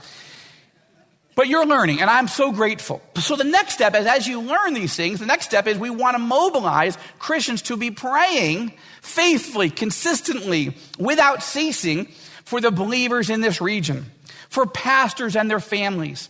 But 1.37 1.49
you're 1.49 1.67
learning, 1.67 2.01
and 2.01 2.11
I'm 2.11 2.29
so 2.29 2.53
grateful. 2.53 3.01
So 3.17 3.37
the 3.37 3.45
next 3.45 3.75
step 3.75 3.95
is 3.95 4.07
as 4.07 4.27
you 4.27 4.41
learn 4.43 4.75
these 4.75 4.95
things, 4.95 5.21
the 5.21 5.27
next 5.27 5.47
step 5.47 5.67
is 5.67 5.79
we 5.79 5.91
want 5.91 6.15
to 6.15 6.19
mobilize 6.19 6.99
Christians 7.19 7.63
to 7.63 7.77
be 7.77 7.91
praying 7.91 8.73
faithfully, 9.01 9.71
consistently, 9.71 10.77
without 10.99 11.43
ceasing 11.43 12.09
for 12.51 12.61
the 12.61 12.73
believers 12.73 13.31
in 13.31 13.41
this 13.41 13.61
region, 13.61 14.11
for 14.49 14.67
pastors 14.67 15.37
and 15.37 15.49
their 15.49 15.61
families, 15.61 16.29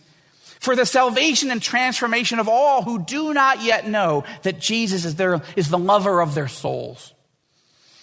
for 0.59 0.75
the 0.75 0.85
salvation 0.85 1.49
and 1.49 1.63
transformation 1.63 2.37
of 2.37 2.47
all 2.47 2.83
who 2.83 2.99
do 2.99 3.33
not 3.33 3.63
yet 3.63 3.87
know 3.87 4.23
that 4.43 4.59
Jesus 4.59 5.03
is, 5.03 5.15
their, 5.15 5.41
is 5.55 5.69
the 5.69 5.79
lover 5.79 6.21
of 6.21 6.35
their 6.35 6.47
souls. 6.47 7.15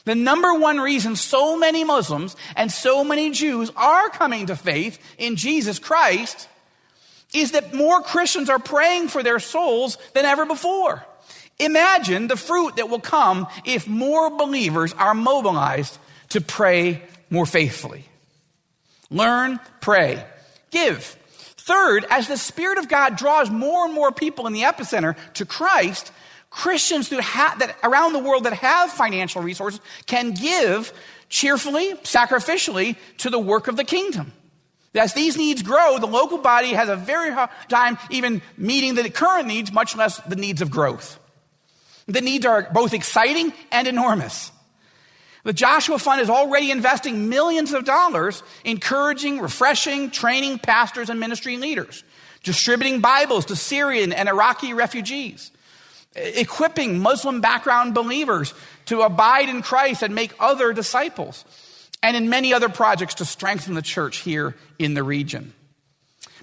The 0.05 0.17
number 0.17 0.53
one 0.55 0.79
reason 0.79 1.15
so 1.15 1.57
many 1.57 1.85
Muslims 1.85 2.35
and 2.57 2.73
so 2.73 3.05
many 3.05 3.31
Jews 3.31 3.71
are 3.77 4.09
coming 4.09 4.47
to 4.47 4.57
faith 4.57 4.99
in 5.17 5.37
Jesus 5.37 5.79
Christ 5.79 6.49
is 7.33 7.53
that 7.53 7.73
more 7.73 8.01
Christians 8.01 8.51
are 8.51 8.59
praying 8.59 9.09
for 9.09 9.23
their 9.23 9.39
souls 9.39 9.97
than 10.15 10.25
ever 10.25 10.45
before. 10.45 11.07
Imagine 11.61 12.27
the 12.27 12.37
fruit 12.37 12.75
that 12.77 12.89
will 12.89 12.99
come 12.99 13.47
if 13.65 13.87
more 13.87 14.29
believers 14.37 14.93
are 14.95 15.15
mobilized 15.15 15.97
to 16.31 16.41
pray 16.41 17.05
more 17.31 17.47
faithfully. 17.47 18.05
Learn, 19.11 19.61
pray, 19.81 20.25
give. 20.71 21.17
Third, 21.57 22.07
as 22.11 22.29
the 22.29 22.37
Spirit 22.37 22.79
of 22.79 22.89
God 22.89 23.17
draws 23.17 23.51
more 23.51 23.85
and 23.85 23.95
more 23.95 24.13
people 24.13 24.47
in 24.47 24.53
the 24.53 24.63
epicenter 24.63 25.17
to 25.35 25.45
Christ, 25.45 26.13
Christians 26.51 27.11
ha- 27.11 27.57
that 27.59 27.77
around 27.83 28.15
the 28.15 28.19
world 28.19 28.45
that 28.45 28.55
have 28.55 28.91
financial 28.91 29.43
resources 29.43 29.81
can 30.07 30.33
give 30.33 30.93
cheerfully, 31.29 31.93
sacrificially 32.05 32.97
to 33.19 33.31
the 33.31 33.39
work 33.39 33.69
of 33.69 33.77
the 33.77 33.85
kingdom. 33.85 34.33
As 34.95 35.13
these 35.13 35.37
needs 35.37 35.63
grow, 35.63 35.99
the 35.99 36.07
local 36.07 36.39
body 36.39 36.71
has 36.71 36.89
a 36.89 36.97
very 36.97 37.31
hard 37.31 37.51
time 37.69 37.99
even 38.11 38.41
meeting 38.57 38.95
the 38.95 39.11
current 39.11 39.47
needs, 39.47 39.71
much 39.71 39.95
less 39.95 40.17
the 40.23 40.37
needs 40.37 40.63
of 40.63 40.71
growth. 40.71 41.19
The 42.07 42.23
needs 42.23 42.47
are 42.47 42.69
both 42.73 42.95
exciting 42.95 43.53
and 43.71 43.87
enormous. 43.87 44.51
The 45.45 45.53
Joshua 45.53 45.99
Fund 45.99 46.21
is 46.21 46.31
already 46.31 46.71
investing 46.71 47.29
millions 47.29 47.73
of 47.73 47.85
dollars 47.85 48.43
encouraging, 48.65 49.41
refreshing, 49.41 50.11
training 50.11 50.59
pastors 50.59 51.11
and 51.11 51.21
ministry 51.21 51.57
leaders, 51.57 52.05
distributing 52.43 53.01
Bibles 53.01 53.47
to 53.47 53.57
Syrian 53.57 54.13
and 54.13 54.29
Iraqi 54.29 54.75
refugees, 54.75 55.51
equipping 56.15 56.99
Muslim 56.99 57.41
background 57.41 57.95
believers 57.95 58.53
to 58.87 59.03
abide 59.03 59.49
in 59.49 59.63
Christ 59.63 60.03
and 60.03 60.15
make 60.15 60.35
other 60.41 60.73
disciples, 60.73 61.45
and 62.03 62.17
in 62.17 62.29
many 62.29 62.53
other 62.53 62.69
projects 62.69 63.15
to 63.15 63.25
strengthen 63.25 63.75
the 63.75 63.83
church 63.83 64.19
here 64.19 64.57
in 64.79 64.95
the 64.95 65.03
region. 65.03 65.53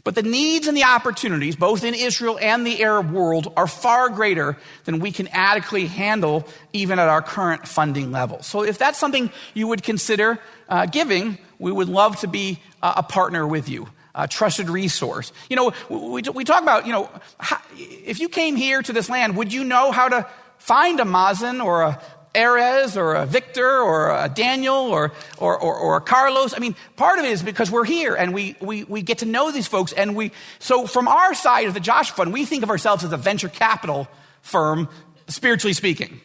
But 0.05 0.13
the 0.13 0.23
needs 0.23 0.67
and 0.67 0.77
the 0.77 0.83
opportunities, 0.83 1.55
both 1.55 1.83
in 1.83 1.95
Israel 1.95 2.37
and 2.39 2.65
the 2.65 2.81
Arab 2.83 3.11
world, 3.11 3.51
are 3.57 3.65
far 3.67 4.07
greater 4.09 4.55
than 4.83 4.99
we 4.99 5.11
can 5.11 5.27
adequately 5.29 5.87
handle 5.87 6.47
even 6.73 6.99
at 6.99 7.09
our 7.09 7.23
current 7.23 7.67
funding 7.67 8.11
level. 8.11 8.41
So 8.43 8.63
if 8.63 8.77
that's 8.77 8.99
something 8.99 9.31
you 9.55 9.67
would 9.67 9.81
consider 9.81 10.39
uh, 10.69 10.85
giving, 10.85 11.39
we 11.57 11.71
would 11.71 11.89
love 11.89 12.19
to 12.19 12.27
be 12.27 12.59
uh, 12.83 12.93
a 12.97 13.03
partner 13.03 13.47
with 13.47 13.67
you. 13.67 13.89
A 14.17 14.27
trusted 14.29 14.69
resource. 14.69 15.33
You 15.49 15.57
know, 15.57 15.73
we, 15.89 16.21
we 16.21 16.43
talk 16.45 16.61
about, 16.61 16.85
you 16.85 16.93
know, 16.93 17.09
how, 17.37 17.57
if 17.75 18.21
you 18.21 18.29
came 18.29 18.55
here 18.55 18.81
to 18.81 18.93
this 18.93 19.09
land, 19.09 19.35
would 19.35 19.51
you 19.51 19.65
know 19.65 19.91
how 19.91 20.07
to 20.07 20.25
find 20.57 21.01
a 21.01 21.03
Mazen 21.03 21.61
or 21.61 21.81
a, 21.81 22.01
Erez 22.35 22.97
or 22.97 23.15
a 23.15 23.25
Victor 23.25 23.81
or 23.81 24.11
a 24.11 24.29
Daniel 24.29 24.75
or, 24.75 25.13
or, 25.37 25.57
or, 25.57 25.75
or, 25.75 25.97
a 25.97 26.01
Carlos. 26.01 26.53
I 26.53 26.59
mean, 26.59 26.75
part 26.95 27.17
of 27.17 27.25
it 27.25 27.31
is 27.31 27.41
because 27.41 27.71
we're 27.71 27.85
here 27.85 28.13
and 28.13 28.33
we, 28.33 28.55
we, 28.61 28.83
we 28.83 29.01
get 29.01 29.19
to 29.19 29.25
know 29.25 29.51
these 29.51 29.67
folks. 29.67 29.93
And 29.93 30.15
we, 30.15 30.31
so 30.59 30.85
from 30.85 31.07
our 31.07 31.33
side 31.33 31.67
of 31.67 31.73
the 31.73 31.79
Josh 31.79 32.11
Fund, 32.11 32.33
we 32.33 32.45
think 32.45 32.63
of 32.63 32.69
ourselves 32.69 33.03
as 33.03 33.11
a 33.11 33.17
venture 33.17 33.49
capital 33.49 34.07
firm, 34.41 34.89
spiritually 35.27 35.73
speaking. 35.73 36.21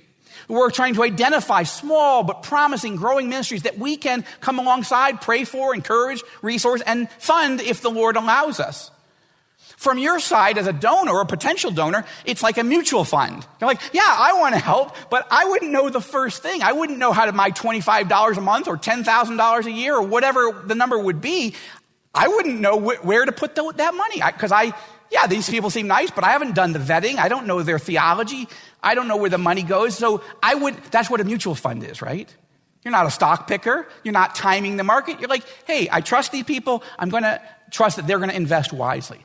We're 0.48 0.70
trying 0.70 0.94
to 0.94 1.04
identify 1.04 1.62
small 1.62 2.24
but 2.24 2.42
promising 2.42 2.96
growing 2.96 3.28
ministries 3.28 3.62
that 3.62 3.78
we 3.78 3.96
can 3.96 4.24
come 4.40 4.58
alongside, 4.58 5.20
pray 5.20 5.44
for, 5.44 5.74
encourage, 5.74 6.22
resource, 6.42 6.82
and 6.84 7.08
fund 7.18 7.60
if 7.60 7.80
the 7.80 7.90
Lord 7.90 8.16
allows 8.16 8.58
us. 8.58 8.90
From 9.80 9.96
your 9.96 10.20
side 10.20 10.58
as 10.58 10.66
a 10.66 10.74
donor 10.74 11.12
or 11.12 11.22
a 11.22 11.26
potential 11.26 11.70
donor, 11.70 12.04
it's 12.26 12.42
like 12.42 12.58
a 12.58 12.62
mutual 12.62 13.02
fund. 13.02 13.46
You're 13.58 13.68
like, 13.70 13.80
yeah, 13.94 14.02
I 14.04 14.38
want 14.38 14.54
to 14.54 14.60
help, 14.60 14.94
but 15.08 15.26
I 15.30 15.46
wouldn't 15.46 15.72
know 15.72 15.88
the 15.88 16.02
first 16.02 16.42
thing. 16.42 16.62
I 16.62 16.72
wouldn't 16.72 16.98
know 16.98 17.12
how 17.12 17.24
to 17.24 17.32
my 17.32 17.50
$25 17.50 18.36
a 18.36 18.40
month 18.42 18.68
or 18.68 18.76
$10,000 18.76 19.64
a 19.64 19.70
year 19.70 19.96
or 19.96 20.02
whatever 20.02 20.62
the 20.66 20.74
number 20.74 20.98
would 20.98 21.22
be. 21.22 21.54
I 22.14 22.28
wouldn't 22.28 22.60
know 22.60 22.78
wh- 22.78 23.02
where 23.06 23.24
to 23.24 23.32
put 23.32 23.54
the, 23.54 23.72
that 23.76 23.94
money 23.94 24.16
because 24.16 24.52
I, 24.52 24.74
yeah, 25.10 25.26
these 25.26 25.48
people 25.48 25.70
seem 25.70 25.86
nice, 25.86 26.10
but 26.10 26.24
I 26.24 26.32
haven't 26.32 26.54
done 26.54 26.74
the 26.74 26.78
vetting. 26.78 27.16
I 27.16 27.30
don't 27.30 27.46
know 27.46 27.62
their 27.62 27.78
theology. 27.78 28.48
I 28.82 28.94
don't 28.94 29.08
know 29.08 29.16
where 29.16 29.30
the 29.30 29.38
money 29.38 29.62
goes. 29.62 29.96
So 29.96 30.22
I 30.42 30.56
would, 30.56 30.76
that's 30.90 31.08
what 31.08 31.22
a 31.22 31.24
mutual 31.24 31.54
fund 31.54 31.82
is, 31.84 32.02
right? 32.02 32.28
You're 32.82 32.92
not 32.92 33.06
a 33.06 33.10
stock 33.10 33.48
picker. 33.48 33.88
You're 34.04 34.12
not 34.12 34.34
timing 34.34 34.76
the 34.76 34.84
market. 34.84 35.20
You're 35.20 35.30
like, 35.30 35.46
hey, 35.66 35.88
I 35.90 36.02
trust 36.02 36.32
these 36.32 36.44
people. 36.44 36.82
I'm 36.98 37.08
going 37.08 37.22
to 37.22 37.40
trust 37.70 37.96
that 37.96 38.06
they're 38.06 38.18
going 38.18 38.28
to 38.28 38.36
invest 38.36 38.74
wisely. 38.74 39.24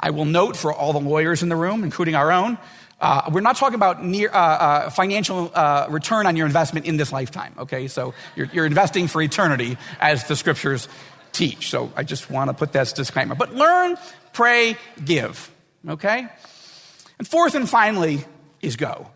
I 0.00 0.10
will 0.10 0.24
note 0.24 0.56
for 0.56 0.72
all 0.72 0.92
the 0.92 1.00
lawyers 1.00 1.42
in 1.42 1.48
the 1.48 1.56
room, 1.56 1.84
including 1.84 2.14
our 2.14 2.30
own, 2.30 2.58
uh, 3.00 3.30
we're 3.32 3.40
not 3.40 3.56
talking 3.56 3.76
about 3.76 4.04
near, 4.04 4.28
uh, 4.28 4.36
uh, 4.36 4.90
financial 4.90 5.52
uh, 5.54 5.86
return 5.88 6.26
on 6.26 6.36
your 6.36 6.46
investment 6.46 6.86
in 6.86 6.96
this 6.96 7.12
lifetime, 7.12 7.54
okay? 7.58 7.86
So 7.86 8.12
you're, 8.34 8.48
you're, 8.52 8.66
investing 8.66 9.06
for 9.06 9.22
eternity, 9.22 9.78
as 10.00 10.26
the 10.26 10.34
scriptures 10.34 10.88
teach. 11.32 11.70
So 11.70 11.92
I 11.94 12.02
just 12.02 12.28
want 12.28 12.50
to 12.50 12.54
put 12.54 12.72
that 12.72 12.92
disclaimer. 12.96 13.36
But 13.36 13.54
learn, 13.54 13.96
pray, 14.32 14.76
give, 15.04 15.48
okay? 15.88 16.26
And 17.18 17.28
fourth 17.28 17.54
and 17.54 17.68
finally 17.68 18.24
is 18.62 18.74
go. 18.74 19.08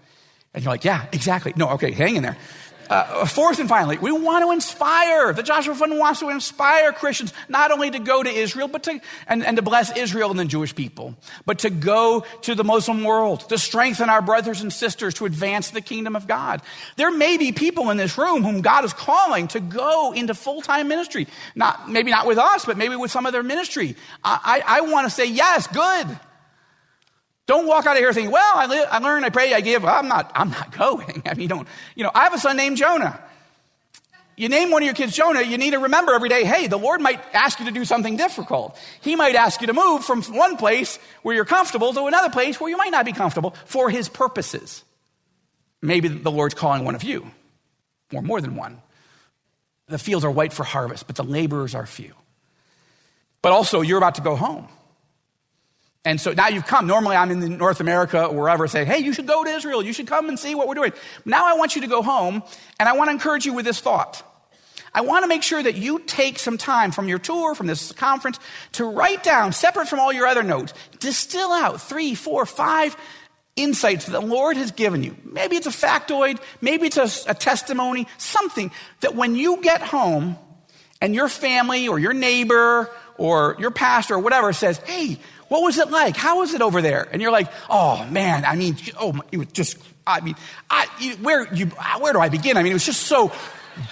And 0.55 0.63
you're 0.63 0.73
like, 0.73 0.85
yeah, 0.85 1.07
exactly. 1.13 1.53
No, 1.57 1.71
okay, 1.71 1.91
hang 1.91 2.15
in 2.15 2.23
there. 2.23 2.37
Uh, 2.89 3.25
fourth 3.27 3.59
and 3.59 3.69
finally, 3.69 3.99
we 3.99 4.13
want 4.13 4.45
to 4.45 4.53
inspire. 4.53 5.33
The 5.33 5.43
Joshua 5.43 5.75
Fund 5.75 5.99
wants 5.99 6.21
to 6.21 6.29
inspire 6.29 6.93
Christians 6.93 7.33
not 7.49 7.71
only 7.71 7.91
to 7.91 7.99
go 7.99 8.23
to 8.23 8.29
Israel, 8.29 8.69
but 8.69 8.83
to, 8.85 9.01
and, 9.27 9.45
and 9.45 9.57
to 9.57 9.63
bless 9.63 9.97
Israel 9.97 10.31
and 10.31 10.39
the 10.39 10.45
Jewish 10.45 10.75
people, 10.75 11.17
but 11.47 11.61
to 11.61 11.71
go 11.71 12.25
to 12.43 12.55
the 12.55 12.65
Muslim 12.65 13.05
world, 13.05 13.49
to 13.49 13.59
strengthen 13.59 14.11
our 14.11 14.23
brothers 14.23 14.61
and 14.61 14.73
sisters, 14.73 15.15
to 15.15 15.27
advance 15.27 15.71
the 15.71 15.81
kingdom 15.81 16.17
of 16.17 16.27
God. 16.27 16.63
There 16.97 17.11
may 17.11 17.37
be 17.37 17.53
people 17.53 17.91
in 17.91 17.97
this 17.97 18.19
room 18.19 18.43
whom 18.43 18.61
God 18.61 18.85
is 18.85 18.93
calling 18.93 19.49
to 19.49 19.61
go 19.61 20.13
into 20.13 20.35
full-time 20.35 20.89
ministry. 20.89 21.27
Not, 21.55 21.89
maybe 21.89 22.11
not 22.11 22.27
with 22.27 22.39
us, 22.39 22.65
but 22.65 22.77
maybe 22.77 22.97
with 22.97 23.11
some 23.11 23.27
other 23.27 23.43
ministry. 23.43 23.97
I, 24.23 24.63
I, 24.67 24.79
I 24.79 24.81
want 24.83 25.07
to 25.07 25.11
say, 25.11 25.27
yes, 25.27 25.67
good. 25.67 26.19
Don't 27.53 27.67
walk 27.67 27.85
out 27.85 27.97
of 27.97 28.01
here 28.01 28.11
thinking, 28.15 28.33
well, 28.33 28.53
I, 28.55 28.65
live, 28.65 28.89
I 28.91 28.97
learn, 28.97 29.25
I 29.25 29.29
pray, 29.29 29.53
I 29.53 29.61
give. 29.61 29.85
I'm 29.85 30.09
not, 30.09 30.33
I'm 30.35 30.49
not 30.49 30.73
going. 30.79 31.23
I 31.27 31.35
mean, 31.35 31.49
don't, 31.49 31.69
you 31.95 32.03
know, 32.03 32.11
I 32.15 32.25
have 32.25 32.33
a 32.33 32.39
son 32.39 32.57
named 32.57 32.79
Jonah. 32.79 33.23
You 34.39 34.49
name 34.49 34.71
one 34.71 34.81
of 34.83 34.87
your 34.87 34.95
kids 34.95 35.15
Jonah, 35.15 35.43
you 35.43 35.59
need 35.59 35.73
to 35.73 35.79
remember 35.79 36.15
every 36.15 36.31
day, 36.31 36.45
hey, 36.45 36.67
the 36.67 36.79
Lord 36.79 37.03
might 37.03 37.21
ask 37.35 37.61
you 37.61 37.67
to 37.67 37.71
do 37.71 37.85
something 37.85 38.17
difficult. 38.17 38.79
He 39.03 39.17
might 39.17 39.35
ask 39.35 39.61
you 39.61 39.67
to 39.67 39.75
move 39.75 40.03
from 40.03 40.23
one 40.23 40.57
place 40.57 40.99
where 41.21 41.35
you're 41.35 41.45
comfortable 41.45 41.93
to 41.93 42.07
another 42.07 42.31
place 42.31 42.59
where 42.59 42.71
you 42.71 42.79
might 42.79 42.91
not 42.91 43.05
be 43.05 43.13
comfortable 43.13 43.55
for 43.67 43.91
his 43.91 44.09
purposes. 44.09 44.83
Maybe 45.83 46.09
the 46.09 46.31
Lord's 46.31 46.55
calling 46.55 46.87
one 46.87 46.95
of 46.95 47.05
you, 47.05 47.31
or 48.15 48.23
more 48.23 48.41
than 48.41 48.57
one. 48.57 48.81
The 49.89 49.99
fields 49.99 50.25
are 50.25 50.31
white 50.31 50.55
for 50.55 50.65
harvest, 50.65 51.07
but 51.07 51.17
the 51.17 51.25
laborers 51.25 51.75
are 51.75 51.85
few. 51.85 52.15
But 53.43 53.53
also, 53.53 53.83
you're 53.83 53.99
about 53.99 54.15
to 54.15 54.23
go 54.23 54.37
home. 54.37 54.69
And 56.05 56.21
so 56.21 56.33
now 56.33 56.49
you've 56.49 56.67
come. 56.67 56.87
Normally 56.87 57.15
I'm 57.15 57.31
in 57.31 57.59
North 57.59 57.81
America 57.81 58.25
or 58.25 58.37
wherever 58.37 58.67
saying, 58.67 58.87
hey, 58.89 58.99
you 58.99 59.13
should 59.13 59.27
go 59.27 59.45
to 59.45 59.51
Israel. 59.51 59.85
You 59.85 59.93
should 59.93 60.09
come 60.09 60.29
and 60.29 60.39
see 60.39 60.55
what 60.55 60.67
we're 60.67 60.75
doing. 60.75 60.93
Now 61.25 61.47
I 61.47 61.55
want 61.55 61.77
you 61.77 61.83
to 61.83 61.89
go 61.89 62.03
home 62.03 62.43
and 62.81 62.89
I 62.89 62.95
want 62.95 63.09
to 63.09 63.13
encourage 63.13 63.47
you 63.47 63.53
with 63.53 63.65
this 63.65 63.81
thought. 63.81 64.23
I 64.95 65.03
want 65.03 65.23
to 65.23 65.29
make 65.29 65.43
sure 65.43 65.63
that 65.63 65.77
you 65.77 66.01
take 66.01 66.39
some 66.39 66.59
time 66.59 66.91
from 66.91 67.09
your 67.09 67.19
tour, 67.19 67.55
from 67.55 67.67
this 67.67 67.93
conference, 67.93 68.39
to 68.73 68.85
write 68.85 69.23
down, 69.23 69.53
separate 69.53 69.89
from 69.89 70.01
all 70.01 70.13
your 70.13 70.27
other 70.27 70.43
notes, 70.43 70.75
distill 70.99 71.51
out 71.51 71.81
three, 71.81 72.15
four, 72.15 72.45
five 72.45 72.97
insights 73.57 74.07
that 74.07 74.13
the 74.13 74.21
Lord 74.21 74.57
has 74.57 74.71
given 74.73 75.03
you. 75.03 75.17
Maybe 75.25 75.57
it's 75.57 75.67
a 75.67 75.71
factoid, 75.71 76.41
maybe 76.61 76.87
it's 76.89 76.97
a, 76.99 77.31
a 77.31 77.35
testimony, 77.35 78.07
something 78.19 78.71
that 79.01 79.15
when 79.15 79.35
you 79.35 79.63
get 79.63 79.81
home 79.81 80.37
and 81.01 81.15
your 81.15 81.29
family 81.29 81.89
or 81.89 81.99
your 81.99 82.13
neighbor 82.13 82.91
or 83.17 83.57
your 83.59 83.71
pastor 83.71 84.15
or 84.15 84.19
whatever 84.19 84.53
says, 84.53 84.79
hey, 84.79 85.19
what 85.53 85.63
was 85.63 85.77
it 85.77 85.91
like? 85.91 86.17
How 86.17 86.39
was 86.39 86.55
it 86.55 86.63
over 86.63 86.81
there? 86.81 87.07
And 87.13 87.21
you're 87.21 87.31
like, 87.31 87.53
oh 87.69 88.07
man, 88.07 88.47
I 88.47 88.57
mean, 88.57 88.75
oh, 88.99 89.21
it 89.31 89.37
was 89.37 89.49
just, 89.49 89.77
I 90.07 90.23
mean, 90.23 90.35
I, 90.71 90.87
where, 91.21 91.53
you, 91.53 91.67
where 91.67 92.15
do 92.15 92.21
I 92.21 92.31
begin? 92.31 92.57
I 92.57 92.63
mean, 92.63 92.73
it 92.73 92.75
was 92.75 92.87
just 92.87 93.03
so, 93.03 93.31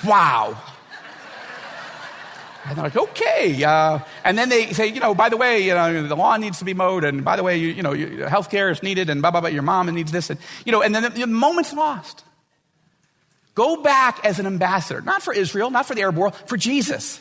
wow. 0.03 0.57
And 2.65 2.79
they're 2.79 2.85
like, 2.85 2.97
okay. 2.97 3.63
Uh, 3.63 3.99
and 4.25 4.39
then 4.39 4.49
they 4.49 4.73
say, 4.73 4.87
you 4.87 5.01
know, 5.01 5.15
by 5.15 5.29
the 5.29 5.37
way, 5.37 5.61
you 5.61 5.75
know, 5.75 6.07
the 6.07 6.17
lawn 6.17 6.41
needs 6.41 6.61
to 6.61 6.65
be 6.65 6.73
mowed, 6.73 7.05
and 7.05 7.27
by 7.27 7.37
the 7.37 7.43
way, 7.43 7.59
you, 7.59 7.69
you 7.69 7.83
know, 7.83 7.93
health 8.27 8.51
care 8.51 8.71
is 8.71 8.83
needed, 8.83 9.11
and 9.11 9.21
blah, 9.21 9.31
blah, 9.31 9.41
blah, 9.41 9.51
your 9.51 9.63
mom 9.63 9.87
needs 9.95 10.13
this. 10.13 10.31
And, 10.31 10.41
you 10.65 10.73
know, 10.73 10.81
and 10.81 10.95
then 10.95 11.03
the, 11.03 11.11
the 11.11 11.27
moment's 11.27 11.75
lost. 11.75 12.25
Go 13.55 13.83
back 13.83 14.25
as 14.25 14.39
an 14.39 14.47
ambassador, 14.47 15.03
not 15.03 15.21
for 15.21 15.35
Israel, 15.35 15.71
not 15.71 15.85
for 15.85 15.95
the 15.95 16.01
Arab 16.01 16.17
world, 16.17 16.35
for 16.47 16.57
Jesus. 16.57 17.21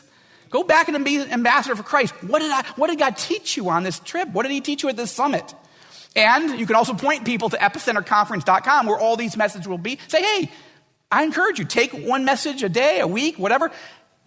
Go 0.50 0.64
back 0.64 0.88
and 0.90 1.06
be 1.06 1.18
an 1.18 1.32
ambassador 1.32 1.76
for 1.76 1.84
Christ. 1.84 2.14
What 2.24 2.40
did, 2.40 2.52
I, 2.52 2.64
what 2.76 2.88
did 2.88 3.00
God 3.00 3.18
teach 3.18 3.56
you 3.56 3.70
on 3.70 3.84
this 3.84 4.00
trip? 4.00 4.30
What 4.30 4.44
did 4.44 4.52
He 4.52 4.62
teach 4.62 4.84
you 4.84 4.90
at 4.90 4.98
this 4.98 5.12
summit? 5.12 5.54
And 6.16 6.60
you 6.60 6.66
can 6.66 6.76
also 6.76 6.94
point 6.94 7.26
people 7.26 7.50
to 7.50 7.58
epicenterconference.com 7.58 8.88
where 8.88 8.98
all 8.98 9.16
these 9.16 9.38
messages 9.38 9.68
will 9.68 9.78
be. 9.78 10.00
Say, 10.08 10.22
hey, 10.22 10.52
I 11.12 11.24
encourage 11.24 11.60
you, 11.60 11.66
take 11.66 11.92
one 11.92 12.26
message 12.26 12.64
a 12.64 12.70
day, 12.70 13.00
a 13.00 13.08
week, 13.08 13.38
whatever, 13.38 13.72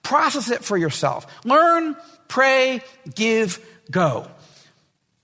process 0.03 0.51
it 0.51 0.65
for 0.65 0.77
yourself. 0.77 1.27
Learn, 1.45 1.97
pray, 2.29 2.83
give, 3.15 3.65
go. 3.91 4.29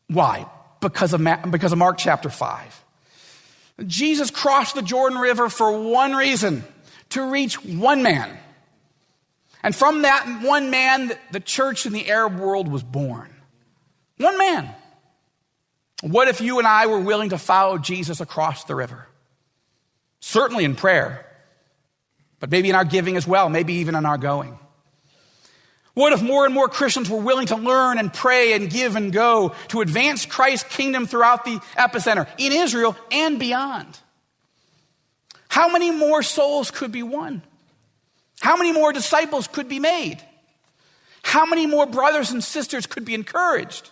Why? 0.09 0.47
Because 0.81 1.13
of, 1.13 1.25
because 1.51 1.73
of 1.73 1.79
Mark 1.79 1.99
chapter 1.99 2.29
5. 2.29 2.85
Jesus 3.87 4.31
crossed 4.31 4.75
the 4.75 4.83
Jordan 4.83 5.19
River 5.19 5.49
for 5.49 5.81
one 5.81 6.15
reason 6.15 6.65
to 7.11 7.31
reach 7.31 7.63
one 7.65 8.03
man. 8.03 8.37
And 9.63 9.75
from 9.75 10.03
that 10.03 10.43
one 10.43 10.71
man, 10.71 11.13
the 11.33 11.41
church 11.41 11.87
in 11.87 11.93
the 11.93 12.09
Arab 12.09 12.39
world 12.39 12.69
was 12.69 12.83
born. 12.83 13.35
One 14.19 14.39
man. 14.39 14.75
What 16.03 16.29
if 16.29 16.41
you 16.41 16.59
and 16.59 16.67
I 16.67 16.87
were 16.87 17.01
willing 17.01 17.31
to 17.31 17.39
follow 17.39 17.79
Jesus 17.79 18.21
across 18.21 18.65
the 18.65 18.75
river? 18.75 19.07
Certainly 20.21 20.65
in 20.65 20.77
prayer, 20.77 21.27
but 22.41 22.51
maybe 22.51 22.69
in 22.69 22.77
our 22.77 22.85
giving 22.85 23.17
as 23.17 23.27
well, 23.27 23.49
maybe 23.49 23.75
even 23.75 23.95
in 23.95 24.07
our 24.07 24.19
going. 24.19 24.59
What 25.95 26.13
if 26.13 26.23
more 26.23 26.45
and 26.45 26.55
more 26.55 26.69
Christians 26.69 27.11
were 27.11 27.19
willing 27.19 27.49
to 27.49 27.57
learn 27.57 27.99
and 27.99 28.13
pray 28.13 28.53
and 28.53 28.71
give 28.71 28.95
and 28.95 29.13
go 29.13 29.53
to 29.69 29.81
advance 29.81 30.27
Christ's 30.27 30.69
kingdom 30.77 31.09
throughout 31.09 31.45
the 31.45 31.59
epicenter 31.77 32.29
in 32.39 32.53
Israel 32.53 32.97
and 33.11 33.41
beyond? 33.41 33.99
How 35.49 35.69
many 35.69 35.91
more 35.91 36.23
souls 36.23 36.71
could 36.71 36.93
be 36.93 37.03
won? 37.03 37.43
How 38.41 38.57
many 38.57 38.73
more 38.73 38.93
disciples 38.93 39.49
could 39.49 39.69
be 39.69 39.81
made? 39.81 40.19
How 41.23 41.45
many 41.45 41.67
more 41.67 41.87
brothers 41.87 42.31
and 42.31 42.43
sisters 42.43 42.87
could 42.87 43.05
be 43.05 43.15
encouraged? 43.15 43.91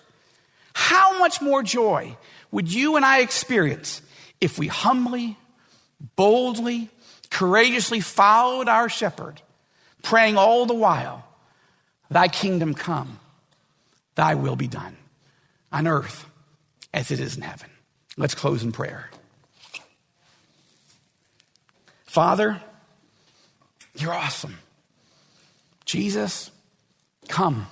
How 0.72 1.18
much 1.18 1.40
more 1.40 1.62
joy 1.62 2.16
would 2.50 2.72
you 2.72 2.96
and 2.96 3.04
I 3.04 3.20
experience 3.20 4.02
if 4.40 4.58
we 4.58 4.68
humbly, 4.68 5.36
boldly, 6.16 6.90
courageously 7.30 8.00
followed 8.00 8.68
our 8.68 8.88
shepherd, 8.88 9.40
praying 10.02 10.36
all 10.36 10.66
the 10.66 10.74
while, 10.74 11.24
Thy 12.08 12.28
kingdom 12.28 12.72
come, 12.74 13.18
Thy 14.14 14.34
will 14.34 14.56
be 14.56 14.68
done 14.68 14.96
on 15.72 15.86
earth 15.86 16.24
as 16.94 17.10
it 17.10 17.20
is 17.20 17.36
in 17.36 17.42
heaven? 17.42 17.68
Let's 18.16 18.34
close 18.34 18.62
in 18.62 18.72
prayer. 18.72 19.10
Father, 22.04 22.62
you're 24.00 24.14
awesome. 24.14 24.58
Jesus, 25.84 26.50
come. 27.28 27.66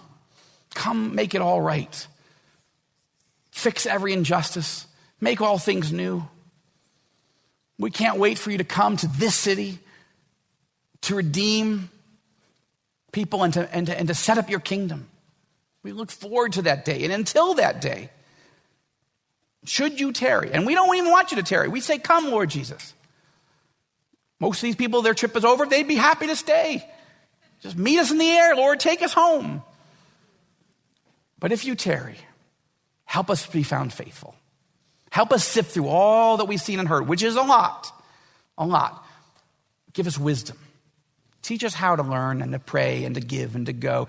Come 0.75 1.15
make 1.15 1.35
it 1.35 1.41
all 1.41 1.61
right. 1.61 2.07
Fix 3.51 3.87
every 3.87 4.13
injustice. 4.13 4.87
Make 5.21 5.41
all 5.41 5.59
things 5.59 5.93
new. 5.93 6.27
We 7.79 7.91
can't 7.91 8.19
wait 8.19 8.39
for 8.39 8.51
you 8.51 8.59
to 8.59 8.65
come 8.65 8.97
to 8.97 9.07
this 9.07 9.35
city 9.35 9.79
to 11.03 11.15
redeem 11.15 11.91
people 13.13 13.43
and 13.43 13.53
to, 13.55 13.75
and 13.75 13.87
to, 13.87 13.99
and 13.99 14.09
to 14.09 14.15
set 14.15 14.39
up 14.39 14.49
your 14.49 14.61
kingdom. 14.61 15.09
We 15.83 15.93
look 15.93 16.11
forward 16.11 16.55
to 16.55 16.63
that 16.63 16.85
day. 16.85 17.05
And 17.05 17.13
until 17.13 17.55
that 17.55 17.81
day, 17.81 18.11
should 19.65 20.01
you 20.01 20.13
tarry, 20.13 20.51
and 20.53 20.67
we 20.67 20.75
don't 20.75 20.95
even 20.97 21.11
want 21.11 21.31
you 21.31 21.37
to 21.37 21.43
tarry, 21.43 21.69
we 21.69 21.81
say, 21.81 21.99
Come, 21.99 22.31
Lord 22.31 22.51
Jesus. 22.51 22.93
Most 24.41 24.59
of 24.59 24.63
these 24.63 24.77
people, 24.77 25.03
their 25.03 25.15
trip 25.15 25.37
is 25.37 25.45
over, 25.45 25.67
they'd 25.67 25.89
be 25.89 25.95
happy 25.95 26.27
to 26.27 26.37
stay. 26.37 26.89
Just 27.61 27.77
meet 27.77 27.99
us 27.99 28.11
in 28.11 28.19
the 28.19 28.29
air, 28.29 28.55
Lord, 28.57 28.81
take 28.81 29.03
us 29.03 29.13
home. 29.13 29.63
But 31.39 31.53
if 31.53 31.65
you 31.65 31.75
tarry, 31.75 32.17
help 33.05 33.31
us 33.31 33.47
be 33.47 33.63
found 33.63 33.93
faithful. 33.93 34.35
Help 35.11 35.33
us 35.33 35.47
sift 35.47 35.71
through 35.73 35.89
all 35.89 36.39
that 36.39 36.47
we've 36.47 36.61
seen 36.61 36.79
and 36.79 36.89
heard, 36.89 37.07
which 37.07 37.23
is 37.23 37.37
a 37.37 37.43
lot, 37.43 37.91
a 38.59 38.67
lot. 38.67 39.07
Give 39.93 40.07
us 40.07 40.19
wisdom. 40.19 40.59
Teach 41.41 41.63
us 41.63 41.75
how 41.75 41.97
to 41.97 42.03
learn 42.03 42.43
and 42.43 42.53
to 42.53 42.59
pray 42.59 43.05
and 43.05 43.15
to 43.15 43.21
give 43.21 43.55
and 43.55 43.67
to 43.67 43.73
go, 43.73 44.09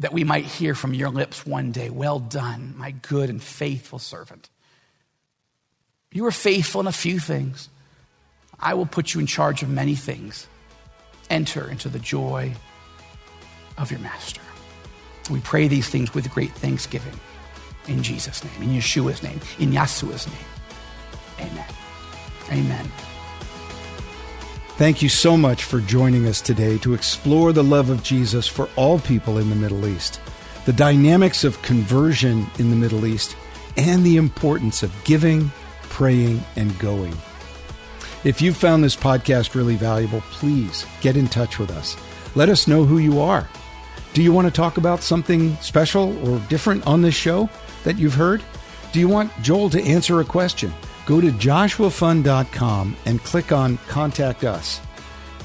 that 0.00 0.12
we 0.12 0.24
might 0.24 0.44
hear 0.44 0.74
from 0.74 0.94
your 0.94 1.08
lips 1.08 1.46
one 1.46 1.72
day, 1.72 1.90
Well 1.90 2.18
done, 2.18 2.74
my 2.76 2.90
good 2.90 3.30
and 3.30 3.42
faithful 3.42 3.98
servant. 3.98 4.50
You 6.12 6.24
were 6.24 6.32
faithful 6.32 6.80
in 6.80 6.86
a 6.86 6.92
few 6.92 7.18
things. 7.18 7.68
I 8.62 8.74
will 8.74 8.86
put 8.86 9.14
you 9.14 9.20
in 9.20 9.26
charge 9.26 9.62
of 9.62 9.68
many 9.68 9.94
things. 9.94 10.46
Enter 11.28 11.70
into 11.70 11.88
the 11.88 11.98
joy 11.98 12.54
of 13.78 13.90
your 13.90 14.00
master. 14.00 14.42
We 15.30 15.40
pray 15.40 15.68
these 15.68 15.88
things 15.88 16.12
with 16.12 16.30
great 16.32 16.52
thanksgiving 16.52 17.18
in 17.88 18.02
Jesus' 18.02 18.44
name, 18.44 18.62
in 18.62 18.76
Yeshua's 18.76 19.22
name, 19.22 19.40
in 19.58 19.70
Yahshua's 19.70 20.26
name. 20.26 21.48
Amen. 21.50 21.66
Amen. 22.50 22.90
Thank 24.76 25.02
you 25.02 25.08
so 25.08 25.36
much 25.36 25.64
for 25.64 25.80
joining 25.80 26.26
us 26.26 26.40
today 26.40 26.78
to 26.78 26.94
explore 26.94 27.52
the 27.52 27.64
love 27.64 27.90
of 27.90 28.02
Jesus 28.02 28.46
for 28.46 28.68
all 28.76 28.98
people 28.98 29.38
in 29.38 29.50
the 29.50 29.56
Middle 29.56 29.86
East, 29.86 30.20
the 30.64 30.72
dynamics 30.72 31.44
of 31.44 31.60
conversion 31.62 32.46
in 32.58 32.70
the 32.70 32.76
Middle 32.76 33.06
East, 33.06 33.36
and 33.76 34.04
the 34.04 34.16
importance 34.16 34.82
of 34.82 34.92
giving, 35.04 35.50
praying, 35.82 36.42
and 36.56 36.76
going. 36.78 37.14
If 38.22 38.42
you 38.42 38.52
found 38.52 38.84
this 38.84 38.96
podcast 38.96 39.54
really 39.54 39.76
valuable, 39.76 40.20
please 40.30 40.84
get 41.00 41.16
in 41.16 41.26
touch 41.26 41.58
with 41.58 41.70
us. 41.70 41.96
Let 42.34 42.50
us 42.50 42.68
know 42.68 42.84
who 42.84 42.98
you 42.98 43.20
are. 43.20 43.48
Do 44.12 44.22
you 44.22 44.32
want 44.32 44.46
to 44.46 44.50
talk 44.50 44.76
about 44.76 45.02
something 45.02 45.56
special 45.56 46.16
or 46.28 46.38
different 46.48 46.86
on 46.86 47.00
this 47.00 47.14
show 47.14 47.48
that 47.84 47.98
you've 47.98 48.14
heard? 48.14 48.42
Do 48.92 49.00
you 49.00 49.08
want 49.08 49.32
Joel 49.40 49.70
to 49.70 49.82
answer 49.82 50.20
a 50.20 50.24
question? 50.24 50.72
Go 51.06 51.20
to 51.20 51.30
joshuafund.com 51.30 52.96
and 53.06 53.24
click 53.24 53.52
on 53.52 53.78
Contact 53.88 54.44
Us. 54.44 54.80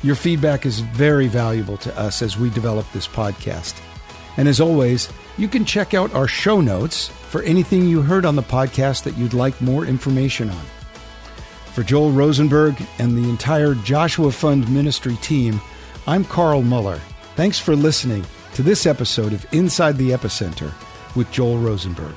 Your 0.04 0.16
feedback 0.16 0.66
is 0.66 0.80
very 0.82 1.28
valuable 1.28 1.78
to 1.78 1.98
us 1.98 2.22
as 2.22 2.38
we 2.38 2.50
develop 2.50 2.92
this 2.92 3.08
podcast. 3.08 3.80
And 4.38 4.50
as 4.50 4.60
always, 4.60 5.08
you 5.38 5.48
can 5.48 5.64
check 5.64 5.94
out 5.94 6.14
our 6.14 6.28
show 6.28 6.60
notes 6.60 7.08
for 7.08 7.42
anything 7.44 7.88
you 7.88 8.02
heard 8.02 8.26
on 8.26 8.36
the 8.36 8.44
podcast 8.44 9.04
that 9.04 9.18
you'd 9.18 9.34
like 9.34 9.62
more 9.62 9.86
information 9.86 10.50
on. 10.50 10.66
For 11.76 11.84
Joel 11.84 12.12
Rosenberg 12.12 12.82
and 13.00 13.18
the 13.18 13.30
entire 13.30 13.76
Joshua 13.76 14.32
Fund 14.32 14.74
Ministry 14.74 15.18
team, 15.18 15.60
I'm 16.08 16.24
Carl 16.24 16.62
Moeller. 16.62 17.02
Thanks 17.36 17.60
for 17.60 17.76
listening 17.76 18.24
to 18.54 18.64
this 18.64 18.86
episode 18.86 19.34
of 19.34 19.46
Inside 19.52 19.98
the 19.98 20.12
Epicenter 20.12 20.72
with 21.18 21.30
Joel 21.34 21.58
Rosenberg. 21.58 22.16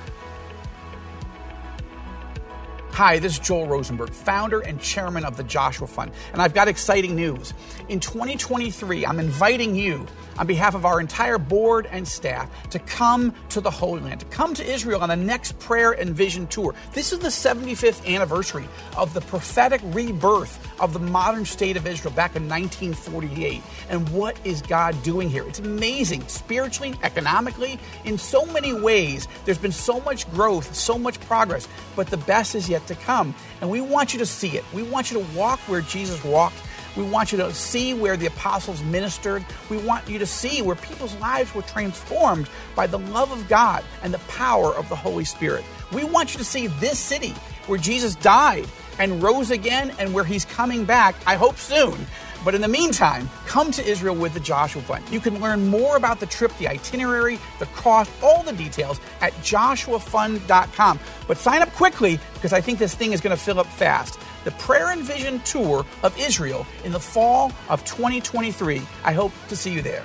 Hi, 2.99 3.21
this 3.21 3.35
is 3.35 3.39
Joel 3.39 3.69
Rosenberg, 3.69 4.11
founder 4.11 4.59
and 4.59 4.81
chairman 4.81 5.25
of 5.25 5.37
the 5.37 5.45
Joshua 5.45 5.87
Fund, 5.87 6.11
and 6.33 6.43
I've 6.43 6.53
got 6.53 6.67
exciting 6.67 7.15
news. 7.15 7.55
In 7.89 8.01
2023, 8.01 9.07
I'm 9.07 9.21
inviting 9.21 9.77
you 9.77 10.05
on 10.37 10.49
behalf 10.49 10.75
of 10.75 10.85
our 10.85 11.01
entire 11.01 11.39
board 11.39 11.87
and 11.93 12.09
staff 12.09 12.51
to 12.71 12.81
come 12.81 13.33
to 13.51 13.61
the 13.61 13.71
Holy 13.71 14.01
Land, 14.01 14.19
to 14.19 14.27
come 14.27 14.53
to 14.55 14.69
Israel 14.69 15.01
on 15.01 15.11
the 15.11 15.17
next 15.17 15.57
prayer 15.61 15.93
and 15.93 16.11
vision 16.11 16.49
tour. 16.49 16.75
This 16.93 17.13
is 17.13 17.21
the 17.21 17.29
75th 17.29 18.05
anniversary 18.05 18.67
of 18.97 19.15
the 19.15 19.21
prophetic 19.21 19.81
rebirth 19.85 20.59
of 20.81 20.93
the 20.93 20.99
modern 20.99 21.45
state 21.45 21.77
of 21.77 21.87
Israel 21.87 22.13
back 22.15 22.35
in 22.35 22.49
1948. 22.49 23.63
And 23.91 24.09
what 24.09 24.37
is 24.45 24.61
God 24.61 25.01
doing 25.05 25.31
here? 25.31 25.47
It's 25.47 25.61
amazing, 25.61 26.27
spiritually, 26.27 26.95
economically, 27.05 27.79
in 28.05 28.19
so 28.19 28.45
many 28.47 28.73
ways. 28.73 29.29
There's 29.45 29.57
been 29.59 29.71
so 29.71 30.01
much 30.01 30.29
growth, 30.33 30.75
so 30.75 30.99
much 30.99 31.21
progress, 31.21 31.69
but 31.95 32.09
the 32.09 32.17
best 32.17 32.57
is 32.57 32.69
yet 32.69 32.88
to 32.89 32.95
come. 32.95 33.35
And 33.61 33.71
we 33.71 33.81
want 33.81 34.13
you 34.13 34.19
to 34.19 34.27
see 34.27 34.57
it. 34.57 34.65
We 34.75 34.83
want 34.83 35.11
you 35.11 35.23
to 35.23 35.39
walk 35.39 35.61
where 35.61 35.81
Jesus 35.81 36.23
walked 36.25 36.61
we 36.99 37.05
want 37.05 37.31
you 37.31 37.39
to 37.39 37.55
see 37.55 37.95
where 37.95 38.17
the 38.17 38.27
apostles 38.27 38.83
ministered. 38.83 39.47
We 39.71 39.77
want 39.79 40.09
you 40.09 40.19
to 40.19 40.27
see 40.27 40.63
where 40.63 40.75
people's 40.75 41.15
lives 41.17 41.55
were 41.55 41.63
transformed 41.63 42.51
by 42.75 42.89
the 42.89 42.99
love 42.99 43.31
of 43.31 43.49
God 43.49 43.85
and 44.03 44.13
the 44.13 44.19
power 44.21 44.75
of 44.75 44.89
the 44.89 44.97
Holy 44.97 45.25
Spirit. 45.25 45.65
We 45.93 46.03
want 46.03 46.35
you 46.35 46.39
to 46.39 46.45
see 46.45 46.67
this 46.67 46.99
city 46.99 47.35
where 47.69 47.79
Jesus 47.79 48.17
died 48.17 48.67
and 48.99 49.23
rose 49.23 49.53
again 49.53 49.93
and 50.01 50.13
where 50.13 50.25
he's 50.25 50.45
coming 50.45 50.85
back, 50.85 51.15
I 51.25 51.37
hope 51.37 51.57
soon. 51.57 52.05
But 52.45 52.55
in 52.55 52.61
the 52.61 52.69
meantime, 52.69 53.29
come 53.47 53.71
to 53.73 53.85
Israel 53.85 54.15
with 54.15 54.35
the 54.35 54.41
Joshua 54.41 54.83
Fund. 54.83 55.09
You 55.11 55.21
can 55.21 55.41
learn 55.41 55.69
more 55.69 55.97
about 55.97 56.21
the 56.21 56.27
trip, 56.27 56.57
the 56.59 56.69
itinerary, 56.69 57.39
the 57.59 57.67
cost, 57.67 58.11
all 58.23 58.43
the 58.43 58.53
details 58.53 59.01
at 59.21 59.33
joshuafund.com. 59.35 61.01
But 61.27 61.39
sign 61.39 61.63
up 61.63 61.73
quickly 61.75 62.21
because 62.35 62.53
I 62.53 62.61
think 62.61 62.79
this 62.79 62.95
thing 62.95 63.13
is 63.13 63.21
going 63.21 63.37
to 63.37 63.43
fill 63.43 63.59
up 63.59 63.67
fast 63.67 64.19
the 64.45 64.51
Prayer 64.53 64.91
and 64.91 65.03
Vision 65.03 65.41
Tour 65.41 65.85
of 66.03 66.19
Israel 66.19 66.67
in 66.85 66.93
the 66.93 67.01
fall 67.01 67.53
of 67.69 67.85
2023. 67.85 68.83
I 69.05 69.13
hope 69.13 69.33
to 69.49 69.57
see 69.57 69.73
you 69.73 69.83
there. 69.83 70.05